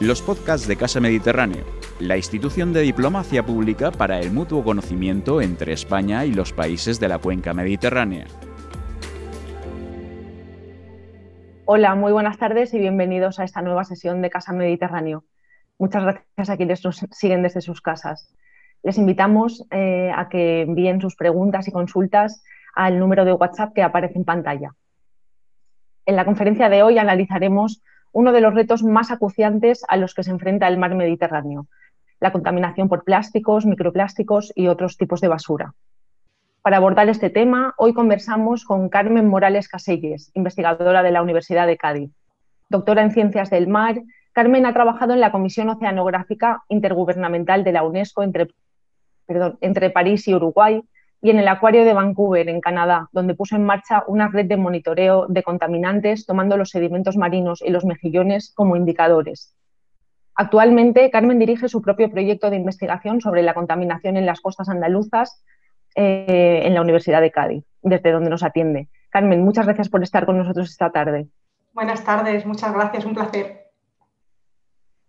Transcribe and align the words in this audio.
los 0.00 0.22
podcasts 0.22 0.68
de 0.68 0.76
Casa 0.76 1.00
Mediterráneo, 1.00 1.64
la 1.98 2.16
institución 2.16 2.72
de 2.72 2.82
diplomacia 2.82 3.44
pública 3.44 3.90
para 3.90 4.20
el 4.20 4.30
mutuo 4.30 4.62
conocimiento 4.62 5.42
entre 5.42 5.72
España 5.72 6.24
y 6.24 6.32
los 6.32 6.52
países 6.52 7.00
de 7.00 7.08
la 7.08 7.18
cuenca 7.18 7.52
mediterránea. 7.52 8.26
Hola, 11.64 11.96
muy 11.96 12.12
buenas 12.12 12.38
tardes 12.38 12.72
y 12.74 12.78
bienvenidos 12.78 13.40
a 13.40 13.44
esta 13.44 13.60
nueva 13.60 13.82
sesión 13.82 14.22
de 14.22 14.30
Casa 14.30 14.52
Mediterráneo. 14.52 15.24
Muchas 15.80 16.04
gracias 16.04 16.48
a 16.48 16.56
quienes 16.56 16.84
nos 16.84 17.04
siguen 17.10 17.42
desde 17.42 17.60
sus 17.60 17.80
casas. 17.80 18.32
Les 18.84 18.98
invitamos 18.98 19.66
eh, 19.72 20.12
a 20.14 20.28
que 20.28 20.60
envíen 20.60 21.00
sus 21.00 21.16
preguntas 21.16 21.66
y 21.66 21.72
consultas 21.72 22.44
al 22.72 23.00
número 23.00 23.24
de 23.24 23.32
WhatsApp 23.32 23.74
que 23.74 23.82
aparece 23.82 24.16
en 24.16 24.24
pantalla. 24.24 24.74
En 26.06 26.14
la 26.14 26.24
conferencia 26.24 26.68
de 26.68 26.84
hoy 26.84 26.98
analizaremos 26.98 27.82
uno 28.12 28.32
de 28.32 28.40
los 28.40 28.54
retos 28.54 28.82
más 28.82 29.10
acuciantes 29.10 29.84
a 29.88 29.96
los 29.96 30.14
que 30.14 30.22
se 30.22 30.30
enfrenta 30.30 30.68
el 30.68 30.78
mar 30.78 30.94
Mediterráneo, 30.94 31.66
la 32.20 32.32
contaminación 32.32 32.88
por 32.88 33.04
plásticos, 33.04 33.66
microplásticos 33.66 34.52
y 34.54 34.68
otros 34.68 34.96
tipos 34.96 35.20
de 35.20 35.28
basura. 35.28 35.74
Para 36.62 36.78
abordar 36.78 37.08
este 37.08 37.30
tema, 37.30 37.74
hoy 37.78 37.94
conversamos 37.94 38.64
con 38.64 38.88
Carmen 38.88 39.26
Morales 39.28 39.68
Caselles, 39.68 40.30
investigadora 40.34 41.02
de 41.02 41.12
la 41.12 41.22
Universidad 41.22 41.66
de 41.66 41.76
Cádiz. 41.76 42.10
Doctora 42.68 43.02
en 43.02 43.12
Ciencias 43.12 43.50
del 43.50 43.68
Mar, 43.68 44.02
Carmen 44.32 44.66
ha 44.66 44.74
trabajado 44.74 45.14
en 45.14 45.20
la 45.20 45.32
Comisión 45.32 45.68
Oceanográfica 45.68 46.62
Intergubernamental 46.68 47.64
de 47.64 47.72
la 47.72 47.84
UNESCO 47.84 48.22
entre, 48.22 48.48
entre 49.60 49.90
París 49.90 50.28
y 50.28 50.34
Uruguay 50.34 50.82
y 51.20 51.30
en 51.30 51.38
el 51.38 51.48
Acuario 51.48 51.84
de 51.84 51.92
Vancouver, 51.92 52.48
en 52.48 52.60
Canadá, 52.60 53.08
donde 53.12 53.34
puso 53.34 53.56
en 53.56 53.64
marcha 53.64 54.04
una 54.06 54.28
red 54.28 54.46
de 54.46 54.56
monitoreo 54.56 55.26
de 55.28 55.42
contaminantes, 55.42 56.26
tomando 56.26 56.56
los 56.56 56.70
sedimentos 56.70 57.16
marinos 57.16 57.62
y 57.62 57.70
los 57.70 57.84
mejillones 57.84 58.52
como 58.54 58.76
indicadores. 58.76 59.54
Actualmente, 60.34 61.10
Carmen 61.10 61.40
dirige 61.40 61.68
su 61.68 61.82
propio 61.82 62.10
proyecto 62.10 62.48
de 62.48 62.56
investigación 62.56 63.20
sobre 63.20 63.42
la 63.42 63.54
contaminación 63.54 64.16
en 64.16 64.26
las 64.26 64.40
costas 64.40 64.68
andaluzas 64.68 65.42
eh, 65.96 66.60
en 66.64 66.74
la 66.74 66.82
Universidad 66.82 67.20
de 67.20 67.32
Cádiz, 67.32 67.64
desde 67.82 68.12
donde 68.12 68.30
nos 68.30 68.44
atiende. 68.44 68.88
Carmen, 69.10 69.42
muchas 69.42 69.66
gracias 69.66 69.88
por 69.88 70.04
estar 70.04 70.26
con 70.26 70.38
nosotros 70.38 70.70
esta 70.70 70.90
tarde. 70.90 71.26
Buenas 71.72 72.04
tardes, 72.04 72.46
muchas 72.46 72.72
gracias, 72.72 73.04
un 73.04 73.14
placer. 73.14 73.57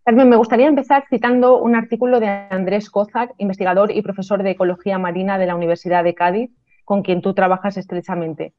Carmen, 0.03 0.29
me 0.29 0.37
gustaría 0.37 0.67
empezar 0.67 1.05
citando 1.09 1.59
un 1.59 1.75
artículo 1.75 2.19
de 2.19 2.27
Andrés 2.27 2.89
Cozar, 2.89 3.33
investigador 3.37 3.91
y 3.91 4.01
profesor 4.01 4.41
de 4.41 4.51
Ecología 4.51 4.97
Marina 4.97 5.37
de 5.37 5.45
la 5.45 5.55
Universidad 5.55 6.03
de 6.03 6.15
Cádiz, 6.15 6.51
con 6.83 7.03
quien 7.03 7.21
tú 7.21 7.33
trabajas 7.33 7.77
estrechamente. 7.77 8.53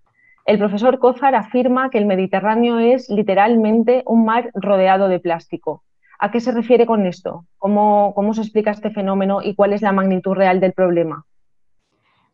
El 0.47 0.59
profesor 0.59 0.99
Cozar 0.99 1.35
afirma 1.35 1.91
que 1.91 1.99
el 1.99 2.07
Mediterráneo 2.07 2.79
es 2.79 3.09
literalmente 3.11 4.03
un 4.07 4.25
mar 4.25 4.51
rodeado 4.55 5.09
de 5.09 5.19
plástico. 5.19 5.83
¿A 6.19 6.31
qué 6.31 6.41
se 6.41 6.53
refiere 6.53 6.87
con 6.87 7.07
esto? 7.07 7.47
¿Cómo, 7.59 8.13
cómo 8.15 8.35
se 8.35 8.43
explica 8.43 8.71
este 8.71 8.91
fenómeno 8.91 9.41
y 9.43 9.55
cuál 9.55 9.73
es 9.73 9.83
la 9.83 9.93
magnitud 9.93 10.35
real 10.35 10.61
del 10.61 10.73
problema? 10.73 11.25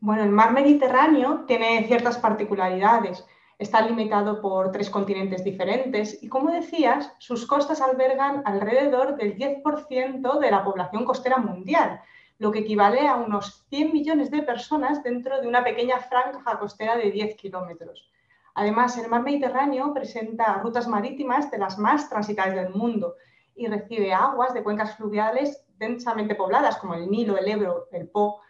Bueno, 0.01 0.25
el 0.25 0.31
mar 0.31 0.53
Mediterráneo 0.53 1.45
tiene 1.47 1.85
ciertas 1.87 2.19
particularidades 2.19 3.27
está 3.59 3.81
limitado 3.81 4.41
por 4.41 4.71
tres 4.71 4.91
continentes 4.91 5.43
diferentes 5.43 6.23
y, 6.23 6.29
como 6.29 6.51
decías, 6.51 7.13
sus 7.19 7.47
costas 7.47 7.81
albergan 7.81 8.43
alrededor 8.45 9.17
del 9.17 9.37
10% 9.37 10.39
de 10.39 10.51
la 10.51 10.63
población 10.63 11.05
costera 11.05 11.39
mundial, 11.39 12.01
lo 12.39 12.53
que 12.53 12.59
equivale 12.61 13.09
a 13.09 13.17
unos 13.17 13.65
100 13.71 13.93
millones 13.93 14.31
de 14.31 14.43
personas 14.43 15.03
dentro 15.03 15.41
de 15.41 15.49
una 15.49 15.65
pequeña 15.65 15.99
franja 16.01 16.59
costera 16.59 16.97
de 16.97 17.11
10 17.11 17.37
kilómetros. 17.37 18.11
Además, 18.55 18.97
el 18.99 19.09
mar 19.09 19.23
Mediterráneo 19.23 19.93
presenta 19.95 20.55
rutas 20.63 20.87
marítimas 20.87 21.51
de 21.51 21.59
las 21.59 21.79
más 21.79 22.09
transitadas 22.09 22.55
del 22.55 22.71
mundo 22.71 23.15
y 23.55 23.67
recibe 23.67 24.13
aguas 24.13 24.53
de 24.53 24.63
cuencas 24.63 24.97
fluviales 24.97 25.65
densamente 25.79 26.35
pobladas 26.35 26.77
como 26.77 26.95
el 26.95 27.11
Nilo, 27.11 27.39
el 27.39 27.49
Ebro, 27.49 27.89
el 27.93 28.09
Po, 28.09 28.41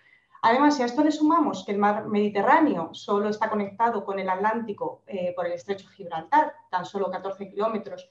Además, 0.49 0.77
si 0.77 0.83
a 0.85 0.87
esto 0.87 1.03
le 1.03 1.11
sumamos 1.11 1.65
que 1.65 1.73
el 1.73 1.79
mar 1.79 2.07
Mediterráneo 2.07 2.95
solo 2.95 3.31
está 3.31 3.51
conectado 3.51 4.05
con 4.05 4.21
el 4.21 4.29
Atlántico 4.29 5.03
eh, 5.09 5.33
por 5.35 5.45
el 5.45 5.55
estrecho 5.55 5.89
Gibraltar, 5.89 6.55
tan 6.71 6.85
solo 6.85 7.11
14 7.11 7.51
kilómetros, 7.51 8.09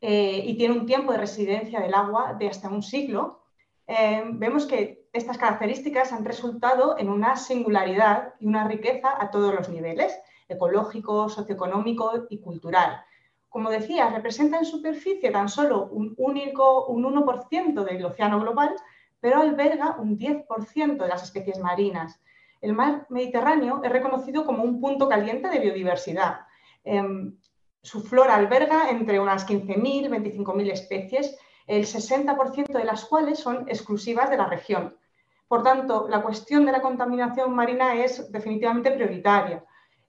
eh, 0.00 0.40
y 0.44 0.56
tiene 0.56 0.78
un 0.78 0.86
tiempo 0.86 1.10
de 1.10 1.18
residencia 1.18 1.80
del 1.80 1.92
agua 1.92 2.36
de 2.38 2.46
hasta 2.46 2.68
un 2.68 2.80
siglo, 2.80 3.42
eh, 3.88 4.22
vemos 4.24 4.66
que 4.66 5.08
estas 5.12 5.36
características 5.36 6.12
han 6.12 6.24
resultado 6.24 6.96
en 6.96 7.08
una 7.08 7.34
singularidad 7.34 8.34
y 8.38 8.46
una 8.46 8.68
riqueza 8.68 9.08
a 9.20 9.32
todos 9.32 9.52
los 9.52 9.68
niveles, 9.68 10.16
ecológico, 10.48 11.28
socioeconómico 11.28 12.26
y 12.30 12.38
cultural. 12.38 13.02
Como 13.48 13.68
decía, 13.70 14.10
representa 14.10 14.58
en 14.58 14.64
superficie 14.64 15.32
tan 15.32 15.48
solo 15.48 15.86
un 15.86 16.14
único, 16.18 16.86
un 16.86 17.02
1% 17.02 17.82
del 17.82 18.04
océano 18.04 18.38
global, 18.38 18.76
pero 19.24 19.40
alberga 19.40 19.96
un 19.98 20.18
10% 20.18 20.98
de 20.98 21.08
las 21.08 21.22
especies 21.22 21.58
marinas. 21.58 22.20
El 22.60 22.74
mar 22.74 23.06
Mediterráneo 23.08 23.80
es 23.82 23.90
reconocido 23.90 24.44
como 24.44 24.62
un 24.62 24.82
punto 24.82 25.08
caliente 25.08 25.48
de 25.48 25.60
biodiversidad. 25.60 26.40
Em, 26.84 27.34
su 27.80 28.02
flora 28.02 28.34
alberga 28.34 28.90
entre 28.90 29.18
unas 29.18 29.46
15.000, 29.46 30.10
25.000 30.10 30.70
especies, 30.70 31.38
el 31.66 31.86
60% 31.86 32.76
de 32.76 32.84
las 32.84 33.06
cuales 33.06 33.38
son 33.38 33.66
exclusivas 33.66 34.28
de 34.28 34.36
la 34.36 34.46
región. 34.46 34.94
Por 35.48 35.62
tanto, 35.62 36.06
la 36.06 36.20
cuestión 36.20 36.66
de 36.66 36.72
la 36.72 36.82
contaminación 36.82 37.54
marina 37.54 37.94
es 37.94 38.30
definitivamente 38.30 38.90
prioritaria. 38.90 39.64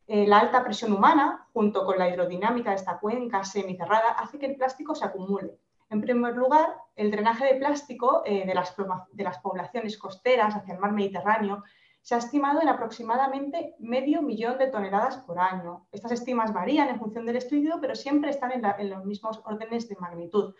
Eh, 0.07 0.27
la 0.27 0.39
alta 0.39 0.61
presión 0.61 0.91
humana, 0.91 1.47
junto 1.53 1.85
con 1.85 1.97
la 1.97 2.09
hidrodinámica 2.09 2.71
de 2.71 2.75
esta 2.75 2.99
cuenca 2.99 3.45
semicerrada, 3.45 4.09
hace 4.09 4.37
que 4.37 4.47
el 4.47 4.57
plástico 4.57 4.93
se 4.93 5.05
acumule. 5.05 5.57
En 5.89 6.01
primer 6.01 6.35
lugar, 6.35 6.75
el 6.95 7.11
drenaje 7.11 7.45
de 7.45 7.55
plástico 7.55 8.23
eh, 8.25 8.45
de, 8.45 8.55
las, 8.55 9.39
poblaciones 9.39 9.97
costeras 9.97 10.55
hacia 10.55 10.73
el 10.73 10.79
mar 10.79 10.91
Mediterráneo 10.91 11.63
se 12.01 12.15
ha 12.15 12.19
estimado 12.19 12.61
en 12.61 12.69
aproximadamente 12.69 13.75
medio 13.79 14.21
millón 14.21 14.57
de 14.57 14.67
toneladas 14.67 15.17
por 15.17 15.39
año. 15.39 15.87
Estas 15.91 16.11
estimas 16.11 16.53
varían 16.53 16.89
en 16.89 16.99
función 16.99 17.25
del 17.25 17.37
estudio, 17.37 17.79
pero 17.81 17.95
siempre 17.95 18.29
están 18.29 18.51
en, 18.51 18.89
los 18.89 19.05
mismos 19.05 19.41
órdenes 19.45 19.89
de 19.89 19.95
magnitud. 19.95 20.53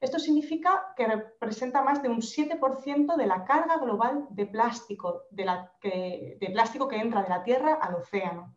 Esto 0.00 0.18
significa 0.18 0.92
que 0.96 1.06
representa 1.06 1.82
más 1.82 2.02
de 2.02 2.08
un 2.08 2.20
7% 2.20 3.16
de 3.16 3.26
la 3.26 3.44
carga 3.44 3.78
global 3.78 4.26
de 4.30 4.46
plástico, 4.46 5.22
de 5.30 6.50
plástico 6.52 6.88
que 6.88 6.96
entra 6.96 7.22
de 7.22 7.28
la 7.28 7.42
Tierra 7.42 7.74
al 7.74 7.96
océano. 7.96 8.54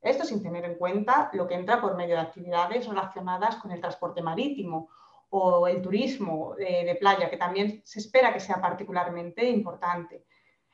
Esto 0.00 0.24
sin 0.24 0.42
tener 0.42 0.64
en 0.64 0.76
cuenta 0.76 1.30
lo 1.32 1.48
que 1.48 1.54
entra 1.54 1.80
por 1.80 1.96
medio 1.96 2.14
de 2.14 2.22
actividades 2.22 2.86
relacionadas 2.86 3.56
con 3.56 3.72
el 3.72 3.80
transporte 3.80 4.22
marítimo 4.22 4.88
o 5.30 5.66
el 5.66 5.82
turismo 5.82 6.54
de, 6.56 6.96
playa, 6.98 7.28
que 7.28 7.36
también 7.36 7.82
se 7.84 8.00
espera 8.00 8.32
que 8.32 8.40
sea 8.40 8.60
particularmente 8.60 9.48
importante. 9.48 10.24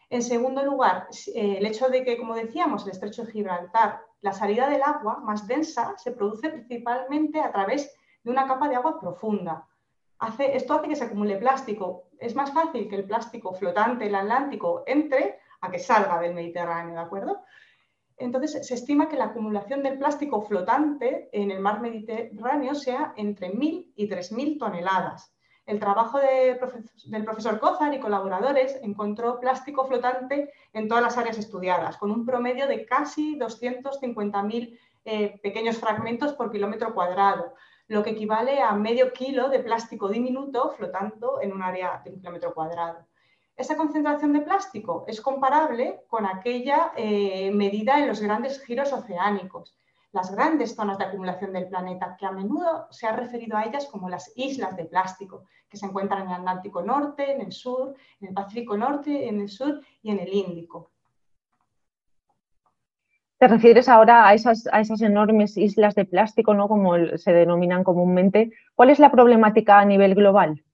En 0.09 0.23
segundo 0.23 0.65
lugar, 0.65 1.09
eh, 1.35 1.57
el 1.59 1.67
hecho 1.67 1.89
de 1.89 2.05
que, 2.05 2.17
como 2.17 2.35
decíamos, 2.35 2.85
el 2.85 2.93
estrecho 2.93 3.25
de 3.25 3.33
Gibraltar, 3.33 4.01
la 4.21 4.33
salida 4.33 4.69
del 4.69 4.83
agua 4.83 5.19
más 5.21 5.47
densa 5.47 5.95
se 5.97 6.13
produce 6.13 6.51
principalmente 6.51 7.41
a 7.41 7.51
través 7.51 7.95
de 8.23 8.31
una 8.31 8.47
capa 8.47 8.69
de 8.69 8.77
agua 8.77 9.01
profunda. 9.01 9.67
Hace, 10.19 10.57
esto 10.57 10.75
hace 10.75 10.89
que 10.89 10.97
se 10.97 11.05
acumule 11.05 11.37
plástico. 11.37 12.05
Es 12.19 12.35
más 12.35 12.53
fácil 12.53 12.89
que 12.89 12.97
el 12.97 13.05
plástico 13.05 13.53
flotante, 13.55 14.07
el 14.07 14.15
Atlántico, 14.15 14.85
entre 14.87 15.41
a 15.61 15.71
que 15.71 15.79
salga 15.79 16.21
del 16.21 16.35
Mediterráneo, 16.35 16.95
¿de 16.95 17.01
acuerdo? 17.01 17.43
Entonces, 18.17 18.67
se 18.67 18.75
estima 18.75 19.09
que 19.09 19.17
la 19.17 19.27
acumulación 19.27 19.83
del 19.83 19.99
plástico 19.99 20.43
flotante 20.43 21.29
en 21.33 21.51
el 21.51 21.61
mar 21.61 21.81
Mediterráneo 21.81 22.75
sea 22.75 23.13
entre 23.17 23.53
1.000 23.53 23.93
y 23.97 24.09
3.000 24.09 24.59
toneladas. 24.59 25.35
El 25.67 25.81
trabajo 25.81 26.19
del 26.19 27.25
profesor 27.25 27.59
Cozar 27.59 27.95
y 27.95 27.99
colaboradores 27.99 28.79
encontró 28.83 29.41
plástico 29.41 29.87
flotante 29.87 30.53
en 30.75 30.89
todas 30.89 31.03
las 31.03 31.17
áreas 31.17 31.39
estudiadas, 31.39 31.97
con 31.97 32.11
un 32.11 32.27
promedio 32.27 32.69
de 32.69 32.85
casi 32.85 33.39
250.000 33.39 34.79
eh, 35.07 35.41
pequeños 35.43 35.79
fragmentos 35.79 36.35
por 36.35 36.53
kilómetro 36.53 36.95
cuadrado, 36.95 37.55
lo 37.89 38.03
que 38.03 38.11
equivale 38.11 38.61
a 38.61 38.75
medio 38.75 39.13
kilo 39.13 39.49
de 39.49 39.61
plástico 39.61 40.09
diminuto 40.09 40.71
flotando 40.71 41.41
en 41.41 41.53
un 41.53 41.63
área 41.63 42.01
de 42.05 42.11
un 42.11 42.19
kilómetro 42.19 42.53
cuadrado. 42.53 43.07
Esa 43.57 43.77
concentración 43.77 44.33
de 44.33 44.41
plástico 44.41 45.05
es 45.07 45.21
comparable 45.21 46.01
con 46.09 46.27
aquella 46.27 46.93
eh, 46.97 47.53
medida 47.53 48.01
en 48.01 48.09
los 48.09 48.21
grandes 48.21 48.61
giros 48.65 48.93
oceánicos, 48.93 49.77
las 50.11 50.35
grandes 50.35 50.75
zonas 50.75 50.99
de 50.99 51.05
acumulación 51.05 51.53
del 51.53 51.69
planeta, 51.69 52.17
que 52.19 52.27
a 52.27 52.33
menudo 52.33 52.89
se 52.91 53.07
ha 53.07 53.15
referido 53.15 53.57
a 53.57 53.65
ellas 53.65 53.87
como 53.87 54.09
las 54.09 54.33
islas 54.37 54.77
de 54.77 54.87
plástico, 54.87 55.45
que 55.69 55.77
se 55.77 55.87
encuentran 55.87 56.23
en 56.23 56.29
el 56.29 56.35
Atlántico 56.35 56.83
Norte, 56.83 57.33
en 57.33 57.43
el 57.43 57.53
sur, 57.53 57.95
en 58.21 58.29
el 58.29 58.35
Pacífico 58.35 58.77
Norte, 58.77 59.29
en 59.29 59.41
el 59.41 59.49
sur 59.49 59.81
y 60.03 60.11
en 60.11 60.19
el 60.19 60.33
Índico. 60.33 60.91
¿Te 63.39 63.47
refieres 63.47 63.89
ahora 63.89 64.27
a 64.27 64.35
esas, 64.35 64.69
a 64.73 64.81
esas 64.81 65.01
enormes 65.01 65.57
islas 65.57 65.95
de 65.95 66.05
plástico, 66.05 66.55
¿no? 66.55 66.67
como 66.67 66.97
se 67.17 67.33
denominan 67.33 67.85
comúnmente? 67.85 68.51
¿Cuál 68.75 68.91
es 68.91 68.99
la 68.99 69.13
problemática 69.13 69.79
a 69.79 69.85
nivel 69.85 70.15
global? 70.15 70.65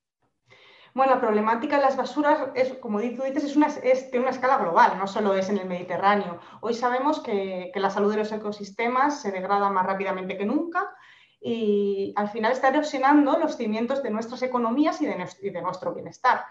Bueno, 0.93 1.15
la 1.15 1.21
problemática 1.21 1.77
de 1.77 1.83
las 1.83 1.97
basuras, 1.97 2.49
es, 2.55 2.75
como 2.75 2.99
tú 2.99 3.23
dices, 3.23 3.45
es 3.45 3.57
una, 3.57 3.69
una 4.15 4.31
escala 4.31 4.59
global, 4.59 4.99
no 4.99 5.07
solo 5.07 5.35
es 5.35 5.49
en 5.49 5.59
el 5.59 5.69
Mediterráneo. 5.69 6.41
Hoy 6.61 6.75
sabemos 6.75 7.21
que, 7.21 7.71
la 7.77 7.91
salud 7.91 8.11
de 8.11 8.19
los 8.19 8.33
ecosistemas 8.33 9.21
se 9.21 9.31
degrada 9.31 9.71
más 9.71 9.87
rápidamente 9.87 10.37
que 10.37 10.45
nunca 10.45 10.93
y 11.41 12.13
al 12.17 12.29
final 12.29 12.53
está 12.53 12.69
erosionando 12.69 13.39
los 13.39 13.57
cimientos 13.57 14.03
de 14.03 14.11
nuestras 14.11 14.43
economías 14.43 15.01
y 15.01 15.07
de, 15.07 15.63
nuestro 15.63 15.95
bienestar. 15.95 16.45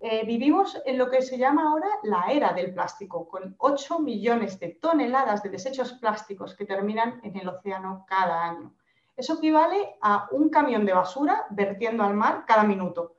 Eh, 0.00 0.24
vivimos 0.26 0.80
en 0.86 0.96
lo 0.96 1.10
que 1.10 1.20
se 1.20 1.36
llama 1.36 1.68
ahora 1.68 1.88
la 2.04 2.26
era 2.32 2.54
del 2.54 2.72
plástico, 2.72 3.28
con 3.28 3.54
8 3.58 3.98
millones 3.98 4.58
de 4.60 4.78
toneladas 4.80 5.42
de 5.42 5.50
desechos 5.50 5.92
plásticos 5.92 6.54
que 6.54 6.64
terminan 6.64 7.20
en 7.22 7.36
el 7.36 7.48
océano 7.48 8.06
cada 8.08 8.44
año. 8.44 8.74
Eso 9.14 9.34
equivale 9.34 9.96
a 10.00 10.26
un 10.32 10.48
camión 10.48 10.86
de 10.86 10.94
basura 10.94 11.46
vertiendo 11.50 12.02
al 12.02 12.14
mar 12.14 12.44
cada 12.46 12.64
minuto. 12.64 13.13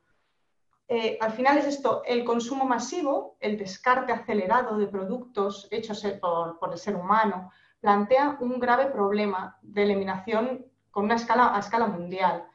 Eh, 0.88 1.18
al 1.20 1.32
final 1.32 1.58
es 1.58 1.66
esto, 1.66 2.04
el 2.06 2.24
consumo 2.24 2.66
masivo, 2.66 3.38
el 3.40 3.58
descarte 3.58 4.12
acelerado 4.12 4.78
de 4.78 4.88
productos 4.88 5.68
hechos 5.72 6.06
por, 6.22 6.72
el 6.72 6.78
ser 6.78 6.96
humano, 6.96 7.52
plantea 7.80 8.38
un 8.40 8.60
grave 8.60 8.88
problema 8.88 9.58
de 9.62 9.84
eliminación 9.84 10.66
con 10.92 11.06
una 11.06 11.16
escala, 11.16 11.56
a 11.56 11.60
escala 11.60 11.88
mundial. 11.88 12.46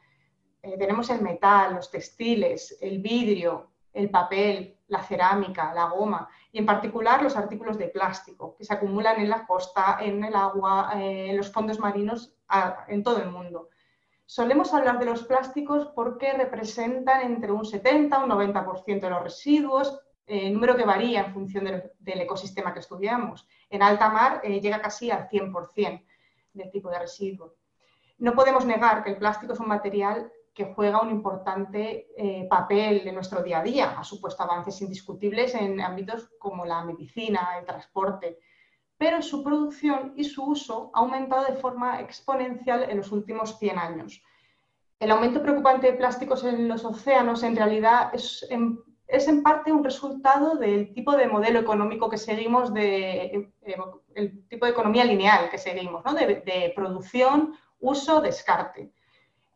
Eh, 0.61 0.77
tenemos 0.77 1.09
el 1.09 1.21
metal, 1.21 1.75
los 1.75 1.91
textiles, 1.91 2.77
el 2.81 2.99
vidrio, 2.99 3.71
el 3.93 4.09
papel, 4.09 4.77
la 4.87 5.03
cerámica, 5.03 5.73
la 5.73 5.85
goma 5.85 6.29
y 6.51 6.59
en 6.59 6.65
particular 6.65 7.21
los 7.21 7.35
artículos 7.35 7.77
de 7.77 7.89
plástico 7.89 8.55
que 8.55 8.63
se 8.63 8.73
acumulan 8.73 9.19
en 9.19 9.29
la 9.29 9.45
costa, 9.45 9.97
en 9.99 10.23
el 10.23 10.35
agua, 10.35 10.91
eh, 10.95 11.31
en 11.31 11.37
los 11.37 11.51
fondos 11.51 11.79
marinos, 11.79 12.33
en 12.87 13.03
todo 13.03 13.21
el 13.21 13.29
mundo. 13.29 13.69
Solemos 14.31 14.73
hablar 14.73 14.97
de 14.97 15.07
los 15.07 15.25
plásticos 15.25 15.87
porque 15.87 16.31
representan 16.31 17.19
entre 17.19 17.51
un 17.51 17.65
70 17.65 18.17
y 18.17 18.23
un 18.23 18.29
90% 18.29 19.01
de 19.01 19.09
los 19.09 19.23
residuos, 19.23 19.99
eh, 20.25 20.49
número 20.49 20.77
que 20.77 20.85
varía 20.85 21.25
en 21.25 21.33
función 21.33 21.65
del, 21.65 22.21
ecosistema 22.21 22.73
que 22.73 22.79
estudiamos. 22.79 23.45
En 23.69 23.83
alta 23.83 24.07
mar 24.07 24.39
eh, 24.41 24.61
llega 24.61 24.81
casi 24.81 25.11
al 25.11 25.27
100% 25.27 26.05
del 26.53 26.71
tipo 26.71 26.89
de 26.89 26.99
residuo. 26.99 27.55
No 28.19 28.33
podemos 28.33 28.63
negar 28.65 29.03
que 29.03 29.09
el 29.09 29.17
plástico 29.17 29.51
es 29.51 29.59
un 29.59 29.67
material 29.67 30.31
que 30.53 30.73
juega 30.73 31.01
un 31.01 31.09
importante 31.09 32.07
eh, 32.15 32.47
papel 32.49 33.05
en 33.05 33.15
nuestro 33.15 33.43
día 33.43 33.59
a 33.59 33.63
día. 33.63 33.99
Ha 33.99 34.03
supuesto 34.05 34.43
avances 34.43 34.81
indiscutibles 34.81 35.55
en 35.55 35.81
ámbitos 35.81 36.29
como 36.39 36.65
la 36.65 36.85
medicina, 36.85 37.57
el 37.59 37.65
transporte, 37.65 38.39
pero 39.01 39.19
su 39.23 39.43
producción 39.43 40.13
y 40.15 40.23
su 40.23 40.43
uso 40.43 40.91
ha 40.93 40.99
aumentado 40.99 41.45
de 41.45 41.55
forma 41.55 41.99
exponencial 42.01 42.85
en 42.87 42.97
los 42.97 43.11
últimos 43.11 43.57
100 43.57 43.79
años. 43.79 44.23
El 44.99 45.09
aumento 45.09 45.41
preocupante 45.41 45.87
de 45.87 45.97
plásticos 45.97 46.43
en 46.43 46.67
los 46.67 46.85
océanos 46.85 47.41
en 47.41 47.55
realidad 47.55 48.11
es 48.13 48.45
en, 48.51 49.41
parte 49.41 49.71
un 49.71 49.83
resultado 49.83 50.55
del 50.55 50.93
tipo 50.93 51.13
de 51.13 51.25
modelo 51.25 51.59
económico 51.59 52.11
que 52.11 52.19
seguimos, 52.19 52.71
eh, 52.75 53.49
el 54.13 54.47
tipo 54.47 54.67
de 54.67 54.71
economía 54.71 55.03
lineal 55.03 55.49
que 55.49 55.57
seguimos, 55.57 56.03
de 56.03 56.71
producción, 56.75 57.55
uso, 57.79 58.21
descarte. 58.21 58.91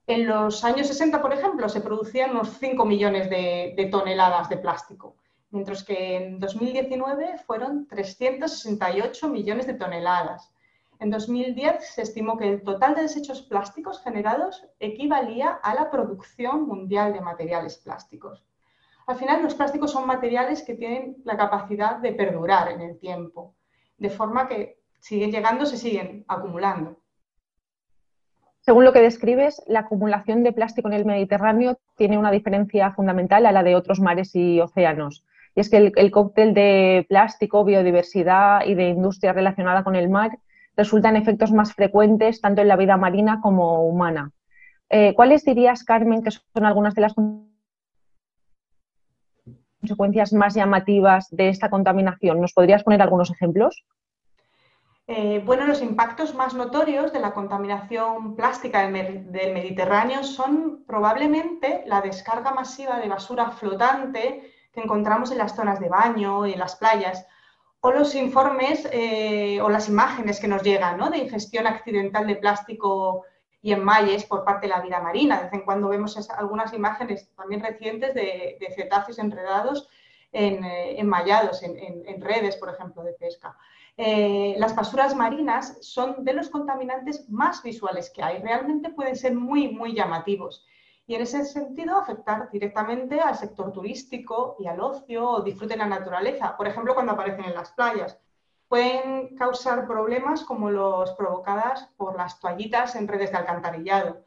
En 0.07 0.27
los 0.27 0.63
años 0.63 0.88
60, 0.88 1.21
por 1.21 1.33
ejemplo, 1.33 1.69
se 1.69 1.81
producían 1.81 2.31
unos 2.31 2.57
5 2.57 2.83
millones 2.83 3.30
de, 3.30 3.89
toneladas 3.91 4.50
de 4.50 4.57
plástico, 4.57 5.18
mientras 5.55 5.85
que 5.85 6.17
en 6.17 6.39
2019 6.39 7.39
fueron 7.47 7.87
368 7.87 9.29
millones 9.29 9.65
de 9.65 9.73
toneladas. 9.73 10.51
En 10.99 11.09
2010 11.09 11.93
se 11.93 12.01
estimó 12.01 12.37
que 12.37 12.49
el 12.49 12.61
total 12.61 12.93
de 12.93 13.03
desechos 13.03 13.41
plásticos 13.41 14.01
generados 14.03 14.65
equivalía 14.79 15.51
a 15.63 15.73
la 15.73 15.89
producción 15.89 16.67
mundial 16.67 17.13
de 17.13 17.21
materiales 17.21 17.77
plásticos. 17.77 18.43
Al 19.07 19.15
final, 19.15 19.43
los 19.43 19.55
plásticos 19.55 19.91
son 19.91 20.05
materiales 20.05 20.61
que 20.61 20.75
tienen 20.75 21.17
la 21.23 21.37
capacidad 21.37 21.97
de 21.97 22.11
perdurar 22.11 22.71
en 22.71 22.81
el 22.81 22.99
tiempo, 22.99 23.55
de 23.97 24.09
forma 24.09 24.47
que 24.47 24.79
siguen 24.99 25.31
llegando, 25.31 25.65
se 25.65 25.77
siguen 25.77 26.25
acumulando. 26.27 26.97
Según 28.59 28.83
lo 28.83 28.91
que 28.91 29.01
describes, 29.01 29.61
la 29.67 29.81
acumulación 29.81 30.43
de 30.43 30.51
plástico 30.51 30.87
en 30.89 30.95
el 30.95 31.05
Mediterráneo 31.05 31.77
tiene 31.95 32.17
una 32.17 32.31
diferencia 32.31 32.91
fundamental 32.91 33.45
a 33.45 33.51
la 33.51 33.63
de 33.63 33.75
otros 33.75 33.99
mares 33.99 34.35
y 34.35 34.59
océanos. 34.59 35.23
Y 35.55 35.61
es 35.61 35.69
que 35.69 35.77
el, 35.95 36.11
cóctel 36.11 36.53
de 36.53 37.05
plástico, 37.07 37.63
biodiversidad 37.63 38.65
y 38.65 38.75
de 38.75 38.89
industria 38.89 39.31
relacionada 39.31 39.83
con 39.83 39.95
el 39.95 40.09
mar 40.09 40.37
resultan 40.75 41.15
efectos 41.15 41.53
más 41.53 41.73
frecuentes 41.73 42.41
tanto 42.41 42.61
en 42.61 42.67
la 42.67 42.75
vida 42.75 42.97
marina 42.97 43.39
como 43.41 43.85
humana. 43.87 44.31
Eh, 44.89 45.13
¿Cuáles 45.15 45.45
dirías, 45.45 45.85
Carmen, 45.85 46.21
que 46.23 46.31
son 46.31 46.65
algunas 46.65 46.93
de 46.93 47.01
las 47.01 47.13
consecuencias 49.79 50.33
más 50.33 50.53
llamativas 50.53 51.29
de 51.31 51.47
esta 51.47 51.69
contaminación? 51.69 52.41
¿Nos 52.41 52.51
podrías 52.51 52.83
poner 52.83 53.01
algunos 53.01 53.31
ejemplos? 53.31 53.85
Eh, 55.07 55.41
bueno, 55.45 55.67
los 55.67 55.83
impactos 55.83 56.33
más 56.33 56.55
notorios 56.55 57.13
de 57.13 57.19
la 57.19 57.31
contaminación 57.31 58.35
plástica 58.35 58.81
del, 58.89 59.53
Mediterráneo 59.53 60.23
son 60.23 60.83
probablemente 60.87 61.83
la 61.85 62.01
descarga 62.01 62.51
masiva 62.51 62.99
de 62.99 63.07
basura 63.07 63.51
flotante 63.51 64.51
que 64.75 64.81
encontramos 64.81 65.31
en 65.31 65.39
las 65.39 65.56
zonas 65.56 65.80
de 65.80 65.89
baño 65.89 66.45
y 66.45 66.54
en 66.54 66.60
las 66.60 66.75
playas, 66.75 67.25
o 67.80 67.92
los 67.92 68.13
informes 68.16 68.88
eh, 68.92 69.60
o 69.62 69.69
las 69.69 69.89
imágenes 69.89 70.39
que 70.39 70.48
nos 70.48 70.62
llegan 70.62 71.00
de 71.12 71.18
ingestión 71.18 71.66
accidental 71.66 72.27
de 72.27 72.36
plástico 72.36 73.24
y 73.62 73.72
enmalles 73.72 74.25
por 74.25 74.44
parte 74.44 74.68
de 74.68 74.74
la 74.74 74.81
vida 74.81 75.00
marina. 75.00 75.38
De 75.38 75.44
vez 75.45 75.54
en 75.54 75.62
cuando 75.62 75.89
vemos 75.89 76.30
algunas 76.30 76.74
imágenes 76.74 77.30
también 77.36 77.62
recientes 77.62 78.13
de, 78.13 78.57
cetáceos 78.75 79.18
enredados 79.18 79.89
en, 80.31 80.63
eh, 80.63 81.00
enmallados 81.00 81.63
en 81.63 82.22
redes, 82.22 82.57
por 82.57 82.69
ejemplo, 82.69 83.04
de 83.04 83.13
pesca. 83.13 83.56
Eh, 83.98 84.56
las 84.57 84.75
basuras 84.75 85.16
marinas 85.16 85.77
son 85.81 86.25
de 86.25 86.33
los 86.33 86.50
contaminantes 86.50 87.30
más 87.30 87.63
visuales 87.63 88.10
que 88.10 88.22
hay. 88.22 88.42
Realmente 88.42 88.89
pueden 88.89 89.16
ser 89.16 89.33
muy, 89.33 89.69
muy 89.69 89.94
llamativos. 89.94 90.66
Y 91.07 91.15
en 91.15 91.21
ese 91.21 91.45
sentido 91.45 91.97
afectar 91.97 92.49
directamente 92.51 93.19
al 93.19 93.35
sector 93.35 93.71
turístico 93.71 94.55
y 94.59 94.67
al 94.67 94.79
ocio 94.79 95.29
o 95.29 95.41
disfrute 95.41 95.73
de 95.73 95.79
la 95.79 95.85
naturaleza. 95.85 96.57
Por 96.57 96.67
ejemplo, 96.67 96.93
cuando 96.93 97.13
aparecen 97.13 97.45
en 97.45 97.53
las 97.53 97.71
playas. 97.71 98.19
Pueden 98.67 99.35
causar 99.35 99.85
problemas 99.85 100.43
como 100.43 100.71
los 100.71 101.11
provocadas 101.11 101.87
por 101.97 102.17
las 102.17 102.39
toallitas 102.39 102.95
en 102.95 103.07
redes 103.07 103.31
de 103.31 103.37
alcantarillado. 103.37 104.25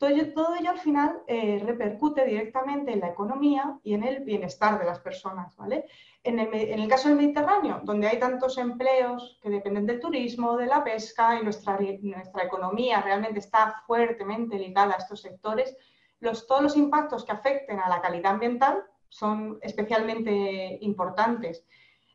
Todo 0.00 0.54
ello, 0.54 0.70
al 0.70 0.78
final 0.78 1.22
eh, 1.26 1.62
repercute 1.62 2.24
directamente 2.24 2.90
en 2.90 3.00
la 3.00 3.08
economía 3.08 3.78
y 3.82 3.92
en 3.92 4.02
el 4.02 4.24
bienestar 4.24 4.78
de 4.78 4.86
las 4.86 4.98
personas. 5.00 5.54
¿vale? 5.56 5.84
En 6.24 6.38
el, 6.38 6.88
caso 6.88 7.08
del 7.08 7.18
Mediterráneo, 7.18 7.82
donde 7.82 8.08
hay 8.08 8.18
tantos 8.18 8.56
empleos 8.56 9.38
que 9.42 9.50
dependen 9.50 9.84
del 9.84 10.00
turismo, 10.00 10.56
de 10.56 10.66
la 10.66 10.82
pesca 10.82 11.38
y 11.38 11.44
nuestra, 11.44 11.78
nuestra 12.00 12.44
economía 12.44 13.02
realmente 13.02 13.40
está 13.40 13.82
fuertemente 13.86 14.58
ligada 14.58 14.94
a 14.94 14.98
estos 14.98 15.20
sectores, 15.20 15.76
todos 16.20 16.62
los 16.62 16.76
impactos 16.76 17.24
que 17.24 17.32
afecten 17.32 17.80
a 17.80 17.88
la 17.88 18.00
calidad 18.00 18.32
ambiental 18.32 18.84
son 19.08 19.58
especialmente 19.62 20.78
importantes. 20.82 21.64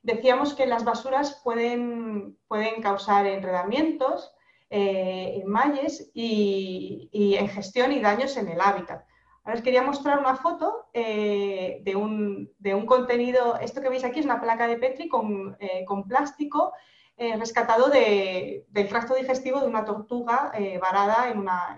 Decíamos 0.03 0.53
que 0.53 0.67
las 0.67 0.83
basuras 0.83 1.41
pueden, 1.43 2.37
pueden 2.47 2.81
causar 2.81 3.25
enredamientos, 3.25 4.35
eh, 4.69 5.41
en 5.41 5.47
malles 5.49 6.09
y, 6.13 7.37
en 7.39 7.47
gestión 7.47 7.91
y 7.91 8.01
daños 8.01 8.35
en 8.35 8.49
el 8.49 8.59
hábitat. 8.59 9.05
Ahora 9.43 9.59
os 9.59 9.63
quería 9.63 9.83
mostrar 9.83 10.19
una 10.19 10.35
foto 10.35 10.87
eh, 10.91 11.81
de, 11.83 11.95
un, 11.95 12.85
contenido, 12.87 13.57
esto 13.59 13.79
que 13.79 13.89
veis 13.89 14.03
aquí 14.03 14.19
es 14.19 14.25
una 14.25 14.41
placa 14.41 14.67
de 14.67 14.77
Petri 14.77 15.07
con, 15.07 15.55
eh, 15.59 15.85
plástico 16.07 16.73
rescatado 17.17 17.89
del 17.89 18.89
tracto 18.89 19.15
digestivo 19.15 19.61
de 19.61 19.67
una 19.67 19.85
tortuga 19.85 20.51
varada 20.81 21.29
en 21.29 21.39
una, 21.39 21.77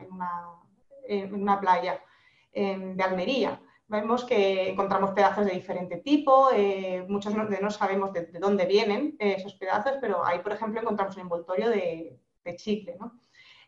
en 1.03 1.33
una, 1.35 1.59
playa 1.59 2.01
de 2.95 3.03
Almería. 3.03 3.61
Vemos 3.87 4.25
que 4.25 4.69
encontramos 4.69 5.11
pedazos 5.11 5.45
de 5.45 5.51
diferente 5.51 5.97
tipo, 5.97 6.49
muchos 7.07 7.33
de 7.33 7.59
no 7.61 7.69
sabemos 7.71 8.11
de, 8.11 8.25
de 8.25 8.39
dónde 8.39 8.65
vienen 8.65 9.15
esos 9.19 9.53
pedazos, 9.55 9.93
pero 10.01 10.25
ahí, 10.25 10.39
por 10.39 10.51
ejemplo, 10.51 10.81
encontramos 10.81 11.15
un 11.15 11.21
envoltorio 11.21 11.69
de, 11.69 12.19
chicle. 12.55 12.97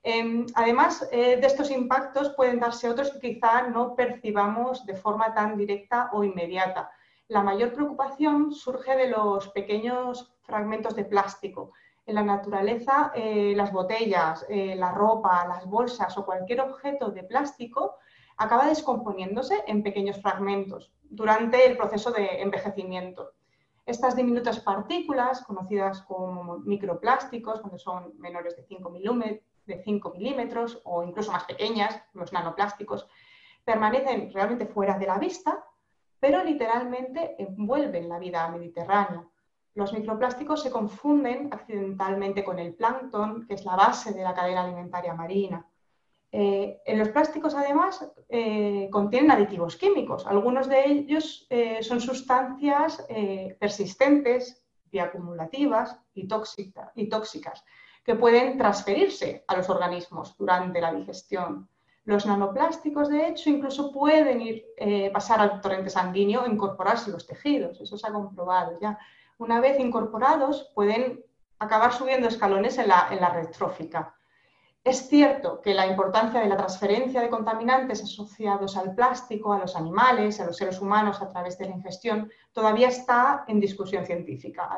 Em, 0.02 0.46
además 0.56 1.08
eh, 1.12 1.38
de 1.38 1.48
estos 1.48 1.70
impactos 1.72 2.30
pueden 2.30 2.60
darse 2.60 2.90
otros 2.90 3.12
que 3.12 3.20
quizá 3.20 3.64
no 3.64 3.96
percibamos 3.96 4.86
de 4.86 4.96
forma 4.96 5.34
tan 5.34 5.58
directa 5.58 6.10
o 6.14 6.24
inmediata. 6.24 6.90
La 7.28 7.44
mayor 7.44 7.74
preocupación 7.74 8.54
surge 8.54 8.96
de 8.96 9.10
los 9.10 9.50
pequeños 9.50 10.34
fragmentos 10.42 10.96
de 10.96 11.04
plástico. 11.04 11.74
En 12.06 12.16
la 12.16 12.24
naturaleza, 12.24 13.12
eh, 13.14 13.54
las 13.56 13.72
botellas, 13.72 14.46
eh, 14.50 14.74
la 14.76 14.92
ropa, 14.92 15.46
las 15.48 15.66
bolsas 15.66 16.18
o 16.18 16.26
cualquier 16.26 16.62
objeto 16.62 17.12
de 17.12 17.24
plástico 17.24 17.98
acaba 18.40 18.68
descomponiéndose 18.68 19.64
en 19.68 19.84
pequeños 19.84 20.20
fragmentos 20.22 20.92
durante 21.04 21.68
el 21.68 21.76
proceso 21.76 22.12
de 22.12 22.42
envejecimiento. 22.42 23.34
Estas 23.86 24.16
diminutas 24.16 24.60
partículas, 24.62 25.44
conocidas 25.44 26.02
como 26.04 26.60
microplásticos, 26.60 27.60
cuando 27.60 27.78
son 27.78 28.14
menores 28.18 28.56
de 28.56 28.64
5, 28.64 28.94
de 29.66 29.84
5 29.84 30.14
milímetros 30.14 30.82
o 30.86 31.04
incluso 31.04 31.34
más 31.34 31.44
pequeñas, 31.44 32.02
los 32.14 32.32
nanoplásticos, 32.32 33.08
permanecen 33.66 34.32
realmente 34.32 34.66
fuera 34.66 34.98
de 34.98 35.08
la 35.08 35.18
vista, 35.20 35.66
pero 36.20 36.44
literalmente 36.44 37.36
envuelven 37.40 38.08
la 38.08 38.20
vida 38.20 38.48
mediterránea. 38.50 39.28
Los 39.74 39.92
microplásticos 39.92 40.64
se 40.64 40.72
confunden 40.72 41.50
accidentalmente 41.52 42.44
con 42.44 42.58
el 42.58 42.74
plancton, 42.74 43.46
que 43.48 43.56
es 43.56 43.66
la 43.66 43.76
base 43.76 44.14
de 44.14 44.24
la 44.24 44.34
cadena 44.34 44.64
alimentaria 44.64 45.14
marina. 45.14 45.69
Eh, 46.32 46.82
en 46.86 47.00
los 47.00 47.10
plásticos, 47.10 47.56
además, 47.56 48.08
eh, 48.30 48.88
contienen 48.92 49.32
aditivos 49.32 49.76
químicos. 49.76 50.28
Algunos 50.28 50.70
de 50.70 50.86
ellos 50.86 51.48
eh, 51.50 51.82
son 51.82 52.02
sustancias 52.02 53.06
persistentes 53.60 54.64
y 54.92 55.00
acumulativas 55.00 56.00
y, 56.14 56.28
tóxicas 56.28 57.64
que 58.04 58.16
pueden 58.16 58.58
transferirse 58.58 59.44
a 59.48 59.58
los 59.58 59.70
organismos 59.70 60.36
durante 60.38 60.82
la 60.82 60.94
digestión. 60.94 61.70
Los 62.06 62.26
nanoplásticos, 62.26 63.10
de 63.10 63.28
hecho, 63.28 63.50
incluso 63.50 63.92
pueden 63.92 64.42
ir, 64.42 64.66
pasar 65.14 65.42
al 65.42 65.62
torrente 65.62 65.92
sanguíneo 65.92 66.44
e 66.44 66.50
incorporarse 66.50 67.08
en 67.08 67.14
los 67.14 67.28
tejidos. 67.28 67.80
Eso 67.82 67.98
se 67.98 68.08
ha 68.08 68.14
comprobado 68.14 68.80
ya. 68.82 68.98
Una 69.38 69.60
vez 69.60 69.80
incorporados, 69.80 70.72
pueden 70.74 71.24
acabar 71.60 71.94
subiendo 71.94 72.28
escalones 72.28 72.78
en 72.80 72.88
la, 72.88 73.10
en 73.12 73.22
la 73.22 73.30
red 73.30 73.50
trófica. 73.50 74.16
Es 74.84 75.10
cierto 75.10 75.60
que 75.62 75.74
la 75.74 75.88
importancia 75.88 76.40
de 76.40 76.48
la 76.48 76.56
transferencia 76.56 77.22
de 77.22 77.30
contaminantes 77.30 78.02
asociados 78.02 78.78
al 78.78 78.96
plástico, 78.96 79.52
a 79.52 79.60
los 79.60 79.76
animales, 79.76 80.40
a 80.40 80.46
los 80.46 80.56
seres 80.56 80.80
humanos 80.80 81.22
a 81.22 81.28
través 81.28 81.58
de 81.58 81.66
la 81.66 81.76
ingestión, 81.76 82.32
todavía 82.54 82.88
está 82.88 83.44
en 83.48 83.60
discusión 83.60 84.06
científica. 84.06 84.70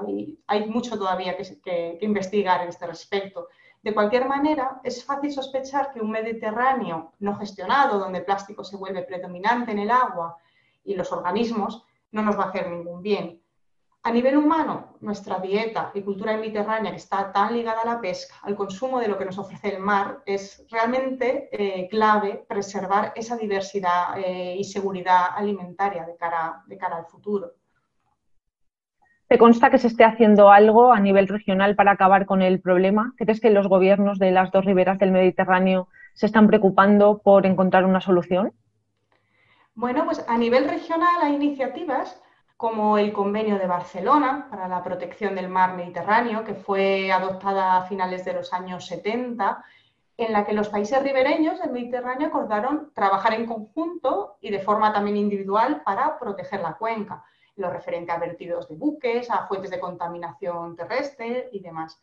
Hay, 0.47 0.69
mucho 0.69 0.97
todavía 0.97 1.37
que, 1.37 1.99
investigar 2.01 2.61
en 2.61 2.69
este 2.69 2.87
respecto. 2.87 3.49
De 3.83 3.93
cualquier 3.93 4.27
manera, 4.27 4.81
es 4.83 5.05
fácil 5.05 5.31
sospechar 5.31 5.91
que 5.93 6.01
un 6.01 6.09
Mediterráneo 6.09 7.13
no 7.19 7.37
gestionado, 7.37 7.99
donde 7.99 8.19
el 8.19 8.25
plástico 8.25 8.63
se 8.63 8.77
vuelve 8.77 9.03
predominante 9.03 9.71
en 9.71 9.79
el 9.79 9.91
agua 9.91 10.35
y 10.83 10.95
los 10.95 11.11
organismos, 11.11 11.85
no 12.11 12.23
nos 12.23 12.37
va 12.37 12.45
a 12.45 12.49
hacer 12.49 12.69
ningún 12.69 13.01
bien. 13.03 13.40
A 14.03 14.11
nivel 14.11 14.35
humano, 14.35 14.97
nuestra 15.01 15.39
dieta 15.39 15.91
y 15.93 16.01
cultura 16.01 16.35
mediterránea, 16.35 16.89
que 16.89 16.97
está 16.97 17.31
tan 17.31 17.53
ligada 17.53 17.81
a 17.83 17.85
la 17.85 18.01
pesca, 18.01 18.33
al 18.41 18.55
consumo 18.55 18.99
de 18.99 19.07
lo 19.07 19.15
que 19.15 19.25
nos 19.25 19.37
ofrece 19.37 19.75
el 19.75 19.79
mar, 19.79 20.23
es 20.25 20.65
realmente 20.71 21.49
eh, 21.51 21.87
clave 21.87 22.43
preservar 22.47 23.13
esa 23.15 23.37
diversidad 23.37 24.17
eh, 24.17 24.55
y 24.57 24.63
seguridad 24.63 25.25
alimentaria 25.35 26.03
de 26.03 26.15
cara, 26.15 26.63
de 26.65 26.77
cara 26.79 26.97
al 26.97 27.05
futuro. 27.05 27.51
¿Te 29.27 29.37
consta 29.37 29.69
que 29.69 29.77
se 29.77 29.87
esté 29.87 30.03
haciendo 30.03 30.49
algo 30.49 30.91
a 30.91 30.99
nivel 30.99 31.27
regional 31.27 31.75
para 31.75 31.91
acabar 31.91 32.25
con 32.25 32.41
el 32.41 32.59
problema? 32.59 33.13
¿Crees 33.17 33.39
que 33.39 33.51
los 33.51 33.67
gobiernos 33.67 34.17
de 34.17 34.31
las 34.31 34.51
dos 34.51 34.65
riberas 34.65 34.97
del 34.97 35.11
Mediterráneo 35.11 35.89
se 36.15 36.25
están 36.25 36.47
preocupando 36.47 37.21
por 37.23 37.45
encontrar 37.45 37.85
una 37.85 38.01
solución? 38.01 38.51
Bueno, 39.75 40.05
pues 40.05 40.25
a 40.27 40.37
nivel 40.39 40.67
regional 40.67 41.21
hay 41.21 41.35
iniciativas 41.35 42.19
como 42.61 42.99
el 42.99 43.11
Convenio 43.11 43.57
de 43.57 43.65
Barcelona 43.65 44.45
para 44.47 44.67
la 44.67 44.83
protección 44.83 45.33
del 45.33 45.49
mar 45.49 45.75
Mediterráneo, 45.75 46.43
que 46.43 46.53
fue 46.53 47.11
adoptada 47.11 47.75
a 47.75 47.85
finales 47.85 48.23
de 48.23 48.33
los 48.33 48.53
años 48.53 48.85
70, 48.85 49.65
en 50.15 50.31
la 50.31 50.45
que 50.45 50.53
los 50.53 50.69
países 50.69 51.01
ribereños 51.01 51.59
del 51.59 51.71
Mediterráneo 51.71 52.27
acordaron 52.27 52.91
trabajar 52.93 53.33
en 53.33 53.47
conjunto 53.47 54.37
y 54.41 54.51
de 54.51 54.59
forma 54.59 54.93
también 54.93 55.17
individual 55.17 55.81
para 55.83 56.19
proteger 56.19 56.61
la 56.61 56.77
cuenca, 56.77 57.25
lo 57.55 57.71
referente 57.71 58.11
a 58.11 58.19
vertidos 58.19 58.69
de 58.69 58.75
buques, 58.75 59.31
a 59.31 59.47
fuentes 59.47 59.71
de 59.71 59.79
contaminación 59.79 60.75
terrestre 60.75 61.49
y 61.51 61.61
demás. 61.61 61.99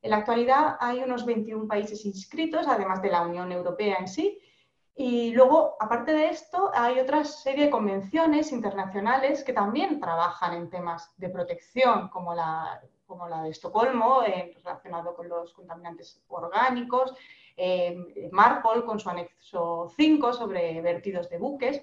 En 0.00 0.12
la 0.12 0.16
actualidad 0.16 0.78
hay 0.80 1.02
unos 1.02 1.26
21 1.26 1.68
países 1.68 2.06
inscritos, 2.06 2.66
además 2.66 3.02
de 3.02 3.10
la 3.10 3.20
Unión 3.20 3.52
Europea 3.52 3.98
en 4.00 4.08
sí, 4.08 4.40
y 5.02 5.32
luego, 5.32 5.76
aparte 5.80 6.12
de 6.12 6.28
esto, 6.28 6.70
hay 6.74 6.98
otra 7.00 7.24
serie 7.24 7.64
de 7.64 7.70
convenciones 7.70 8.52
internacionales 8.52 9.42
que 9.42 9.54
también 9.54 9.98
trabajan 9.98 10.52
en 10.52 10.68
temas 10.68 11.14
de 11.16 11.30
protección, 11.30 12.10
como 12.10 12.34
la, 12.34 12.82
como 13.06 13.26
la 13.26 13.44
de 13.44 13.48
Estocolmo, 13.48 14.22
eh, 14.22 14.52
relacionado 14.62 15.14
con 15.14 15.26
los 15.26 15.54
contaminantes 15.54 16.22
orgánicos, 16.28 17.14
eh, 17.56 18.28
Marpol 18.30 18.84
con 18.84 19.00
su 19.00 19.08
anexo 19.08 19.90
5 19.96 20.34
sobre 20.34 20.82
vertidos 20.82 21.30
de 21.30 21.38
buques. 21.38 21.82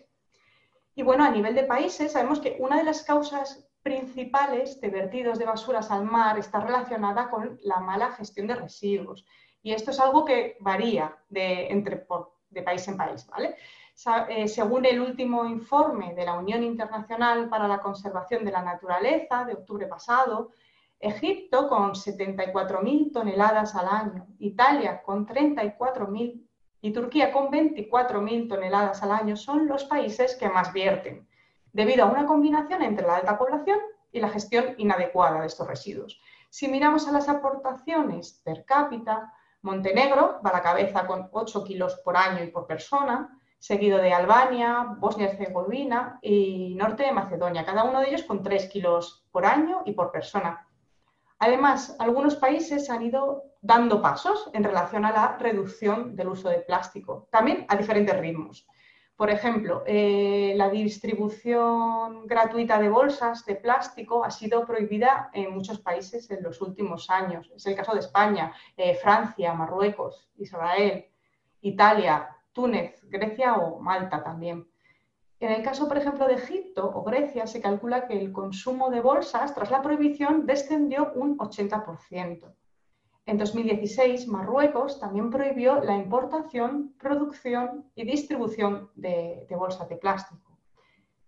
Y 0.93 1.01
bueno, 1.01 1.23
a 1.23 1.31
nivel 1.31 1.55
de 1.55 1.63
países, 1.63 2.11
sabemos 2.11 2.39
que 2.39 2.57
una 2.59 2.77
de 2.77 2.83
las 2.83 3.01
causas 3.01 3.67
principales 3.81 4.79
de 4.79 4.89
vertidos 4.89 5.39
de 5.39 5.45
basuras 5.45 5.89
al 5.89 6.05
mar 6.05 6.37
está 6.37 6.59
relacionada 6.59 7.31
con 7.31 7.59
la 7.63 7.79
mala 7.79 8.11
gestión 8.11 8.45
de 8.45 8.53
residuos. 8.53 9.25
Y 9.63 9.73
esto 9.73 9.89
es 9.89 9.99
algo 9.99 10.23
que 10.23 10.55
varía 10.59 11.17
de, 11.29 11.69
entre, 11.69 11.97
por 11.97 12.36
de 12.49 12.61
país 12.61 12.87
en 12.87 12.97
país, 12.97 13.27
¿vale? 13.27 13.55
Eh, 14.29 14.47
según 14.47 14.85
el 14.85 15.01
último 15.01 15.45
informe 15.45 16.13
de 16.13 16.25
la 16.25 16.33
Unión 16.33 16.63
Internacional 16.63 17.49
para 17.49 17.67
la 17.67 17.79
Conservación 17.79 18.45
de 18.45 18.51
la 18.51 18.61
Naturaleza 18.61 19.43
de 19.43 19.53
octubre 19.53 19.87
pasado, 19.87 20.51
Egipto 20.99 21.67
con 21.67 21.93
74.000 21.93 23.11
toneladas 23.11 23.75
al 23.75 23.87
año, 23.87 24.27
Italia 24.39 25.01
con 25.01 25.27
34.000 25.27 26.47
y 26.81 26.93
Turquía 26.93 27.31
con 27.31 27.49
24.000 27.49 28.47
toneladas 28.47 29.01
al 29.01 29.11
año 29.11 29.35
son 29.35 29.67
los 29.67 29.85
países 29.85 30.35
que 30.35 30.49
más 30.49 30.73
vierten, 30.73 31.27
debido 31.73 32.05
a 32.05 32.11
una 32.11 32.25
combinación 32.25 32.83
entre 32.83 33.05
la 33.05 33.17
alta 33.17 33.37
población 33.37 33.79
y 34.11 34.19
la 34.19 34.29
gestión 34.29 34.75
inadecuada 34.77 35.41
de 35.41 35.47
estos 35.47 35.67
residuos. 35.67 36.21
Si 36.49 36.67
miramos 36.67 37.07
a 37.07 37.11
las 37.11 37.29
aportaciones 37.29 38.41
per 38.43 38.63
cápita, 38.65 39.33
Montenegro 39.67 40.39
va 40.43 40.49
a 40.51 40.53
la 40.53 40.61
cabeza 40.61 41.05
con 41.05 41.29
8 41.31 41.63
kilos 41.65 41.95
por 42.03 42.15
año 42.15 42.41
y 42.43 42.47
por 42.47 42.65
persona, 42.65 43.37
seguido 43.59 43.97
de 43.97 44.13
Albania, 44.13 44.95
Bosnia 44.97 45.27
y 45.27 45.29
Herzegovina 45.31 46.19
y 46.21 46.75
norte 46.75 47.03
de 47.03 47.11
Macedonia, 47.11 47.65
cada 47.65 47.83
uno 47.83 47.99
de 47.99 48.07
ellos 48.07 48.23
con 48.23 48.41
3 48.41 48.69
kilos 48.69 49.25
por 49.31 49.45
año 49.45 49.81
y 49.85 49.91
por 49.91 50.11
persona. 50.11 50.65
Además, 51.39 51.95
algunos 51.99 52.35
países 52.35 52.89
han 52.89 53.03
ido 53.03 53.43
dando 53.61 54.01
pasos 54.01 54.49
en 54.53 54.63
relación 54.63 55.03
a 55.03 55.11
la 55.11 55.37
reducción 55.37 56.15
del 56.15 56.29
uso 56.29 56.49
de 56.49 56.59
plástico, 56.59 57.27
también 57.29 57.65
a 57.67 57.75
diferentes 57.75 58.17
ritmos. 58.17 58.67
Por 59.17 59.31
ejemplo, 59.31 59.83
eh, 59.87 60.53
la 60.55 60.69
distribución 60.69 62.27
gratuita 62.27 62.79
de 62.79 62.87
bolsas 62.87 63.43
de 63.47 63.55
plástico 63.55 64.23
ha 64.23 64.29
sido 64.29 64.63
prohibida 64.63 65.31
en 65.33 65.55
muchos 65.55 65.79
países 65.79 66.29
en 66.29 66.43
los 66.43 66.61
últimos 66.61 67.09
años. 67.09 67.51
Es 67.55 67.65
el 67.65 67.75
caso 67.75 67.93
de 67.93 68.01
España, 68.01 68.53
eh, 68.77 68.93
Francia, 68.93 69.55
Marruecos, 69.55 70.29
Israel, 70.37 71.07
Italia, 71.61 72.29
Túnez, 72.53 73.01
Grecia 73.09 73.55
o 73.55 73.79
Malta 73.79 74.23
también. 74.23 74.67
En 75.39 75.51
el 75.51 75.63
caso, 75.63 75.87
por 75.87 75.97
ejemplo, 75.97 76.27
de 76.27 76.35
Egipto 76.35 76.87
o 76.87 77.03
Grecia, 77.03 77.47
se 77.47 77.59
calcula 77.59 78.07
que 78.07 78.19
el 78.19 78.31
consumo 78.31 78.91
de 78.91 79.01
bolsas 79.01 79.55
tras 79.55 79.71
la 79.71 79.81
prohibición 79.81 80.45
descendió 80.45 81.11
un 81.15 81.39
80%. 81.39 82.53
En 83.27 83.37
2016, 83.37 84.25
Marruecos 84.29 85.01
también 85.01 85.29
prohibió 85.29 85.81
la 85.81 85.97
importación, 85.97 86.93
producción 86.97 87.91
y 87.93 88.05
distribución 88.05 88.89
de, 88.95 89.45
bolsas 89.49 89.89
de 89.89 89.97
plástico. 89.97 90.57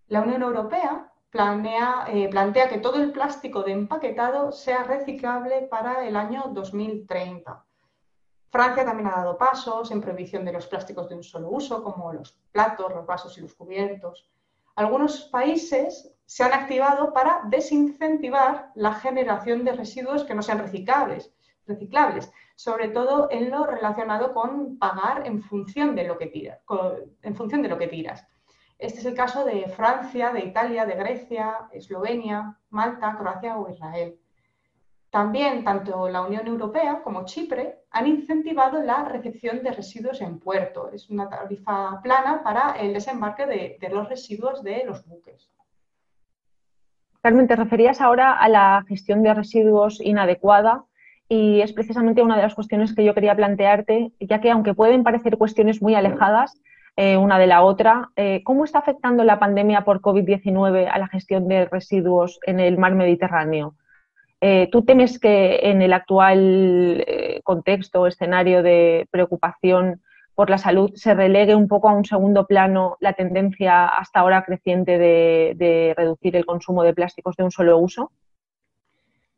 La 0.07 0.21
Unión 0.21 0.41
Europea 0.41 1.11
eh, 1.33 2.29
plantea 2.29 2.69
que 2.69 2.77
todo 2.77 3.03
el 3.03 3.11
plástico 3.11 3.63
de 3.63 3.73
empaquetado 3.73 4.53
sea 4.53 4.83
reciclable 4.83 5.63
para 5.63 6.07
el 6.07 6.15
año 6.15 6.45
2030. 6.53 7.65
Francia 8.49 8.85
también 8.85 9.09
ha 9.09 9.17
dado 9.17 9.37
pasos 9.37 9.91
en 9.91 9.99
prohibición 9.99 10.45
de 10.45 10.53
los 10.53 10.67
plásticos 10.67 11.09
de 11.09 11.15
un 11.15 11.23
solo 11.23 11.49
uso, 11.49 11.83
como 11.83 12.13
los 12.13 12.31
platos, 12.53 12.95
los 12.95 13.05
vasos 13.05 13.37
y 13.37 13.41
los 13.41 13.53
cubiertos. 13.55 14.31
Algunos 14.75 15.23
países 15.25 16.15
se 16.25 16.45
han 16.45 16.53
activado 16.53 17.11
para 17.11 17.41
desincentivar 17.49 18.71
la 18.75 18.93
generación 18.93 19.65
de 19.65 19.73
residuos 19.73 20.23
que 20.23 20.33
no 20.33 20.41
sean 20.41 20.59
reciclables 20.59 21.33
reciclables, 21.69 22.29
sobre 22.55 22.89
todo 22.89 23.29
en 23.31 23.49
lo 23.49 23.65
relacionado 23.65 24.33
con 24.33 24.77
pagar 24.77 25.25
en 25.25 25.41
función 25.41 25.95
de 25.95 26.03
lo 26.03 26.17
que 26.17 26.27
tiras. 27.87 28.27
Este 28.77 28.99
es 28.99 29.05
el 29.05 29.13
caso 29.13 29.45
de 29.45 29.67
Francia, 29.69 30.31
de 30.31 30.39
Italia, 30.39 30.85
de 30.85 30.95
Grecia, 30.95 31.69
Eslovenia, 31.71 32.57
Malta, 32.69 33.15
Croacia 33.17 33.57
o 33.57 33.69
Israel. 33.69 34.19
También 35.09 35.63
tanto 35.63 36.07
la 36.07 36.21
Unión 36.21 36.47
Europea 36.47 37.01
como 37.03 37.25
Chipre 37.25 37.79
han 37.91 38.07
incentivado 38.07 38.81
la 38.81 39.03
recepción 39.05 39.63
de 39.63 39.71
residuos 39.71 40.21
en 40.21 40.39
puerto. 40.39 40.91
Es 40.91 41.09
una 41.09 41.27
tarifa 41.27 41.99
plana 42.01 42.43
para 42.43 42.73
el 42.79 42.93
desembarque 42.93 43.45
de, 43.45 43.77
de 43.81 43.89
los 43.89 44.07
residuos 44.07 44.63
de 44.63 44.83
los 44.85 45.05
buques. 45.05 45.49
Carmen, 47.21 47.47
te 47.47 47.57
referías 47.57 47.99
ahora 47.99 48.33
a 48.33 48.47
la 48.47 48.85
gestión 48.87 49.23
de 49.23 49.33
residuos 49.33 49.99
inadecuada 49.99 50.85
y 51.29 51.61
es 51.61 51.71
precisamente 51.71 52.23
una 52.23 52.35
de 52.35 52.41
las 52.41 52.55
cuestiones 52.55 52.95
que 52.95 53.05
yo 53.05 53.13
quería 53.13 53.35
plantearte, 53.35 54.11
ya 54.19 54.41
que 54.41 54.49
aunque 54.49 54.73
pueden 54.73 55.03
parecer 55.03 55.37
cuestiones 55.37 55.79
muy 55.79 55.93
alejadas 55.93 56.59
eh, 56.97 57.17
una 57.17 57.37
de 57.37 57.47
la 57.47 57.61
otra, 57.61 58.09
eh, 58.15 58.41
¿cómo 58.43 58.65
está 58.65 58.79
afectando 58.79 59.23
la 59.23 59.39
pandemia 59.39 59.85
por 59.85 60.01
COVID-19 60.01 60.89
a 60.91 60.97
la 60.97 61.07
gestión 61.07 61.47
de 61.47 61.65
residuos 61.65 62.39
en 62.45 62.59
el 62.59 62.79
mar 62.79 62.95
Mediterráneo? 62.95 63.75
Eh, 64.41 64.69
¿Tú 64.71 64.83
temes 64.83 65.19
que 65.19 65.59
en 65.63 65.81
el 65.83 65.93
actual 65.93 67.05
contexto 67.43 68.01
o 68.01 68.07
escenario 68.07 68.63
de 68.63 69.07
preocupación 69.11 70.01
por 70.33 70.49
la 70.49 70.57
salud 70.57 70.91
se 70.95 71.13
relegue 71.13 71.53
un 71.53 71.67
poco 71.67 71.89
a 71.89 71.93
un 71.93 72.05
segundo 72.05 72.47
plano 72.47 72.97
la 73.01 73.13
tendencia 73.13 73.85
hasta 73.85 74.21
ahora 74.21 74.43
creciente 74.43 74.97
de 74.97 75.93
reducir 75.95 76.35
el 76.35 76.45
consumo 76.45 76.83
de 76.83 76.93
plásticos 76.93 77.35
de 77.35 77.43
un 77.43 77.51
solo 77.51 77.77
uso? 77.77 78.11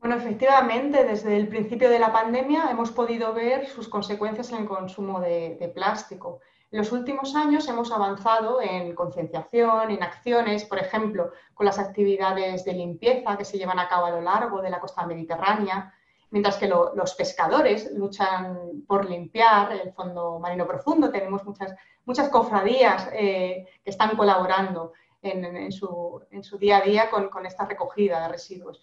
Bueno, 0.01 0.15
efectivamente, 0.15 1.03
desde 1.03 1.37
el 1.37 1.47
principio 1.47 1.87
de 1.87 1.99
la 1.99 2.11
pandemia 2.11 2.71
hemos 2.71 2.89
podido 2.91 3.35
ver 3.35 3.67
sus 3.67 3.87
consecuencias 3.87 4.51
en 4.51 4.63
el 4.63 4.67
consumo 4.67 5.19
de, 5.21 5.71
plástico. 5.75 6.39
En 6.71 6.79
los 6.79 6.91
últimos 6.91 7.35
años 7.35 7.67
hemos 7.67 7.91
avanzado 7.91 8.59
en 8.63 8.95
concienciación, 8.95 9.91
en 9.91 10.01
acciones, 10.01 10.65
por 10.65 10.79
ejemplo, 10.79 11.33
con 11.53 11.67
las 11.67 11.77
actividades 11.77 12.65
de 12.65 12.73
limpieza 12.73 13.37
que 13.37 13.45
se 13.45 13.59
llevan 13.59 13.77
a 13.77 13.87
cabo 13.87 14.07
a 14.07 14.09
lo 14.09 14.21
largo 14.21 14.59
de 14.63 14.71
la 14.71 14.79
costa 14.79 15.05
mediterránea, 15.05 15.93
mientras 16.31 16.57
que 16.57 16.67
los 16.67 17.13
pescadores 17.13 17.91
luchan 17.93 18.83
por 18.87 19.07
limpiar 19.07 19.71
el 19.73 19.93
fondo 19.93 20.39
marino 20.39 20.65
profundo. 20.65 21.11
Tenemos 21.11 21.43
muchas, 21.45 22.29
cofradías 22.29 23.07
eh, 23.13 23.67
que 23.83 23.91
están 23.91 24.17
colaborando 24.17 24.93
en, 25.21 25.71
su, 25.71 26.23
día 26.59 26.77
a 26.77 26.81
día 26.81 27.11
con 27.11 27.45
esta 27.45 27.67
recogida 27.67 28.23
de 28.23 28.29
residuos. 28.29 28.81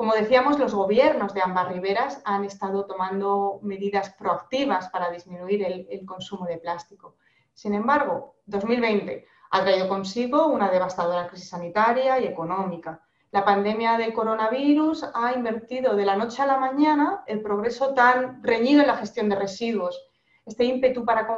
Como 0.00 0.14
decíamos, 0.14 0.58
los 0.58 0.72
gobiernos 0.72 1.34
de 1.34 1.42
ambas 1.42 1.68
riberas 1.68 2.22
han 2.24 2.46
estado 2.46 2.86
tomando 2.86 3.58
medidas 3.60 4.08
proactivas 4.14 4.88
para 4.88 5.10
disminuir 5.10 5.62
el, 5.62 6.06
consumo 6.06 6.46
de 6.46 6.56
plástico. 6.56 7.16
Sin 7.52 7.74
embargo, 7.74 8.36
2020 8.46 9.26
ha 9.50 9.60
traído 9.60 9.90
consigo 9.90 10.46
una 10.46 10.70
devastadora 10.70 11.28
crisis 11.28 11.50
sanitaria 11.50 12.18
y 12.18 12.24
económica. 12.24 13.02
La 13.30 13.44
pandemia 13.44 13.98
del 13.98 14.14
coronavirus 14.14 15.04
ha 15.12 15.34
invertido 15.34 15.94
de 15.94 16.06
la 16.06 16.16
noche 16.16 16.40
a 16.40 16.46
la 16.46 16.56
mañana 16.56 17.22
el 17.26 17.42
progreso 17.42 17.92
tan 17.92 18.42
reñido 18.42 18.80
en 18.80 18.86
la 18.86 18.96
gestión 18.96 19.28
de 19.28 19.36
residuos. 19.36 20.02
Este 20.46 20.64
ímpetu 20.64 21.04
para, 21.04 21.28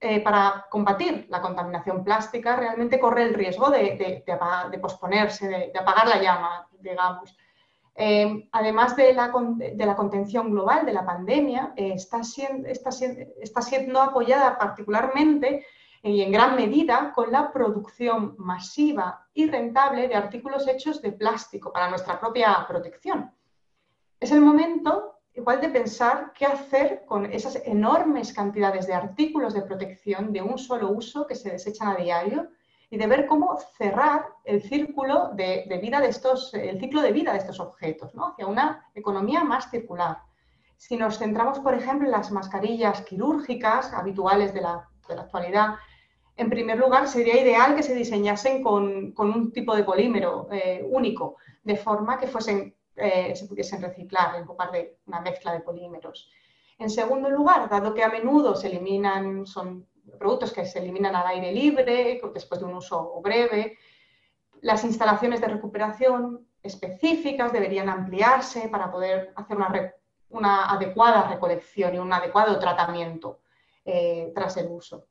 eh, 0.00 0.24
combatir 0.68 1.28
la 1.30 1.40
contaminación 1.40 2.02
plástica 2.02 2.56
realmente 2.56 2.98
corre 2.98 3.22
el 3.22 3.34
riesgo 3.34 3.70
de 3.70 4.24
posponerse, 4.82 5.46
de, 5.46 5.72
apagar 5.78 6.08
la 6.08 6.20
llama, 6.20 6.68
digamos. 6.80 7.36
Eh, 8.00 8.48
además 8.52 8.94
de 8.94 9.12
la, 9.12 9.32
contención 9.96 10.52
global 10.52 10.86
de 10.86 10.92
la 10.92 11.04
pandemia, 11.04 11.72
eh, 11.74 11.94
está, 11.96 12.22
siendo, 12.22 14.00
apoyada 14.00 14.56
particularmente 14.56 15.66
y 16.04 16.22
en 16.22 16.30
gran 16.30 16.54
medida 16.54 17.12
con 17.12 17.32
la 17.32 17.50
producción 17.50 18.36
masiva 18.38 19.26
y 19.34 19.50
rentable 19.50 20.06
de 20.06 20.14
artículos 20.14 20.68
hechos 20.68 21.02
de 21.02 21.10
plástico 21.10 21.72
para 21.72 21.90
nuestra 21.90 22.20
propia 22.20 22.64
protección. 22.68 23.32
Es 24.20 24.30
el 24.30 24.42
momento 24.42 25.16
igual 25.34 25.60
de 25.60 25.68
pensar 25.68 26.32
qué 26.32 26.46
hacer 26.46 27.04
con 27.04 27.26
esas 27.26 27.56
enormes 27.64 28.32
cantidades 28.32 28.86
de 28.86 28.94
artículos 28.94 29.54
de 29.54 29.62
protección 29.62 30.32
de 30.32 30.42
un 30.42 30.56
solo 30.56 30.90
uso 30.90 31.26
que 31.26 31.34
se 31.34 31.50
desechan 31.50 31.88
a 31.88 31.96
diario 31.96 32.48
y 32.90 32.96
de 32.96 33.06
ver 33.06 33.26
cómo 33.26 33.58
cerrar 33.76 34.26
el 34.44 34.62
círculo 34.62 35.30
de, 35.34 35.78
vida 35.82 36.00
de 36.00 36.08
estos, 36.08 36.54
el 36.54 36.80
ciclo 36.80 37.02
de 37.02 37.12
vida 37.12 37.32
de 37.32 37.38
estos 37.38 37.60
objetos, 37.60 38.14
¿no? 38.14 38.28
hacia 38.28 38.46
una 38.46 38.88
economía 38.94 39.44
más 39.44 39.70
circular. 39.70 40.18
Si 40.76 40.96
nos 40.96 41.18
centramos, 41.18 41.58
por 41.58 41.74
ejemplo, 41.74 42.06
en 42.06 42.12
las 42.12 42.30
mascarillas 42.30 43.02
quirúrgicas 43.02 43.92
habituales 43.92 44.54
de 44.54 44.62
la, 44.62 44.88
actualidad, 45.08 45.74
en 46.36 46.50
primer 46.50 46.78
lugar, 46.78 47.08
sería 47.08 47.40
ideal 47.40 47.74
que 47.74 47.82
se 47.82 47.94
diseñasen 47.94 48.62
con, 48.62 49.14
un 49.16 49.52
tipo 49.52 49.74
de 49.74 49.84
polímero 49.84 50.48
eh, 50.52 50.86
único, 50.88 51.36
de 51.64 51.76
forma 51.76 52.18
que 52.18 52.26
fuesen, 52.26 52.74
eh, 52.94 53.34
se 53.34 53.46
pudiesen 53.46 53.80
reciclar 53.82 54.36
en 54.36 54.44
lugar 54.44 54.70
de 54.70 54.98
una 55.06 55.20
mezcla 55.20 55.52
de 55.52 55.60
polímeros. 55.60 56.30
En 56.78 56.90
segundo 56.90 57.28
lugar, 57.30 57.68
dado 57.68 57.92
que 57.94 58.04
a 58.04 58.10
menudo 58.10 58.54
se 58.54 58.68
eliminan, 58.68 59.46
son 59.46 59.86
productos 60.18 60.52
que 60.52 60.64
se 60.64 60.78
eliminan 60.78 61.14
al 61.16 61.26
aire 61.26 61.52
libre 61.52 62.20
después 62.32 62.60
de 62.60 62.66
un 62.66 62.74
uso 62.74 63.20
breve. 63.22 63.78
Las 64.60 64.84
instalaciones 64.84 65.40
de 65.40 65.48
recuperación 65.48 66.46
específicas 66.62 67.52
deberían 67.52 67.88
ampliarse 67.88 68.68
para 68.68 68.90
poder 68.90 69.32
hacer 69.36 69.56
una, 70.30 70.70
adecuada 70.70 71.28
recolección 71.28 71.94
y 71.94 71.98
un 71.98 72.12
adecuado 72.12 72.58
tratamiento 72.58 73.40
eh, 73.84 74.32
tras 74.34 74.56
el 74.56 74.68
uso. 74.68 75.06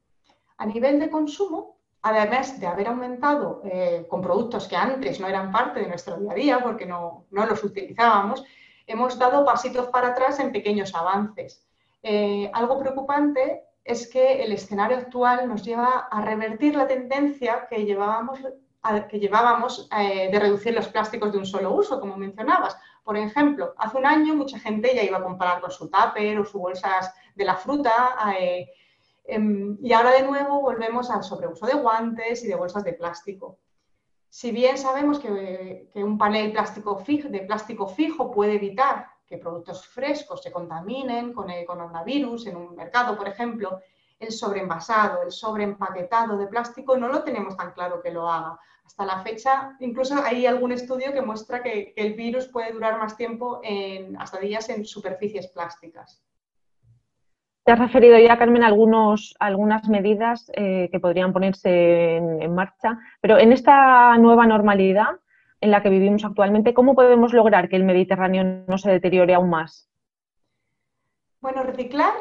A 0.58 0.66
nivel 0.66 1.00
de 1.00 1.10
consumo, 1.10 1.78
además 2.02 2.60
de 2.60 2.68
haber 2.68 2.88
aumentado 2.88 3.62
eh, 3.66 4.06
con 4.10 4.22
productos 4.22 4.68
que 4.68 4.76
antes 4.76 5.20
no 5.20 5.28
eran 5.28 5.52
parte 5.52 5.80
de 5.82 5.88
nuestro 5.88 6.18
día 6.18 6.32
a 6.32 6.36
día 6.36 6.60
porque 6.64 6.86
no, 6.86 7.26
los 7.30 7.64
utilizábamos, 7.64 8.44
hemos 8.86 9.18
dado 9.18 9.46
pasitos 9.46 9.88
para 9.88 10.10
atrás 10.10 10.40
en 10.40 10.52
pequeños 10.52 10.94
avances. 10.96 11.66
Eh, 12.04 12.50
algo 12.54 12.78
preocupante 12.80 13.64
es 13.88 14.08
que 14.08 14.44
el 14.44 14.52
escenario 14.52 14.98
actual 14.98 15.48
nos 15.48 15.64
lleva 15.64 16.10
a 16.12 16.22
revertir 16.22 16.76
la 16.76 16.88
tendencia 16.88 17.68
que 17.70 17.86
llevábamos, 17.86 18.40
que 19.10 19.20
llevábamos 19.20 19.88
eh, 19.98 20.30
de 20.30 20.40
reducir 20.40 20.74
los 20.74 20.90
plásticos 20.90 21.32
de 21.32 21.38
un 21.38 21.46
solo 21.46 21.74
uso, 21.74 22.00
como 22.02 22.18
mencionabas. 22.18 22.78
Por 23.06 23.16
ejemplo, 23.16 23.74
hace 23.78 23.98
un 23.98 24.06
año 24.06 24.36
mucha 24.36 24.60
gente 24.60 24.94
ya 24.94 25.04
iba 25.04 25.20
a 25.20 25.24
comparar 25.24 25.62
con 25.62 25.72
su 25.72 25.90
tupper 25.90 26.38
o 26.38 26.44
sus 26.44 26.62
bolsas 26.62 27.14
de 27.34 27.46
la 27.46 27.56
fruta 27.56 28.18
eh, 28.38 28.70
em, 29.24 29.78
y 29.82 29.94
ahora 29.94 30.12
de 30.12 30.24
nuevo 30.24 30.60
volvemos 30.60 31.10
al 31.10 31.24
sobreuso 31.24 31.66
de 31.66 31.76
guantes 31.76 32.44
y 32.44 32.48
de 32.48 32.56
bolsas 32.56 32.84
de 32.84 32.92
plástico. 32.92 33.58
Si 34.30 34.52
bien 34.52 34.78
sabemos 34.78 35.20
que, 35.20 35.90
un 35.96 36.18
panel 36.18 36.48
de 36.48 37.40
plástico 37.40 37.88
fijo 37.88 38.32
puede 38.32 38.56
evitar 38.56 39.08
que 39.28 39.38
productos 39.38 39.86
frescos 39.86 40.42
se 40.42 40.52
contaminen 40.52 41.34
con 41.34 41.50
el 41.50 41.66
coronavirus 41.66 42.48
en 42.48 42.58
un 42.58 42.76
mercado, 42.76 43.18
por 43.18 43.28
ejemplo, 43.28 43.80
el 44.20 44.32
sobreenvasado, 44.32 45.24
el 45.24 45.32
sobreempaquetado 45.32 46.38
de 46.38 46.48
plástico 46.48 46.98
no 46.98 47.08
lo 47.08 47.24
tenemos 47.24 47.56
tan 47.56 47.72
claro 47.72 48.02
que 48.02 48.12
lo 48.12 48.30
haga. 48.30 48.60
Hasta 48.86 49.06
la 49.06 49.22
fecha, 49.22 49.76
incluso 49.80 50.16
hay 50.24 50.46
algún 50.46 50.72
estudio 50.72 51.12
que 51.12 51.22
muestra 51.22 51.62
que, 51.62 51.94
el 51.96 52.14
virus 52.14 52.48
puede 52.48 52.72
durar 52.72 52.98
más 52.98 53.18
tiempo, 53.18 53.62
hasta 54.18 54.40
días, 54.40 54.70
en 54.70 54.86
superficies 54.86 55.48
plásticas. 55.48 56.24
Te 57.66 57.74
has 57.74 57.80
referido 57.80 58.18
ya, 58.18 58.38
Carmen, 58.38 58.64
a 58.64 58.68
algunas 58.68 59.90
medidas 59.90 60.50
eh, 60.54 60.88
que 60.90 61.02
podrían 61.02 61.34
ponerse 61.34 62.16
en, 62.16 62.56
marcha, 62.56 62.98
pero 63.20 63.38
en 63.38 63.52
esta 63.52 64.18
nueva 64.18 64.48
normalidad, 64.48 65.20
en 65.62 65.72
la 65.72 65.82
que 65.82 65.90
vivimos 65.90 66.24
actualmente, 66.24 66.74
¿cómo 66.74 66.96
podemos 66.96 67.34
lograr 67.34 67.70
que 67.70 67.76
el 67.76 67.84
Mediterráneo 67.84 68.44
no 68.68 68.78
se 68.78 68.92
deteriore 68.92 69.34
aún 69.34 69.50
más? 69.50 69.90
Bueno, 71.40 71.64
reciclar 71.64 72.14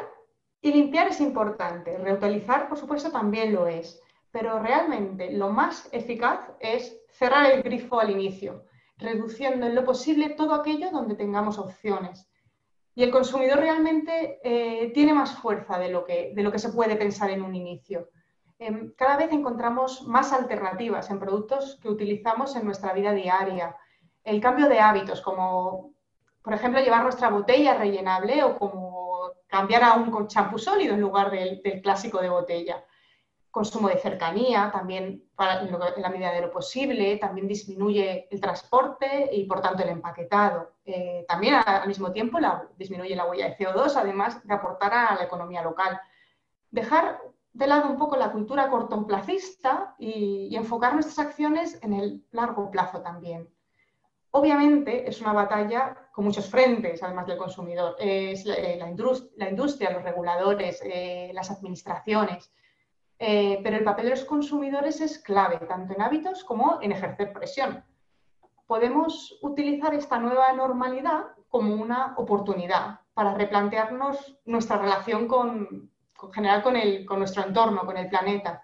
y 0.61 0.71
limpiar 0.71 1.07
es 1.07 1.21
importante. 1.21 1.97
Reutilizar, 1.97 2.67
por 2.67 2.77
supuesto, 2.77 3.11
también 3.11 3.53
lo 3.53 3.67
es. 3.67 4.01
Pero 4.31 4.59
realmente 4.59 5.31
lo 5.31 5.49
más 5.49 5.89
eficaz 5.91 6.51
es 6.59 6.99
cerrar 7.09 7.51
el 7.51 7.63
grifo 7.63 7.99
al 7.99 8.11
inicio, 8.11 8.65
reduciendo 8.97 9.65
en 9.65 9.75
lo 9.75 9.83
posible 9.83 10.29
todo 10.29 10.53
aquello 10.53 10.91
donde 10.91 11.15
tengamos 11.15 11.57
opciones. 11.57 12.29
Y 12.93 13.03
el 13.03 13.11
consumidor 13.11 13.59
realmente 13.59 14.39
eh, 14.43 14.91
tiene 14.91 15.13
más 15.13 15.37
fuerza 15.37 15.77
de 15.77 15.89
lo, 15.89 16.03
que, 16.03 16.33
de 16.35 16.43
lo 16.43 16.51
que 16.51 16.59
se 16.59 16.69
puede 16.69 16.95
pensar 16.95 17.29
en 17.29 17.43
un 17.43 17.53
inicio. 17.55 18.09
Em, 18.59 18.91
cada 18.93 19.17
vez 19.17 19.31
encontramos 19.31 20.07
más 20.07 20.33
alternativas 20.33 21.09
en 21.11 21.19
productos 21.19 21.77
que 21.81 21.89
utilizamos 21.89 22.55
en 22.55 22.65
nuestra 22.65 22.93
vida 22.93 23.11
diaria. 23.11 23.75
El 24.23 24.41
cambio 24.41 24.67
de 24.67 24.79
hábitos, 24.79 25.21
como 25.21 25.93
por 26.41 26.53
ejemplo 26.53 26.81
llevar 26.81 27.03
nuestra 27.03 27.29
botella 27.29 27.75
rellenable 27.75 28.43
o 28.43 28.57
como 28.57 29.33
cambiar 29.47 29.83
a 29.83 29.93
un 29.93 30.27
champú 30.27 30.57
sólido 30.57 30.93
en 30.93 31.01
lugar 31.01 31.29
del, 31.29 31.61
clásico 31.81 32.19
de 32.19 32.29
botella. 32.29 32.83
Consumo 33.51 33.89
de 33.89 33.97
cercanía, 33.97 34.69
también 34.71 35.23
en, 35.37 36.01
la 36.01 36.09
medida 36.09 36.31
de 36.31 36.41
lo 36.41 36.51
posible, 36.51 37.17
también 37.17 37.47
disminuye 37.47 38.27
el 38.29 38.41
transporte 38.41 39.29
y 39.31 39.45
por 39.45 39.61
tanto 39.61 39.83
el 39.83 39.89
empaquetado. 39.89 40.73
Eh, 40.85 41.25
también 41.27 41.55
al 41.65 41.87
mismo 41.87 42.11
tiempo 42.11 42.39
disminuye 42.75 43.15
la 43.15 43.25
huella 43.25 43.49
de 43.49 43.57
CO2, 43.57 43.95
además 43.95 44.45
de 44.45 44.53
aportar 44.53 44.93
a 44.93 45.15
la 45.15 45.23
economía 45.23 45.63
local. 45.63 45.99
Dejar 46.69 47.19
de 47.57 47.67
lado 47.67 47.89
un 47.89 47.97
poco 47.97 48.15
la 48.17 48.31
cultura 48.31 48.69
cortoplacista 48.69 49.95
y, 49.97 50.47
y 50.51 50.55
enfocar 50.55 50.93
nuestras 50.93 51.19
acciones 51.19 51.79
en 51.81 51.93
el 51.93 52.25
largo 52.31 52.69
plazo 52.69 53.01
también. 53.01 53.49
Obviamente 54.31 55.09
es 55.09 55.19
una 55.21 55.33
batalla 55.33 56.09
con 56.11 56.25
muchos 56.25 56.47
frentes, 56.47 57.01
además 57.01 57.25
del 57.25 57.37
consumidor. 57.37 57.95
Es 57.97 58.45
la, 58.45 58.55
eh, 58.55 58.79
industria, 59.49 59.91
los 59.91 60.03
reguladores, 60.03 60.79
eh, 60.83 61.31
las 61.33 61.49
administraciones. 61.49 62.53
Eh, 63.17 63.59
pero 63.63 63.77
el 63.77 63.83
papel 63.83 64.05
de 64.05 64.11
los 64.11 64.25
consumidores 64.25 65.01
es 65.01 65.17
clave, 65.17 65.57
tanto 65.67 65.93
en 65.93 66.01
hábitos 66.03 66.43
como 66.43 66.79
en 66.81 66.91
ejercer 66.91 67.33
presión. 67.33 67.83
Podemos 68.67 69.39
utilizar 69.41 69.95
esta 69.95 70.19
nueva 70.19 70.53
normalidad 70.53 71.27
como 71.49 71.73
una 71.73 72.13
oportunidad 72.17 72.99
para 73.15 73.33
replantearnos 73.33 74.37
nuestra 74.45 74.77
relación 74.77 75.27
con, 75.27 75.89
general 76.33 76.63
con, 76.63 76.75
el, 76.75 77.05
con 77.05 77.19
nuestro 77.19 77.43
entorno, 77.43 77.85
con 77.85 77.97
el 77.97 78.09
planeta. 78.09 78.63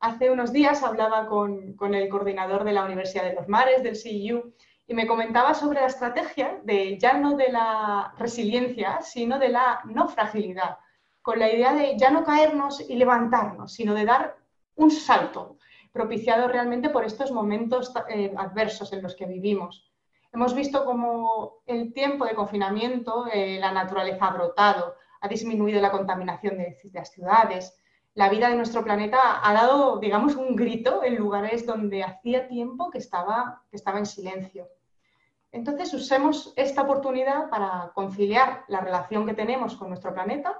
Hace 0.00 0.30
unos 0.30 0.52
días 0.52 0.82
hablaba 0.82 1.26
con, 1.26 1.74
con, 1.74 1.94
el 1.94 2.08
coordinador 2.08 2.64
de 2.64 2.72
la 2.72 2.84
Universidad 2.84 3.24
de 3.24 3.34
los 3.34 3.48
Mares, 3.48 3.82
del 3.82 3.96
CIU, 3.96 4.54
y 4.86 4.94
me 4.94 5.06
comentaba 5.06 5.54
sobre 5.54 5.80
la 5.80 5.86
estrategia 5.86 6.60
de 6.62 6.98
ya 6.98 7.14
no 7.14 7.36
de 7.36 7.50
la 7.50 8.12
resiliencia, 8.18 9.00
sino 9.00 9.38
de 9.38 9.48
la 9.48 9.80
no 9.84 10.08
fragilidad, 10.08 10.78
con 11.22 11.38
la 11.38 11.50
idea 11.50 11.72
de 11.74 11.96
ya 11.96 12.10
no 12.10 12.24
caernos 12.24 12.80
y 12.80 12.96
levantarnos, 12.96 13.72
sino 13.72 13.94
de 13.94 14.04
dar 14.04 14.36
un 14.76 14.90
salto, 14.90 15.56
propiciado 15.92 16.48
realmente 16.48 16.90
por 16.90 17.04
estos 17.04 17.30
momentos 17.30 17.92
eh, 18.08 18.34
adversos 18.36 18.92
en 18.92 19.02
los 19.02 19.14
que 19.14 19.26
vivimos. 19.26 19.90
Hemos 20.32 20.54
visto 20.54 20.84
cómo 20.84 21.62
el 21.64 21.92
tiempo 21.92 22.24
de 22.26 22.34
confinamiento, 22.34 23.26
eh, 23.32 23.58
la 23.60 23.70
naturaleza 23.70 24.26
ha 24.26 24.32
brotado, 24.32 24.96
ha 25.24 25.28
disminuido 25.28 25.80
la 25.80 25.90
contaminación 25.90 26.58
de, 26.58 26.76
las 26.92 27.10
ciudades. 27.10 27.74
La 28.12 28.28
vida 28.28 28.50
de 28.50 28.56
nuestro 28.56 28.84
planeta 28.84 29.40
ha 29.42 29.54
dado, 29.54 29.98
digamos, 29.98 30.36
un 30.36 30.54
grito 30.54 31.02
en 31.02 31.16
lugares 31.16 31.64
donde 31.64 32.04
hacía 32.04 32.46
tiempo 32.46 32.90
que 32.90 32.98
estaba, 32.98 33.62
que 33.70 33.76
estaba 33.76 33.98
en 33.98 34.04
silencio. 34.04 34.68
Entonces, 35.50 35.94
usemos 35.94 36.52
esta 36.56 36.82
oportunidad 36.82 37.48
para 37.48 37.90
conciliar 37.94 38.64
la 38.68 38.80
relación 38.80 39.24
que 39.24 39.32
tenemos 39.32 39.76
con 39.76 39.88
nuestro 39.88 40.12
planeta, 40.12 40.58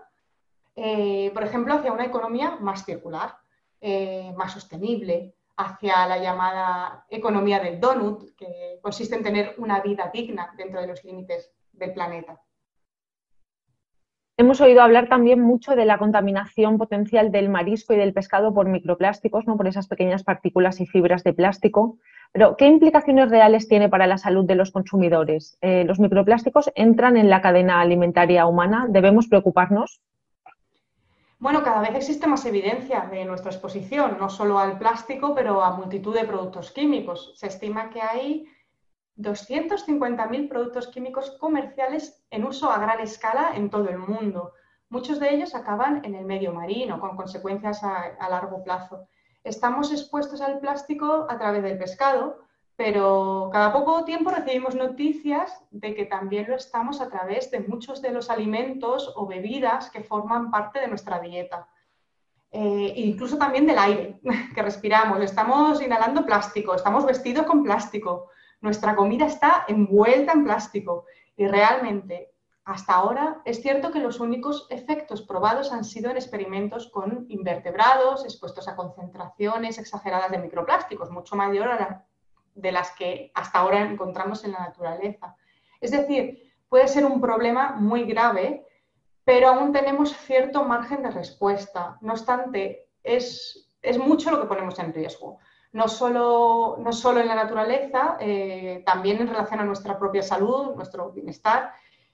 eh, 0.75 1.31
por 1.35 1.45
ejemplo, 1.45 1.75
hacia 1.75 1.93
una 1.93 2.07
economía 2.07 2.57
más 2.59 2.87
circular, 2.87 3.37
eh, 3.83 4.33
más 4.35 4.53
sostenible, 4.53 5.35
hacia 5.59 6.07
la 6.07 6.17
llamada 6.17 7.05
economía 7.11 7.61
del 7.61 7.79
donut, 7.79 8.35
que 8.35 8.79
consiste 8.81 9.15
en 9.15 9.23
tener 9.23 9.55
una 9.59 9.81
vida 9.81 10.11
digna 10.11 10.55
dentro 10.57 10.81
de 10.81 10.87
los 10.87 11.05
límites 11.05 11.53
del 11.71 11.93
planeta. 11.93 12.41
Hemos 14.37 14.61
oído 14.61 14.83
hablar 14.83 15.09
también 15.09 15.41
mucho 15.41 15.77
de 15.77 15.85
la 15.85 15.97
contaminación 15.97 16.77
potencial 16.77 17.31
del 17.31 17.49
marisco 17.49 17.95
y 17.95 17.97
del 17.97 18.13
pescado 18.13 18.53
por 18.53 18.69
microplásticos, 18.69 19.47
¿no? 19.47 19.57
por 19.57 19.69
esas 19.69 19.87
pequeñas 19.87 20.25
partículas 20.25 20.81
y 20.81 20.87
fibras 20.87 21.23
de 21.23 21.33
plástico. 21.33 21.99
Pero, 22.33 22.57
¿qué 22.57 22.67
implicaciones 22.67 23.31
reales 23.31 23.69
tiene 23.69 23.89
para 23.89 24.09
la 24.09 24.19
salud 24.19 24.45
de 24.45 24.57
los 24.57 24.73
consumidores? 24.73 25.57
Eh, 25.61 25.85
¿Los 25.85 26.01
microplásticos 26.01 26.73
entran 26.75 27.17
en 27.17 27.31
la 27.31 27.41
cadena 27.41 27.81
alimentaria 27.81 28.47
humana? 28.47 28.87
¿Debemos 28.89 29.29
preocuparnos? 29.29 30.01
Bueno, 31.39 31.63
cada 31.63 31.81
vez 31.81 31.95
existe 31.95 32.27
más 32.27 32.45
evidencia 32.45 33.07
de 33.09 33.25
nuestra 33.25 33.53
exposición, 33.53 34.17
no 34.19 34.29
solo 34.31 34.59
al 34.59 34.79
plástico, 34.79 35.33
pero 35.33 35.63
a 35.63 35.77
multitud 35.77 36.13
de 36.13 36.25
productos 36.25 36.73
químicos. 36.73 37.35
Se 37.37 37.47
estima 37.47 37.91
que 37.91 38.01
hay 38.01 38.47
250.000 39.17 40.49
productos 40.49 40.89
químicos 40.89 41.31
comerciales 41.39 42.25
en 42.31 42.45
uso 42.45 42.71
a 42.71 42.79
gran 42.79 43.01
escala 43.01 43.53
en 43.55 43.71
todo 43.71 43.89
el 43.89 43.99
mundo. 43.99 44.53
Muchos 44.89 45.21
de 45.21 45.33
ellos 45.33 45.55
acaban 45.55 46.05
en 46.05 46.15
el 46.15 46.25
medio 46.25 46.53
marino, 46.53 47.01
con 47.01 47.17
consecuencias 47.17 47.83
a, 47.85 48.29
largo 48.29 48.63
plazo. 48.63 49.07
Estamos 49.45 49.93
expuestos 49.93 50.41
al 50.41 50.59
plástico 50.59 51.27
a 51.29 51.39
través 51.39 51.63
del 51.63 51.79
pescado, 51.79 52.41
pero 52.77 53.51
cada 53.53 53.73
poco 53.73 54.05
tiempo 54.05 54.31
recibimos 54.31 54.75
noticias 54.75 55.63
de 55.71 55.95
que 55.95 56.07
también 56.07 56.47
lo 56.49 56.57
estamos 56.57 57.01
a 57.01 57.09
través 57.09 57.51
de 57.51 57.61
muchos 57.61 58.03
de 58.03 58.11
los 58.11 58.31
alimentos 58.31 59.13
o 59.15 59.27
bebidas 59.27 59.91
que 59.91 60.03
forman 60.03 60.51
parte 60.51 60.81
de 60.81 60.89
nuestra 60.89 61.21
dieta. 61.21 61.69
Eh, 62.51 62.93
incluso 62.97 63.37
también 63.37 63.67
del 63.67 63.79
aire 63.79 64.21
que 64.55 64.63
respiramos. 64.63 65.21
Estamos 65.21 65.81
inhalando 65.83 66.27
plástico, 66.27 66.75
estamos 66.75 67.05
vestidos 67.05 67.47
con 67.47 67.63
plástico 67.63 68.31
nuestra 68.65 68.97
comida 68.97 69.27
está 69.27 69.67
envuelta 69.69 70.33
en 70.33 70.43
plástico 70.43 71.05
y 71.37 71.47
realmente 71.47 72.33
hasta 72.65 72.95
ahora 72.95 73.43
es 73.45 73.61
cierto 73.61 73.93
que 73.93 73.99
los 73.99 74.21
únicos 74.21 74.67
efectos 74.71 75.21
probados 75.21 75.71
han 75.71 75.85
sido 75.85 76.11
en 76.11 76.17
experimentos 76.17 76.91
con 76.91 77.27
invertebrados 77.29 78.25
expuestos 78.25 78.67
a 78.67 78.75
concentraciones 78.75 79.77
exageradas 79.77 80.31
de 80.31 80.39
microplásticos, 80.39 81.11
mucho 81.11 81.37
mayor 81.37 81.69
a 81.69 82.07
de 82.55 82.73
las 82.73 82.91
que 82.93 83.31
hasta 83.35 83.59
ahora 83.59 83.83
encontramos 83.83 84.45
en 84.45 84.53
la 84.53 84.61
naturaleza. 84.61 85.37
Es 85.79 85.91
decir, 85.91 86.51
puede 86.67 86.89
ser 86.89 87.05
un 87.05 87.21
problema 87.21 87.73
muy 87.73 88.05
grave, 88.05 88.65
pero 89.25 89.49
aún 89.49 89.73
tenemos 89.73 90.17
cierto 90.17 90.65
margen 90.65 91.03
de 91.03 91.11
respuesta. 91.11 91.99
No 92.01 92.15
obstante, 92.15 92.89
es, 93.03 93.69
es 93.83 93.99
mucho 93.99 94.31
lo 94.31 94.41
que 94.41 94.47
ponemos 94.47 94.79
en 94.79 94.95
riesgo 94.95 95.39
no 95.75 95.89
solo, 95.89 96.77
no 96.79 96.93
solo 96.93 97.21
en 97.21 97.27
la 97.27 97.35
naturaleza, 97.35 98.17
eh, 98.21 98.85
también 98.87 99.21
en 99.21 99.27
relación 99.27 99.59
a 99.59 99.65
nuestra 99.65 99.99
propia 99.99 100.23
salud, 100.23 100.77
nuestro 100.77 101.11
bienestar, 101.11 101.73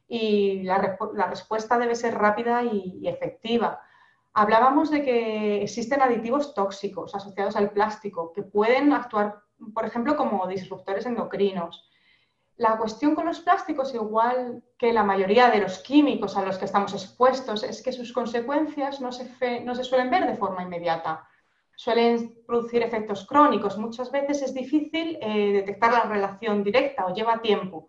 y 0.09 0.63
la, 0.63 0.97
respuesta 1.29 1.79
debe 1.79 1.95
ser 1.95 2.15
rápida 2.15 2.65
y, 2.65 3.07
efectiva. 3.07 3.83
Hablábamos 4.33 4.91
de 4.91 5.05
que 5.05 5.63
existen 5.63 6.01
aditivos 6.01 6.55
tóxicos 6.55 7.15
asociados 7.15 7.55
al 7.55 7.71
plástico 7.71 8.33
que 8.33 8.43
pueden 8.43 8.95
actuar, 8.95 9.43
por 9.75 9.85
ejemplo, 9.85 10.17
como 10.17 10.47
disruptores 10.47 11.05
endocrinos. 11.05 11.87
La 12.57 12.79
cuestión 12.79 13.15
con 13.15 13.27
los 13.27 13.41
plásticos, 13.41 13.95
igual 13.95 14.65
que 14.79 14.95
la 14.95 15.05
mayoría 15.05 15.51
de 15.51 15.61
los 15.61 15.81
químicos 15.81 16.35
a 16.35 16.43
los 16.43 16.57
que 16.57 16.65
estamos 16.65 16.95
expuestos, 16.95 17.63
es 17.63 17.83
que 17.83 17.93
sus 17.93 18.15
consecuencias 18.15 19.03
no 19.03 19.13
se, 19.13 19.61
no 19.61 19.75
se 19.75 19.85
suelen 19.85 20.09
ver 20.09 20.27
de 20.27 20.37
forma 20.37 20.63
inmediata 20.63 21.27
suelen 21.81 22.37
producir 22.47 22.83
efectos 22.83 23.27
crónicos. 23.27 23.79
Muchas 23.79 24.13
veces 24.13 24.43
es 24.43 24.53
difícil 24.53 25.17
eh, 25.23 25.51
detectar 25.53 25.91
la 25.91 26.03
relación 26.03 26.63
directa 26.63 27.07
o 27.07 27.15
lleva 27.15 27.41
tiempo 27.41 27.89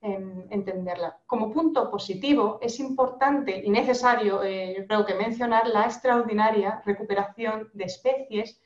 em, 0.00 0.44
entenderla. 0.50 1.20
Como 1.24 1.52
punto 1.52 1.88
positivo, 1.88 2.58
es 2.60 2.80
importante 2.80 3.62
y 3.64 3.70
necesario, 3.70 4.42
eh, 4.42 4.74
yo 4.76 4.86
creo 4.88 5.06
que 5.06 5.14
mencionar 5.14 5.68
la 5.68 5.84
extraordinaria 5.84 6.82
recuperación 6.84 7.70
de 7.74 7.84
especies 7.84 8.60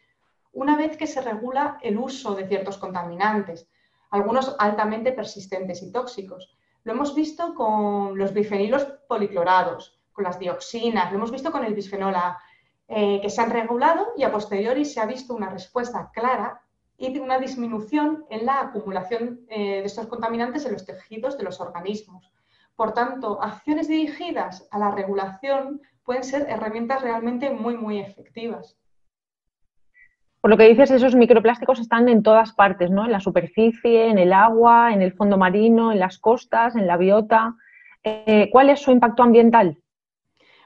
una 0.52 0.74
vez 0.74 0.96
que 0.96 1.06
se 1.06 1.20
regula 1.20 1.76
el 1.82 1.98
uso 1.98 2.34
de 2.34 2.48
ciertos 2.48 2.78
contaminantes, 2.78 3.68
algunos 4.08 4.56
altamente 4.58 5.12
persistentes 5.12 5.82
y 5.82 5.92
tóxicos. 5.92 6.56
Lo 6.84 6.92
hemos 6.92 7.14
visto 7.14 7.54
con 7.54 8.16
los 8.16 8.32
bifenilos 8.32 8.84
policlorados, 9.06 10.00
con 10.14 10.24
las 10.24 10.38
dioxinas, 10.38 11.10
lo 11.10 11.18
hemos 11.18 11.30
visto 11.30 11.52
con 11.52 11.62
el 11.62 11.74
bisfenol 11.74 12.14
A, 12.14 12.38
eh, 12.94 13.20
que 13.22 13.30
se 13.30 13.40
han 13.40 13.50
regulado 13.50 14.08
y 14.18 14.22
a 14.22 14.30
posteriori 14.30 14.84
se 14.84 15.00
ha 15.00 15.06
visto 15.06 15.34
una 15.34 15.48
respuesta 15.48 16.10
clara 16.12 16.60
y 16.98 17.18
una 17.18 17.38
disminución 17.38 18.26
en 18.28 18.44
la 18.44 18.60
acumulación 18.60 19.40
eh, 19.48 19.80
de 19.80 19.84
estos 19.86 20.08
contaminantes 20.08 20.66
en 20.66 20.74
los 20.74 20.84
tejidos 20.84 21.38
de 21.38 21.44
los 21.44 21.58
organismos. 21.58 22.30
Por 22.76 22.92
tanto, 22.92 23.42
acciones 23.42 23.88
dirigidas 23.88 24.68
a 24.70 24.78
la 24.78 24.90
regulación 24.90 25.80
pueden 26.04 26.22
ser 26.22 26.46
herramientas 26.50 27.00
realmente 27.00 27.48
muy, 27.48 27.78
muy 27.78 27.98
efectivas. 27.98 28.76
Por 30.42 30.50
lo 30.50 30.58
que 30.58 30.68
dices, 30.68 30.90
esos 30.90 31.14
microplásticos 31.14 31.80
están 31.80 32.10
en 32.10 32.22
todas 32.22 32.52
partes, 32.52 32.90
¿no? 32.90 33.06
En 33.06 33.12
la 33.12 33.20
superficie, 33.20 34.08
en 34.08 34.18
el 34.18 34.34
agua, 34.34 34.92
en 34.92 35.00
el 35.00 35.14
fondo 35.14 35.38
marino, 35.38 35.92
en 35.92 35.98
las 35.98 36.18
costas, 36.18 36.76
en 36.76 36.86
la 36.86 36.98
biota. 36.98 37.54
Eh, 38.04 38.50
¿Cuál 38.52 38.68
es 38.68 38.80
su 38.80 38.90
impacto 38.90 39.22
ambiental? 39.22 39.78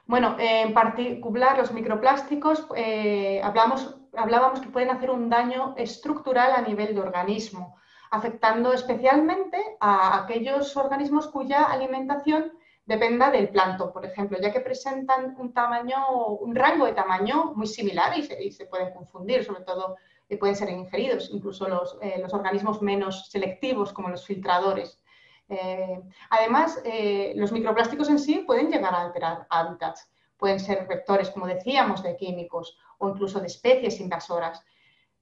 Bueno, 0.06 0.36
en 0.38 0.72
particular 0.72 1.58
los 1.58 1.72
microplásticos, 1.72 2.66
eh, 2.76 3.40
hablábamos 3.42 4.60
que 4.60 4.68
pueden 4.68 4.90
hacer 4.90 5.10
un 5.10 5.28
daño 5.28 5.74
estructural 5.76 6.52
a 6.52 6.62
nivel 6.62 6.94
de 6.94 7.00
organismo, 7.00 7.76
afectando 8.12 8.72
especialmente 8.72 9.58
a 9.80 10.22
aquellos 10.22 10.76
organismos 10.76 11.26
cuya 11.26 11.64
alimentación 11.64 12.52
dependa 12.84 13.32
del 13.32 13.48
plancton, 13.48 13.92
por 13.92 14.06
ejemplo, 14.06 14.38
ya 14.40 14.52
que 14.52 14.60
presentan 14.60 15.34
un 15.38 15.52
tamaño, 15.52 15.98
un 16.40 16.54
rango 16.54 16.86
de 16.86 16.92
tamaño 16.92 17.52
muy 17.56 17.66
similar 17.66 18.16
y 18.16 18.52
se, 18.52 18.66
pueden 18.66 18.94
confundir, 18.94 19.42
sobre 19.42 19.64
todo 19.64 19.96
eh, 20.28 20.38
pueden 20.38 20.54
ser 20.54 20.70
ingeridos, 20.70 21.30
incluso 21.32 21.66
los, 21.68 21.98
eh, 22.00 22.20
los 22.22 22.32
organismos 22.32 22.80
menos 22.80 23.28
selectivos 23.28 23.92
como 23.92 24.08
los 24.08 24.24
filtradores. 24.24 25.02
Eh, 25.48 26.02
además, 26.30 26.80
eh, 26.85 27.32
los 27.37 27.52
microplásticos 27.52 28.09
en 28.09 28.18
sí 28.18 28.44
pueden 28.46 28.70
llegar 28.70 28.94
a 28.94 29.02
alterar 29.02 29.46
hábitats. 29.50 30.11
Pueden 30.37 30.61
ser 30.61 30.87
vectores, 30.87 31.30
como 31.30 31.46
decíamos, 31.46 32.02
de 32.02 32.16
químicos 32.16 32.76
o 32.98 33.09
incluso 33.09 33.40
de 33.40 33.46
especies 33.46 34.00
invasoras. 34.00 34.62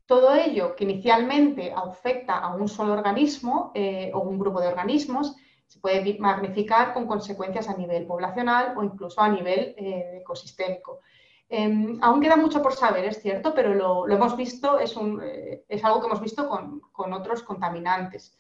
Todo 0.07 0.35
ello 0.35 0.75
que 0.75 0.85
inicialmente 0.85 1.73
afecta 1.75 2.39
a 2.39 2.55
un 2.55 2.69
solo 2.69 2.93
organismo 2.93 3.73
eh, 3.75 4.11
o 4.13 4.21
un 4.21 4.39
grupo 4.39 4.61
de 4.61 4.69
organismos 4.69 5.37
se 5.67 5.81
puede 5.81 6.19
magnificar 6.19 6.93
con 6.93 7.07
consecuencias 7.07 7.69
a 7.69 7.77
nivel 7.77 8.07
poblacional 8.07 8.77
o 8.77 8.83
incluso 8.85 9.21
a 9.21 9.29
nivel 9.29 9.75
ecosistémico. 9.79 11.01
Em, 11.49 11.99
aún 12.03 12.21
queda 12.21 12.37
mucho 12.37 12.63
por 12.63 12.75
saber, 12.75 13.07
es 13.07 13.23
cierto, 13.23 13.55
pero 13.55 13.75
lo, 13.75 14.07
hemos 14.09 14.37
visto, 14.37 14.79
es, 14.79 14.95
algo 14.97 16.01
que 16.01 16.07
hemos 16.07 16.21
visto 16.21 16.49
con 16.49 17.13
otros 17.13 17.43
contaminantes. 17.43 18.37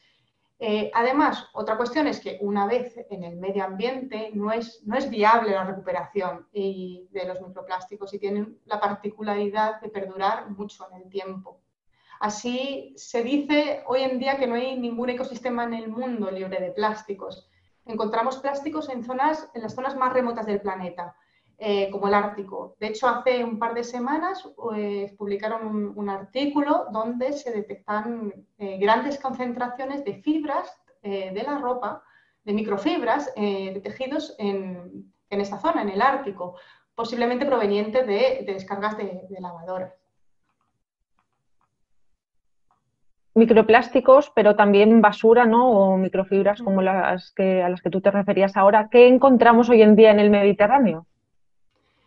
Eh, 0.58 0.90
además, 0.94 1.48
otra 1.52 1.76
cuestión 1.76 2.06
es 2.06 2.20
que 2.20 2.38
una 2.40 2.66
vez 2.66 2.94
en 3.10 3.24
el 3.24 3.36
medio 3.36 3.64
ambiente 3.64 4.30
no 4.34 4.52
es, 4.52 4.82
no 4.84 4.96
es 4.96 5.10
viable 5.10 5.50
la 5.50 5.64
recuperación 5.64 6.48
de 6.52 7.24
los 7.26 7.40
microplásticos 7.40 8.14
y 8.14 8.18
tienen 8.18 8.60
la 8.66 8.80
particularidad 8.80 9.80
de 9.80 9.88
perdurar 9.88 10.50
mucho 10.50 10.86
en 10.90 11.02
el 11.02 11.08
tiempo. 11.08 11.60
Así 12.20 12.94
se 12.96 13.22
dice 13.22 13.82
hoy 13.86 14.02
en 14.02 14.18
día 14.18 14.38
que 14.38 14.46
no 14.46 14.54
hay 14.54 14.78
ningún 14.78 15.10
ecosistema 15.10 15.64
en 15.64 15.74
el 15.74 15.88
mundo 15.88 16.30
libre 16.30 16.60
de 16.60 16.70
plásticos. 16.70 17.50
Encontramos 17.84 18.38
plásticos 18.38 18.88
en, 18.88 19.04
zonas, 19.04 19.50
en 19.54 19.62
las 19.62 19.74
zonas 19.74 19.96
más 19.96 20.12
remotas 20.12 20.46
del 20.46 20.60
planeta 20.60 21.14
eh, 21.58 21.88
como 21.90 22.08
el 22.08 22.14
Ártico. 22.14 22.76
De 22.80 22.88
hecho, 22.88 23.06
hace 23.06 23.44
un 23.44 23.58
par 23.58 23.74
de 23.74 23.84
semanas 23.84 24.42
pues, 24.56 25.12
publicaron 25.12 25.94
un, 25.96 26.08
artículo 26.08 26.86
donde 26.92 27.32
se 27.32 27.52
detectan 27.52 28.32
eh, 28.58 28.78
grandes 28.78 29.18
concentraciones 29.20 30.04
de 30.04 30.14
fibras 30.22 30.76
eh, 31.02 31.32
de 31.32 31.42
la 31.42 31.58
ropa, 31.58 32.02
de 32.44 32.52
microfibras 32.52 33.32
de 33.34 33.80
tejidos 33.82 34.34
en, 34.38 35.12
esta 35.30 35.58
zona, 35.58 35.82
en 35.82 35.88
el 35.88 36.02
Ártico, 36.02 36.56
posiblemente 36.94 37.46
proveniente 37.46 38.04
de, 38.04 38.44
descargas 38.46 38.96
de, 38.96 39.22
de 39.28 39.40
lavadoras. 39.40 39.94
microplásticos, 43.34 44.30
pero 44.34 44.54
también 44.54 45.00
basura, 45.00 45.44
¿no? 45.44 45.68
O 45.70 45.96
microfibras 45.96 46.62
como 46.62 46.82
las 46.82 47.32
que, 47.32 47.62
a 47.62 47.68
las 47.68 47.82
que 47.82 47.90
tú 47.90 48.00
te 48.00 48.10
referías 48.10 48.56
ahora. 48.56 48.88
¿Qué 48.90 49.08
encontramos 49.08 49.68
hoy 49.68 49.82
en 49.82 49.96
día 49.96 50.10
en 50.10 50.20
el 50.20 50.30
Mediterráneo? 50.30 51.06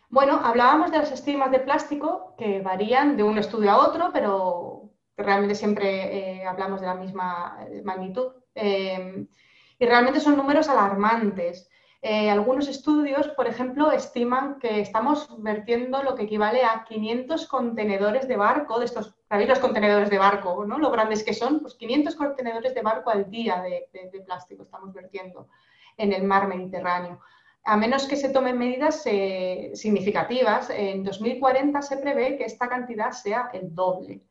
Bueno, 0.09 0.39
hablábamos 0.41 0.91
de 0.91 0.99
las 0.99 1.11
estimas 1.11 1.51
de 1.51 1.59
plástico 1.59 2.33
que 2.37 2.61
varían 2.61 3.17
de 3.17 3.23
un 3.23 3.37
estudio 3.37 3.71
a 3.71 3.87
otro, 3.87 4.09
pero 4.13 4.89
realmente 5.17 5.53
siempre 5.53 6.39
eh, 6.39 6.45
hablamos 6.45 6.79
de 6.79 6.87
la 6.87 6.95
misma 6.95 7.57
eh, 7.69 7.81
magnitud. 7.83 8.31
Eh, 8.55 9.27
y 9.79 9.85
realmente 9.85 10.21
son 10.21 10.37
números 10.37 10.69
alarmantes. 10.69 11.69
algunos 12.31 12.67
estudios, 12.69 13.27
por 13.29 13.47
ejemplo, 13.47 13.91
estiman 13.91 14.59
que 14.59 14.79
estamos 14.79 15.27
vertiendo 15.43 16.01
lo 16.03 16.15
que 16.15 16.23
equivale 16.23 16.63
a 16.63 16.85
500 16.85 17.47
contenedores 17.47 18.27
de 18.27 18.37
barco, 18.37 18.79
de 18.79 18.85
estos, 18.85 19.15
¿sabéis 19.27 19.49
los 19.49 19.59
contenedores 19.59 20.09
de 20.09 20.17
barco, 20.17 20.65
¿no? 20.65 20.79
Lo 20.79 20.89
grandes 20.89 21.23
que 21.23 21.33
son, 21.33 21.59
pues 21.59 21.75
500 21.75 22.15
contenedores 22.15 22.73
de 22.73 22.81
barco 22.81 23.09
al 23.09 23.29
día 23.29 23.61
de 23.61 24.21
plástico 24.25 24.63
estamos 24.63 24.93
vertiendo 24.93 25.49
en 25.97 26.13
el 26.13 26.23
mar 26.23 26.47
Mediterráneo 26.47 27.19
a 27.63 27.75
menos 27.77 28.07
que 28.07 28.15
se 28.15 28.29
tomen 28.29 28.57
medidas 28.57 29.03
eh, 29.05 29.71
significativas, 29.73 30.69
en 30.69 31.03
2040 31.03 31.81
se 31.81 31.97
prevé 31.97 32.37
que 32.37 32.45
esta 32.45 32.69
cantidad 32.69 33.11
sea 33.11 33.49
el 33.53 33.75
doble, 33.75 34.21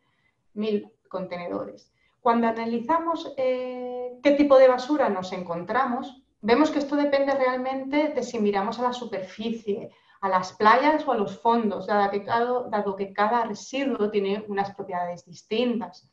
mil 0.55 0.91
contenedores. 1.09 1.93
Cuando 2.21 2.49
analizamos 2.49 3.33
eh, 3.37 4.19
qué 4.23 4.33
tipo 4.33 4.59
de 4.59 4.69
basura 4.69 5.09
nos 5.09 5.33
encontramos, 5.33 6.23
vemos 6.41 6.71
que 6.71 6.79
esto 6.79 6.97
depende 6.97 7.35
realmente 7.35 8.09
de 8.09 8.23
si 8.23 8.39
miramos 8.39 8.79
a 8.79 8.83
la 8.83 8.93
superficie, 8.93 9.91
a 10.21 10.29
las 10.29 10.53
playas 10.55 11.07
o 11.07 11.13
a 11.13 11.17
los 11.17 11.41
fondos, 11.41 11.87
dado 11.87 12.97
que 12.97 13.13
cada, 13.13 13.45
residuo 13.45 14.11
tiene 14.11 14.45
unas 14.49 14.75
propiedades 14.75 15.25
distintas. 15.25 16.11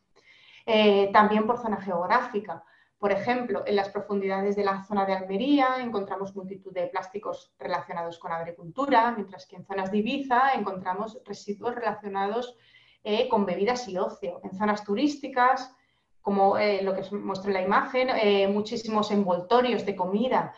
Eh, 0.65 1.09
también 1.11 1.45
por 1.45 1.57
zona 1.57 1.81
geográfica. 1.81 2.63
Por 3.03 3.11
ejemplo, 3.11 3.63
en 3.65 3.75
las 3.75 3.89
profundidades 3.89 4.55
de 4.55 4.63
la 4.63 4.81
zona 4.85 5.05
de 5.05 5.11
Almería 5.11 5.75
encontramos 5.81 6.33
multitud 6.37 6.71
de 6.71 6.87
plásticos 6.87 7.51
relacionados 7.59 8.17
con 8.17 8.31
agricultura, 8.31 9.11
mientras 9.11 9.45
que 9.45 9.57
en 9.57 9.65
zonas 9.65 9.91
de 9.91 9.97
Ibiza 9.97 10.53
encontramos 10.53 11.19
residuos 11.25 11.75
relacionados 11.75 12.55
eh, 13.03 13.27
con 13.27 13.45
bebidas 13.45 13.89
y 13.89 13.97
ocio. 13.97 14.39
En 14.45 14.57
zonas 14.57 14.85
turísticas, 14.85 15.75
como 16.21 16.57
eh, 16.57 16.81
lo 16.81 16.93
que 16.93 17.01
os 17.01 17.11
muestro 17.11 17.49
en 17.49 17.55
la 17.55 17.61
imagen, 17.61 18.07
eh, 18.09 18.47
muchísimos 18.47 19.11
envoltorios 19.11 19.85
de 19.85 19.97
comida, 19.97 20.53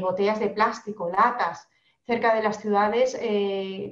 botellas 0.00 0.40
de 0.40 0.48
plástico, 0.48 1.08
latas. 1.08 1.68
Cerca 2.02 2.34
de 2.34 2.42
las 2.42 2.60
ciudades, 2.60 3.16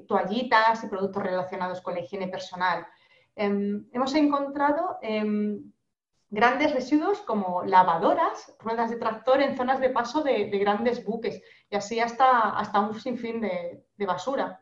toallitas 0.09 0.83
y 0.83 0.89
productos 0.89 1.23
relacionados 1.23 1.81
con 1.81 1.95
la 1.95 2.01
higiene 2.01 2.27
personal. 2.27 2.85
Em, 3.37 3.87
hemos 3.93 4.15
encontrado 4.15 4.99
em, 5.01 5.72
grandes 6.33 6.73
residuos 6.73 7.21
como 7.21 7.63
lavadoras, 7.63 8.57
ruedas 8.59 8.91
de 8.91 8.97
tractor 8.97 9.43
en 9.43 9.55
zonas 9.55 9.81
de 9.81 9.91
paso 9.91 10.23
de, 10.23 10.49
grandes 10.59 11.05
buques 11.05 11.43
y 11.71 11.77
así 11.77 12.01
hasta, 12.01 12.51
hasta 12.57 12.81
un 12.81 12.99
sinfín 12.99 13.43
de, 13.43 13.85
basura. 14.07 14.61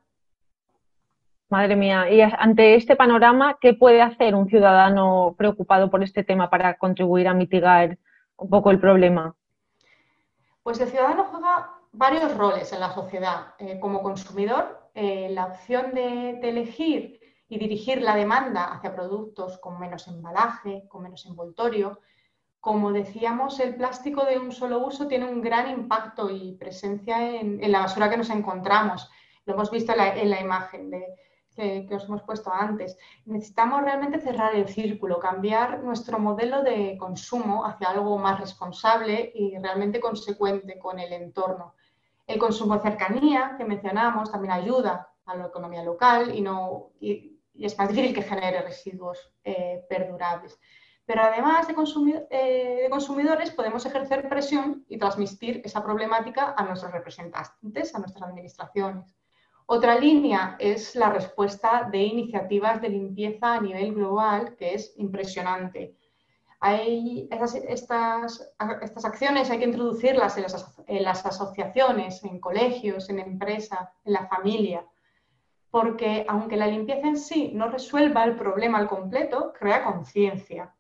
Madre 1.49 1.77
mía, 1.77 2.11
y 2.11 2.21
ante 2.21 2.75
este 2.75 2.97
panorama, 2.97 3.57
¿qué 3.61 3.73
puede 3.73 4.03
hacer 4.03 4.35
un 4.35 4.49
ciudadano 4.49 5.35
preocupado 5.39 5.91
por 5.91 6.03
este 6.03 6.25
tema 6.25 6.51
para 6.51 6.77
contribuir 6.77 7.27
a 7.29 7.35
mitigar 7.35 7.99
un 8.37 8.51
poco 8.51 8.71
el 8.71 8.81
problema? 8.81 9.35
Pues 10.63 10.81
el 10.81 10.89
ciudadano 10.89 11.25
juega 11.25 11.71
varios 11.93 12.37
roles 12.37 12.73
en 12.73 12.81
la 12.81 12.93
sociedad. 12.93 13.55
Eh, 13.59 13.79
como 13.81 14.03
consumidor, 14.03 14.91
eh, 14.95 15.29
la 15.31 15.47
opción 15.47 15.95
de, 15.95 16.39
de 16.41 16.49
elegir 16.49 17.21
y 17.51 17.59
dirigir 17.59 18.01
la 18.01 18.15
demanda 18.15 18.73
hacia 18.73 18.95
productos 18.95 19.59
con 19.59 19.79
menos 19.79 20.07
embalaje, 20.07 20.85
con 20.89 21.03
menos 21.03 21.27
envoltorio. 21.27 21.99
Como 22.61 22.93
decíamos, 22.93 23.59
el 23.59 23.75
plástico 23.75 24.25
de 24.25 24.39
un 24.39 24.53
solo 24.53 24.79
uso 24.87 25.09
tiene 25.09 25.27
un 25.27 25.43
gran 25.43 25.69
impacto 25.69 26.31
y 26.31 26.53
presencia 26.53 27.41
en, 27.41 27.61
la 27.73 27.81
basura 27.81 28.09
que 28.09 28.17
nos 28.17 28.31
encontramos. 28.31 29.11
Lo 29.47 29.55
hemos 29.55 29.69
visto 29.69 29.93
en 29.93 30.31
la, 30.31 30.41
imagen 30.41 30.93
que, 31.57 31.89
os 31.93 32.05
hemos 32.05 32.23
puesto 32.23 32.53
antes. 32.53 32.97
Necesitamos 33.27 33.83
realmente 33.83 34.21
cerrar 34.21 34.55
el 34.55 34.69
círculo, 34.69 35.19
cambiar 35.19 35.83
nuestro 35.83 36.21
modelo 36.21 36.63
de 36.63 36.97
consumo 36.99 37.67
hacia 37.67 37.89
algo 37.89 38.17
más 38.17 38.39
responsable 38.39 39.33
y 39.35 39.59
realmente 39.59 39.99
consecuente 39.99 40.79
con 40.79 41.01
el 41.01 41.13
entorno. 41.13 41.75
El 42.29 42.39
consumo 42.39 42.77
de 42.77 42.83
cercanía 42.83 43.57
que 43.59 43.65
mencionamos 43.65 44.31
también 44.31 44.53
ayuda 44.53 45.09
a 45.27 45.35
la 45.35 45.47
economía 45.47 45.83
local 45.83 46.33
y, 46.33 46.43
no, 46.43 46.91
y 47.01 47.30
es 47.67 47.77
más 47.79 47.89
difícil 47.89 48.15
que 48.15 48.23
genere 48.23 48.63
residuos 48.63 49.33
eh, 49.45 49.85
perdurables. 49.89 50.59
Pero 51.11 51.23
además 51.23 51.67
eh, 51.69 52.79
de, 52.83 52.89
consumidores 52.91 53.51
podemos 53.51 53.85
ejercer 53.85 54.29
presión 54.29 54.85
y 54.89 54.97
transmitir 54.97 55.61
esa 55.65 55.83
problemática 55.83 56.55
a 56.57 56.65
nuestros 56.65 56.93
representantes, 56.93 57.95
a 57.95 57.99
nuestras 57.99 58.29
administraciones. 58.29 59.17
Otra 59.67 59.99
línea 59.99 60.57
es 60.61 60.95
la 60.95 61.11
respuesta 61.11 61.89
de 61.91 61.99
iniciativas 61.99 62.81
de 62.81 62.91
limpieza 62.91 63.55
a 63.55 63.61
nivel 63.61 63.95
global, 63.95 64.55
que 64.57 64.75
es 64.75 64.93
impresionante. 64.99 65.97
Hay 66.61 67.29
estas, 67.31 68.53
acciones 69.05 69.51
hay 69.51 69.59
que 69.59 69.65
introducirlas 69.65 70.37
en 70.37 70.43
las, 70.45 70.81
en 70.87 71.03
las 71.03 71.27
asociaciones, 71.27 72.23
en 72.23 72.39
colegios, 72.39 73.11
en 73.11 73.19
empresas, 73.19 73.89
en 74.05 74.13
la 74.13 74.27
familia 74.29 74.87
porque 75.71 76.25
aunque 76.29 76.57
la 76.57 76.67
limpieza 76.67 77.07
en 77.07 77.17
sí 77.17 77.53
no 77.55 77.69
resuelva 77.69 78.25
el 78.25 78.37
problema 78.37 78.79
al 78.79 78.89
completo, 78.89 79.53
crea 79.59 79.85
conciencia. 79.85 80.75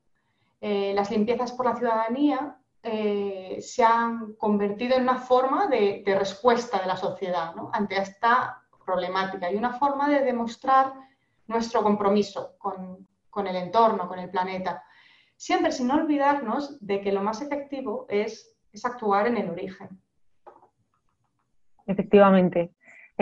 Eh, 0.61 0.93
las 0.95 1.11
limpiezas 1.11 1.53
por 1.53 1.67
la 1.67 1.77
ciudadanía 1.77 2.57
eh, 2.83 3.59
se 3.61 3.85
han 3.85 4.35
convertido 4.35 4.97
en 4.97 5.03
una 5.03 5.19
forma 5.19 5.69
de, 5.69 6.03
respuesta 6.19 6.81
de 6.81 6.87
la 6.87 6.97
sociedad 6.97 7.55
ante 7.73 7.97
esta 7.97 8.63
problemática 8.85 9.51
y 9.51 9.57
una 9.57 9.75
forma 9.75 10.09
de 10.09 10.23
demostrar 10.23 10.93
nuestro 11.47 11.83
compromiso 11.83 12.57
con, 12.59 13.47
el 13.47 13.57
entorno, 13.57 14.09
con 14.09 14.19
el 14.19 14.31
planeta. 14.31 14.83
Siempre 15.37 15.73
sin 15.73 15.91
olvidarnos 15.91 16.85
de 16.85 17.01
que 17.01 17.13
lo 17.13 17.23
más 17.23 17.41
efectivo 17.41 18.07
es 18.09 18.57
actuar 18.83 19.29
en 19.29 19.37
el 19.37 19.51
origen. 19.51 19.89
Efectivamente. 21.87 22.73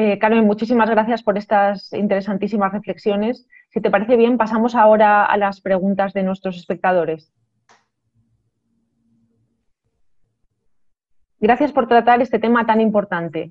Eh, 0.01 0.17
Carmen, 0.21 0.45
muchísimas 0.45 0.89
gracias 0.89 1.25
por 1.25 1.37
estas 1.37 1.93
interesantísimas 1.93 2.73
reflexiones. 2.73 3.49
Si 3.71 3.81
te 3.81 3.91
parece 3.91 4.17
bien, 4.17 4.39
pasamos 4.39 4.77
ahora 4.77 5.25
a 5.25 5.37
las 5.37 5.61
preguntas 5.61 6.13
de 6.13 6.23
nuestros 6.23 6.57
espectadores. 6.57 7.33
Gracias 11.41 11.73
por 11.73 11.89
tratar 11.89 12.23
este 12.23 12.39
tema 12.39 12.65
tan 12.65 12.81
importante. 12.81 13.51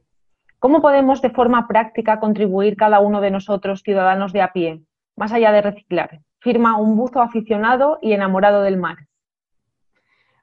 ¿Cómo 0.57 0.81
podemos 0.81 1.21
de 1.21 1.31
forma 1.31 1.67
práctica 1.67 2.21
contribuir 2.21 2.77
cada 2.77 3.01
uno 3.01 3.19
de 3.19 3.31
nosotros, 3.31 3.81
ciudadanos 3.83 4.31
de 4.31 4.41
a 4.41 4.53
pie, 4.53 4.83
más 5.17 5.33
allá 5.33 5.51
de 5.51 5.61
reciclar? 5.61 6.21
Firma 6.39 6.77
un 6.77 6.95
buzo 6.95 7.21
aficionado 7.21 7.99
y 8.01 8.13
enamorado 8.13 8.61
del 8.61 8.77
mar. 8.77 8.95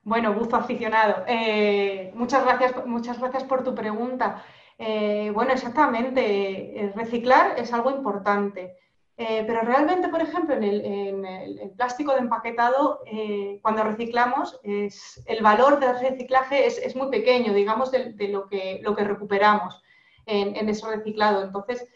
Bueno, 0.02 0.34
buzo 0.34 0.56
aficionado. 0.56 1.24
Eh, 1.26 2.12
muchas, 2.14 2.44
gracias, 2.44 2.84
muchas 2.84 3.18
gracias 3.18 3.44
por 3.44 3.64
tu 3.64 3.74
pregunta. 3.74 4.42
Eh, 4.78 5.30
bueno, 5.32 5.52
exactamente, 5.52 6.92
reciclar 6.94 7.58
es 7.58 7.72
algo 7.72 7.90
importante. 7.90 8.76
Eh, 9.16 9.44
pero 9.46 9.60
realmente, 9.60 10.08
por 10.08 10.20
ejemplo, 10.20 10.56
en 10.56 11.24
el, 11.24 11.70
plástico 11.76 12.12
de 12.12 12.20
empaquetado, 12.20 13.00
eh, 13.06 13.60
cuando 13.62 13.84
reciclamos, 13.84 14.60
el 14.64 15.42
valor 15.42 15.78
del 15.78 16.00
reciclaje 16.00 16.66
es, 16.66 16.96
muy 16.96 17.10
pequeño, 17.10 17.52
digamos, 17.54 17.92
de, 17.92 18.28
lo, 18.28 18.48
que, 18.48 18.82
recuperamos 19.04 19.80
en, 20.26 20.56
en 20.56 20.68
ese 20.68 20.88
reciclado. 20.88 21.44
Entonces, 21.44 21.86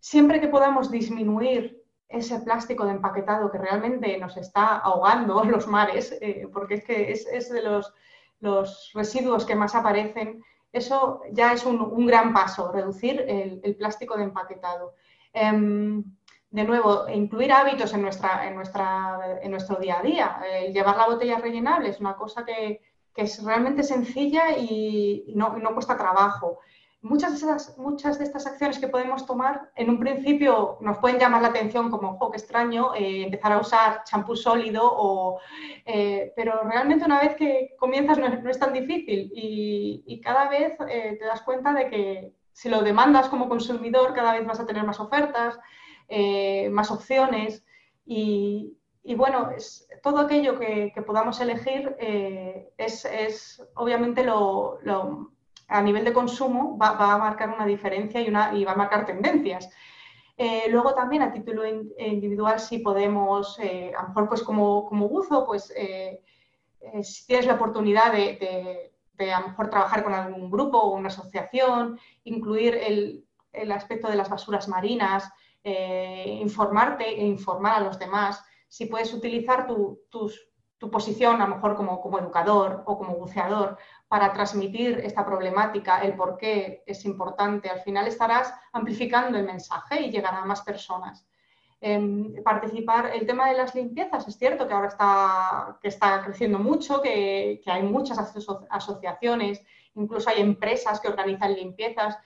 siempre 0.00 0.40
que 0.40 0.48
podamos 0.48 0.90
disminuir 0.90 1.82
ese 2.08 2.40
plástico 2.40 2.84
de 2.84 2.92
empaquetado 2.92 3.50
que 3.50 3.58
realmente 3.58 4.18
nos 4.18 4.36
está 4.36 4.78
ahogando 4.78 5.42
los 5.44 5.66
mares, 5.66 6.18
porque 6.52 6.74
es 6.74 6.84
que 6.84 7.12
es, 7.12 7.48
de 7.48 7.62
los, 7.62 8.92
residuos 8.92 9.46
que 9.46 9.54
más 9.54 9.74
aparecen, 9.74 10.42
eso 10.72 11.22
ya 11.32 11.52
es 11.52 11.64
un, 11.64 12.06
gran 12.06 12.32
paso, 12.32 12.70
reducir 12.72 13.24
el, 13.26 13.76
plástico 13.76 14.16
de 14.16 14.24
empaquetado. 14.24 14.94
Em, 15.32 16.04
de 16.50 16.64
nuevo, 16.64 17.08
incluir 17.08 17.52
hábitos 17.52 17.92
en, 17.94 18.02
nuestra, 18.02 18.48
en, 18.48 18.56
nuestra, 18.56 19.38
en 19.40 19.50
nuestro 19.50 19.76
día 19.76 20.00
a 20.00 20.02
día. 20.02 20.40
llevar 20.72 20.96
la 20.96 21.06
botella 21.06 21.38
rellenable 21.38 21.90
es 21.90 22.00
una 22.00 22.16
cosa 22.16 22.44
que, 22.44 22.80
es 23.14 23.44
realmente 23.44 23.82
sencilla 23.82 24.56
y 24.56 25.32
no, 25.36 25.58
no 25.58 25.74
cuesta 25.74 25.96
trabajo. 25.96 26.60
Muchas 27.02 27.30
de, 27.32 27.36
esas, 27.38 27.78
muchas 27.78 28.18
de 28.18 28.24
estas 28.24 28.46
acciones 28.46 28.78
que 28.78 28.88
podemos 28.88 29.24
tomar 29.24 29.70
en 29.74 29.88
un 29.88 29.98
principio 29.98 30.76
nos 30.80 30.98
pueden 30.98 31.18
llamar 31.18 31.40
la 31.40 31.48
atención 31.48 31.90
como, 31.90 32.18
oh, 32.20 32.30
qué 32.30 32.36
extraño, 32.36 32.94
eh, 32.94 33.24
empezar 33.24 33.52
a 33.52 33.58
usar 33.58 34.04
champú 34.04 34.36
sólido, 34.36 34.82
o, 34.84 35.40
eh, 35.86 36.32
pero 36.36 36.62
realmente 36.62 37.06
una 37.06 37.20
vez 37.20 37.36
que 37.36 37.74
comienzas 37.78 38.18
no 38.18 38.26
es, 38.50 38.58
tan 38.58 38.72
difícil 38.72 39.30
y, 39.34 40.20
cada 40.22 40.48
vez 40.50 40.76
eh, 40.88 41.16
te 41.18 41.24
das 41.24 41.40
cuenta 41.42 41.72
de 41.72 41.88
que 41.88 42.34
si 42.52 42.68
lo 42.68 42.82
demandas 42.82 43.28
como 43.28 43.48
consumidor 43.48 44.12
cada 44.12 44.32
vez 44.32 44.46
vas 44.46 44.60
a 44.60 44.66
tener 44.66 44.84
más 44.84 45.00
ofertas, 45.00 45.58
más 46.70 46.90
opciones 46.90 47.64
y, 48.04 48.76
y 49.02 49.14
bueno, 49.14 49.50
es, 49.56 49.88
todo 50.02 50.18
aquello 50.18 50.58
que, 50.58 50.92
podamos 51.06 51.40
elegir 51.40 51.96
eh, 51.98 52.72
es, 52.76 53.62
obviamente 53.74 54.24
lo, 54.24 54.78
a 55.70 55.80
nivel 55.82 56.04
de 56.04 56.12
consumo 56.12 56.76
va, 56.76 56.90
a 56.90 57.18
marcar 57.18 57.48
una 57.50 57.64
diferencia 57.64 58.20
y, 58.20 58.28
una, 58.28 58.54
y 58.54 58.64
va 58.64 58.72
a 58.72 58.76
marcar 58.76 59.06
tendencias. 59.06 59.70
Eh, 60.36 60.64
luego 60.70 60.94
también 60.94 61.22
a 61.22 61.32
título 61.32 61.62
individual 61.66 62.58
si 62.60 62.78
podemos, 62.78 63.58
eh, 63.58 63.92
a 63.96 64.02
lo 64.02 64.08
mejor 64.08 64.28
pues 64.28 64.42
como, 64.42 64.86
como 64.86 65.08
buzo, 65.08 65.46
pues 65.46 65.72
si 67.02 67.26
tienes 67.26 67.46
la 67.46 67.54
oportunidad 67.54 68.12
de, 68.12 68.90
de, 69.12 69.32
a 69.32 69.40
lo 69.40 69.48
mejor 69.48 69.68
trabajar 69.68 70.02
con 70.02 70.14
algún 70.14 70.50
grupo 70.50 70.78
o 70.78 70.96
una 70.96 71.08
asociación, 71.08 71.98
incluir 72.24 72.74
el, 72.74 73.24
el 73.52 73.72
aspecto 73.72 74.08
de 74.08 74.16
las 74.16 74.30
basuras 74.30 74.66
marinas, 74.68 75.30
informarte 75.62 77.04
e 77.06 77.26
informar 77.26 77.74
a 77.74 77.80
los 77.80 77.98
demás 77.98 78.42
si 78.70 78.86
puedes 78.86 79.12
utilizar 79.12 79.66
tu, 79.66 80.00
posición, 80.90 81.42
a 81.42 81.48
lo 81.48 81.56
mejor 81.56 81.74
como, 81.74 82.18
educador 82.18 82.84
o 82.86 82.96
como 82.96 83.16
buceador, 83.16 83.76
para 84.10 84.32
transmitir 84.32 85.00
esta 85.04 85.24
problemática, 85.24 86.00
el 86.00 86.14
por 86.14 86.36
qué 86.36 86.82
es 86.84 87.04
importante, 87.04 87.70
al 87.70 87.80
final 87.80 88.08
estarás 88.08 88.52
amplificando 88.72 89.38
el 89.38 89.44
mensaje 89.44 90.02
y 90.02 90.10
llegará 90.10 90.42
a 90.42 90.44
más 90.44 90.62
personas. 90.62 91.24
Em, 91.80 92.42
participar, 92.42 93.12
el 93.14 93.24
tema 93.24 93.48
de 93.48 93.56
las 93.56 93.74
limpiezas, 93.74 94.26
es 94.26 94.36
cierto 94.36 94.66
que 94.66 94.74
ahora 94.74 94.88
está, 94.88 95.78
que 95.80 95.88
está 95.88 96.22
creciendo 96.24 96.58
mucho, 96.58 97.00
que, 97.00 97.60
que 97.64 97.70
hay 97.70 97.84
muchas 97.84 98.18
asociaciones, 98.68 99.62
incluso 99.94 100.28
hay 100.28 100.40
empresas 100.40 101.00
que 101.00 101.08
organizan 101.08 101.54
limpiezas 101.54 102.18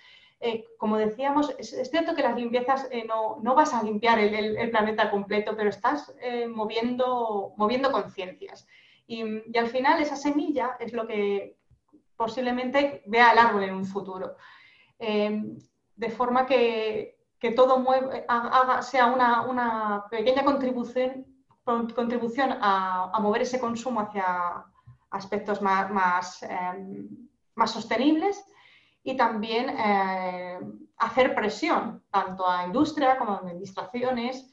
eh, 0.47 0.67
como 0.77 0.99
decíamos, 0.99 1.55
es, 1.59 1.91
cierto 1.91 2.15
que 2.15 2.23
las 2.23 2.37
limpiezas 2.37 2.87
eh, 2.91 3.07
no, 3.07 3.55
vas 3.55 3.73
a 3.73 3.83
limpiar 3.83 4.19
el, 4.19 4.71
planeta 4.71 5.11
completo, 5.11 5.55
pero 5.57 5.71
estás 5.71 6.15
eh, 6.21 6.47
moviendo, 6.47 7.55
moviendo 7.57 7.91
conciencias. 7.91 8.67
Y, 9.07 9.23
al 9.57 9.69
final 9.69 10.03
esa 10.03 10.17
semilla 10.17 10.77
es 10.81 10.93
lo 10.93 11.07
que 11.07 11.57
posiblemente 12.17 13.03
vea 13.07 13.33
el 13.33 13.39
árbol 13.39 13.65
en 13.65 13.75
un 13.75 13.85
futuro. 13.85 14.37
de 14.99 16.11
forma 16.11 16.47
que, 16.47 17.17
todo 17.55 17.85
haga, 18.29 18.83
sea 18.83 19.07
una, 19.07 20.05
pequeña 20.11 20.45
contribución, 20.45 21.27
contribución 21.65 22.59
a, 22.61 23.19
mover 23.21 23.43
ese 23.43 23.61
consumo 23.61 24.01
hacia 24.01 24.65
aspectos 25.11 25.61
más, 25.61 25.91
más, 25.91 26.45
más 27.55 27.71
sostenibles 27.71 28.45
y 29.05 29.17
también 29.17 29.69
eh, 29.69 30.59
hacer 30.97 31.35
presión 31.35 32.03
tanto 32.11 32.49
a 32.49 32.65
industria 32.65 33.19
como 33.19 33.33
a 33.33 33.39
administraciones 33.39 34.51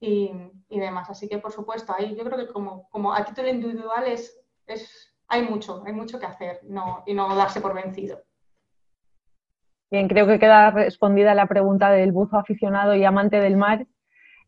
y, 0.00 0.32
demás. 0.68 1.08
Así 1.08 1.28
que, 1.28 1.38
por 1.38 1.52
supuesto, 1.52 1.94
ahí 1.96 2.16
yo 2.16 2.24
creo 2.24 2.36
que 2.36 2.52
como, 2.52 2.88
como 2.90 3.12
a 3.12 3.24
título 3.24 3.48
individual 3.48 4.04
es, 4.08 5.11
hay 5.32 5.42
mucho, 5.42 5.82
hay 5.86 5.94
mucho 5.94 6.20
que 6.20 6.26
hacer 6.26 6.60
no, 6.64 7.02
y 7.06 7.14
no 7.14 7.34
darse 7.34 7.60
por 7.60 7.74
vencido. 7.74 8.20
Bien, 9.90 10.06
creo 10.06 10.26
que 10.26 10.38
queda 10.38 10.70
respondida 10.70 11.34
la 11.34 11.46
pregunta 11.46 11.90
del 11.90 12.12
buzo 12.12 12.38
aficionado 12.38 12.94
y 12.94 13.04
amante 13.04 13.40
del 13.40 13.56
mar. 13.56 13.86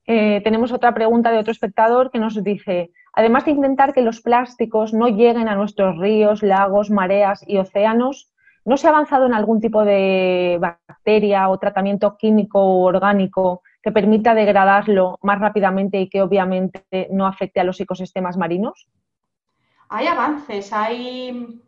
Eh, 0.07 0.43
tenemos 0.45 0.73
otra 0.73 0.93
pregunta 0.93 1.31
de 1.31 1.39
otro 1.39 1.53
espectador 1.53 2.11
que 2.11 2.19
nos 2.19 2.43
dice, 2.45 2.91
además 3.15 3.47
de 3.47 3.53
intentar 3.53 3.95
que 3.95 4.03
los 4.03 4.21
plásticos 4.21 4.93
no 4.93 5.09
lleguen 5.09 5.49
a 5.49 5.55
nuestros 5.55 5.99
ríos, 5.99 6.43
lagos, 6.43 6.91
mareas 6.91 7.43
y 7.47 7.57
océanos, 7.57 8.35
¿No 8.67 8.79
se 8.79 8.87
ha 8.87 8.91
avanzado 8.91 9.27
en 9.27 9.35
algún 9.35 9.61
tipo 9.61 9.85
de 9.85 10.57
bacteria 10.59 11.51
o 11.51 11.59
tratamiento 11.59 12.17
químico 12.17 12.61
o 12.61 12.85
orgánico 12.85 13.63
que 13.83 13.93
permita 13.93 14.35
degradarlo 14.35 15.19
más 15.23 15.39
rápidamente 15.39 16.01
y 16.01 16.09
que 16.09 16.23
obviamente 16.23 17.09
no 17.11 17.27
afecte 17.27 17.61
a 17.61 17.65
los 17.65 17.79
ecosistemas 17.79 18.39
marinos? 18.39 18.89
Hay 19.97 20.09
avances, 20.09 20.73
hay, 20.73 21.61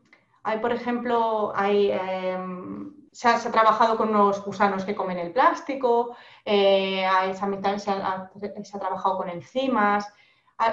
hay 0.43 0.59
por 0.59 0.73
ejemplo, 0.73 1.53
em, 1.63 2.93
se, 3.13 3.29
ha, 3.29 3.39
trabajado 3.39 3.97
con 3.97 4.13
los 4.13 4.45
gusanos 4.45 4.85
que 4.85 4.97
comen 4.97 5.19
el 5.19 5.31
plástico, 5.31 6.17
eh, 6.45 7.07
se, 7.33 7.91
ha, 7.93 8.81
trabajado 8.81 9.17
con 9.19 9.29
enzimas, 9.29 10.13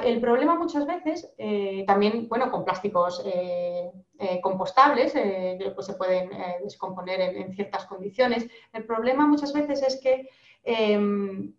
el 0.03 0.19
problema 0.19 0.55
muchas 0.55 0.87
veces, 0.87 1.31
eh, 1.37 1.83
también, 1.85 2.27
bueno, 2.27 2.49
con 2.49 2.65
plásticos 2.65 3.21
eh, 3.23 3.91
eh, 4.17 4.41
compostables, 4.41 5.13
pues 5.75 5.85
se 5.85 5.93
pueden 5.93 6.31
descomponer 6.63 7.21
en, 7.21 7.53
ciertas 7.53 7.85
condiciones, 7.85 8.47
el 8.71 8.83
problema 8.83 9.27
muchas 9.27 9.53
veces 9.53 9.83
es 9.83 10.01
que 10.01 10.27
em, 10.63 11.53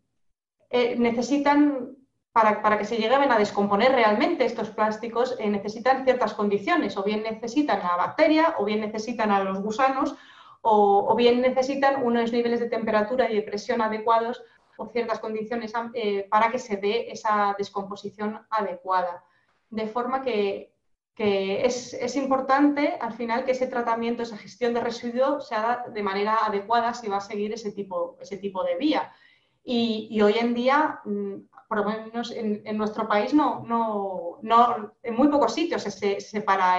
necesitan, 0.98 1.98
para, 2.34 2.76
que 2.78 2.84
se 2.84 2.96
lleguen 2.96 3.32
a 3.32 3.38
descomponer 3.38 3.92
realmente 3.92 4.44
estos 4.44 4.68
plásticos, 4.68 5.38
necesitan 5.38 6.04
ciertas 6.04 6.34
condiciones, 6.34 6.98
o 6.98 7.02
bien 7.02 7.22
necesitan 7.22 7.80
a 7.80 7.92
la 7.92 7.96
bacteria, 7.96 8.56
o 8.58 8.64
bien 8.66 8.80
necesitan 8.80 9.30
a 9.30 9.42
los 9.42 9.60
gusanos, 9.60 10.14
o 10.60 11.14
bien 11.14 11.40
necesitan 11.40 12.02
unos 12.02 12.32
niveles 12.32 12.58
de 12.58 12.68
temperatura 12.68 13.30
y 13.30 13.36
de 13.36 13.42
presión 13.42 13.80
adecuados 13.80 14.42
o 14.76 14.86
ciertas 14.86 15.18
condiciones 15.18 15.72
eh, 15.94 16.26
para 16.28 16.50
que 16.50 16.58
se 16.58 16.76
dé 16.76 17.10
esa 17.10 17.54
descomposición 17.58 18.44
adecuada. 18.50 19.24
De 19.70 19.86
forma 19.86 20.22
que, 20.22 20.72
es, 21.16 22.16
importante 22.16 22.98
al 23.00 23.12
final 23.12 23.44
que 23.44 23.52
ese 23.52 23.68
tratamiento, 23.68 24.22
esa 24.22 24.36
gestión 24.36 24.74
de 24.74 24.80
residuos 24.80 25.46
se 25.48 25.54
haga 25.54 25.84
de 25.88 26.02
manera 26.02 26.38
adecuada 26.44 26.92
si 26.92 27.08
va 27.08 27.18
a 27.18 27.20
seguir 27.20 27.52
ese 27.52 27.70
tipo, 27.72 28.16
ese 28.20 28.36
tipo 28.36 28.64
de 28.64 28.76
vía. 28.76 29.12
Y, 29.62 30.20
hoy 30.20 30.34
en 30.38 30.54
día, 30.54 31.00
mm, 31.04 31.34
por 31.68 31.78
lo 31.78 31.84
menos 31.84 32.30
en, 32.30 32.76
nuestro 32.76 33.08
país, 33.08 33.32
no, 33.32 33.64
no, 33.66 34.38
no, 34.42 34.94
en 35.02 35.14
muy 35.14 35.28
pocos 35.28 35.54
sitios 35.54 35.82
se 35.82 36.20
separa 36.20 36.78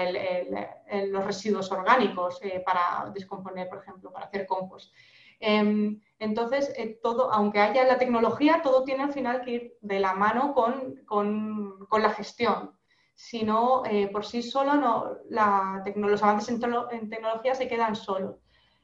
los 1.08 1.26
residuos 1.26 1.72
orgánicos 1.72 2.40
eh, 2.42 2.62
para 2.66 3.10
descomponer, 3.14 3.68
por 3.68 3.80
ejemplo, 3.80 4.12
para 4.12 4.26
hacer 4.26 4.46
compost. 4.46 4.94
Em, 5.40 6.00
entonces, 6.20 6.74
eh, 6.78 7.00
todo, 7.02 7.32
aunque 7.32 7.60
haya 7.60 7.84
la 7.86 7.98
tecnología, 7.98 8.62
todo 8.64 8.84
tiene 8.84 9.04
al 9.04 9.14
final 9.14 9.42
que 9.42 9.52
ir 9.52 9.78
de 9.82 10.00
la 10.00 10.14
mano 10.14 10.54
con, 10.54 11.86
la 11.92 12.10
gestión. 12.12 12.72
Si 13.14 13.44
no, 13.44 13.84
eh, 13.86 14.08
por 14.08 14.26
sí 14.26 14.42
solo, 14.42 14.76
no, 14.76 15.18
los 15.30 16.24
avances 16.24 16.50
en, 16.50 17.10
tecnología 17.10 17.56
se 17.56 17.68
quedan 17.68 17.96
solos. 17.96 18.38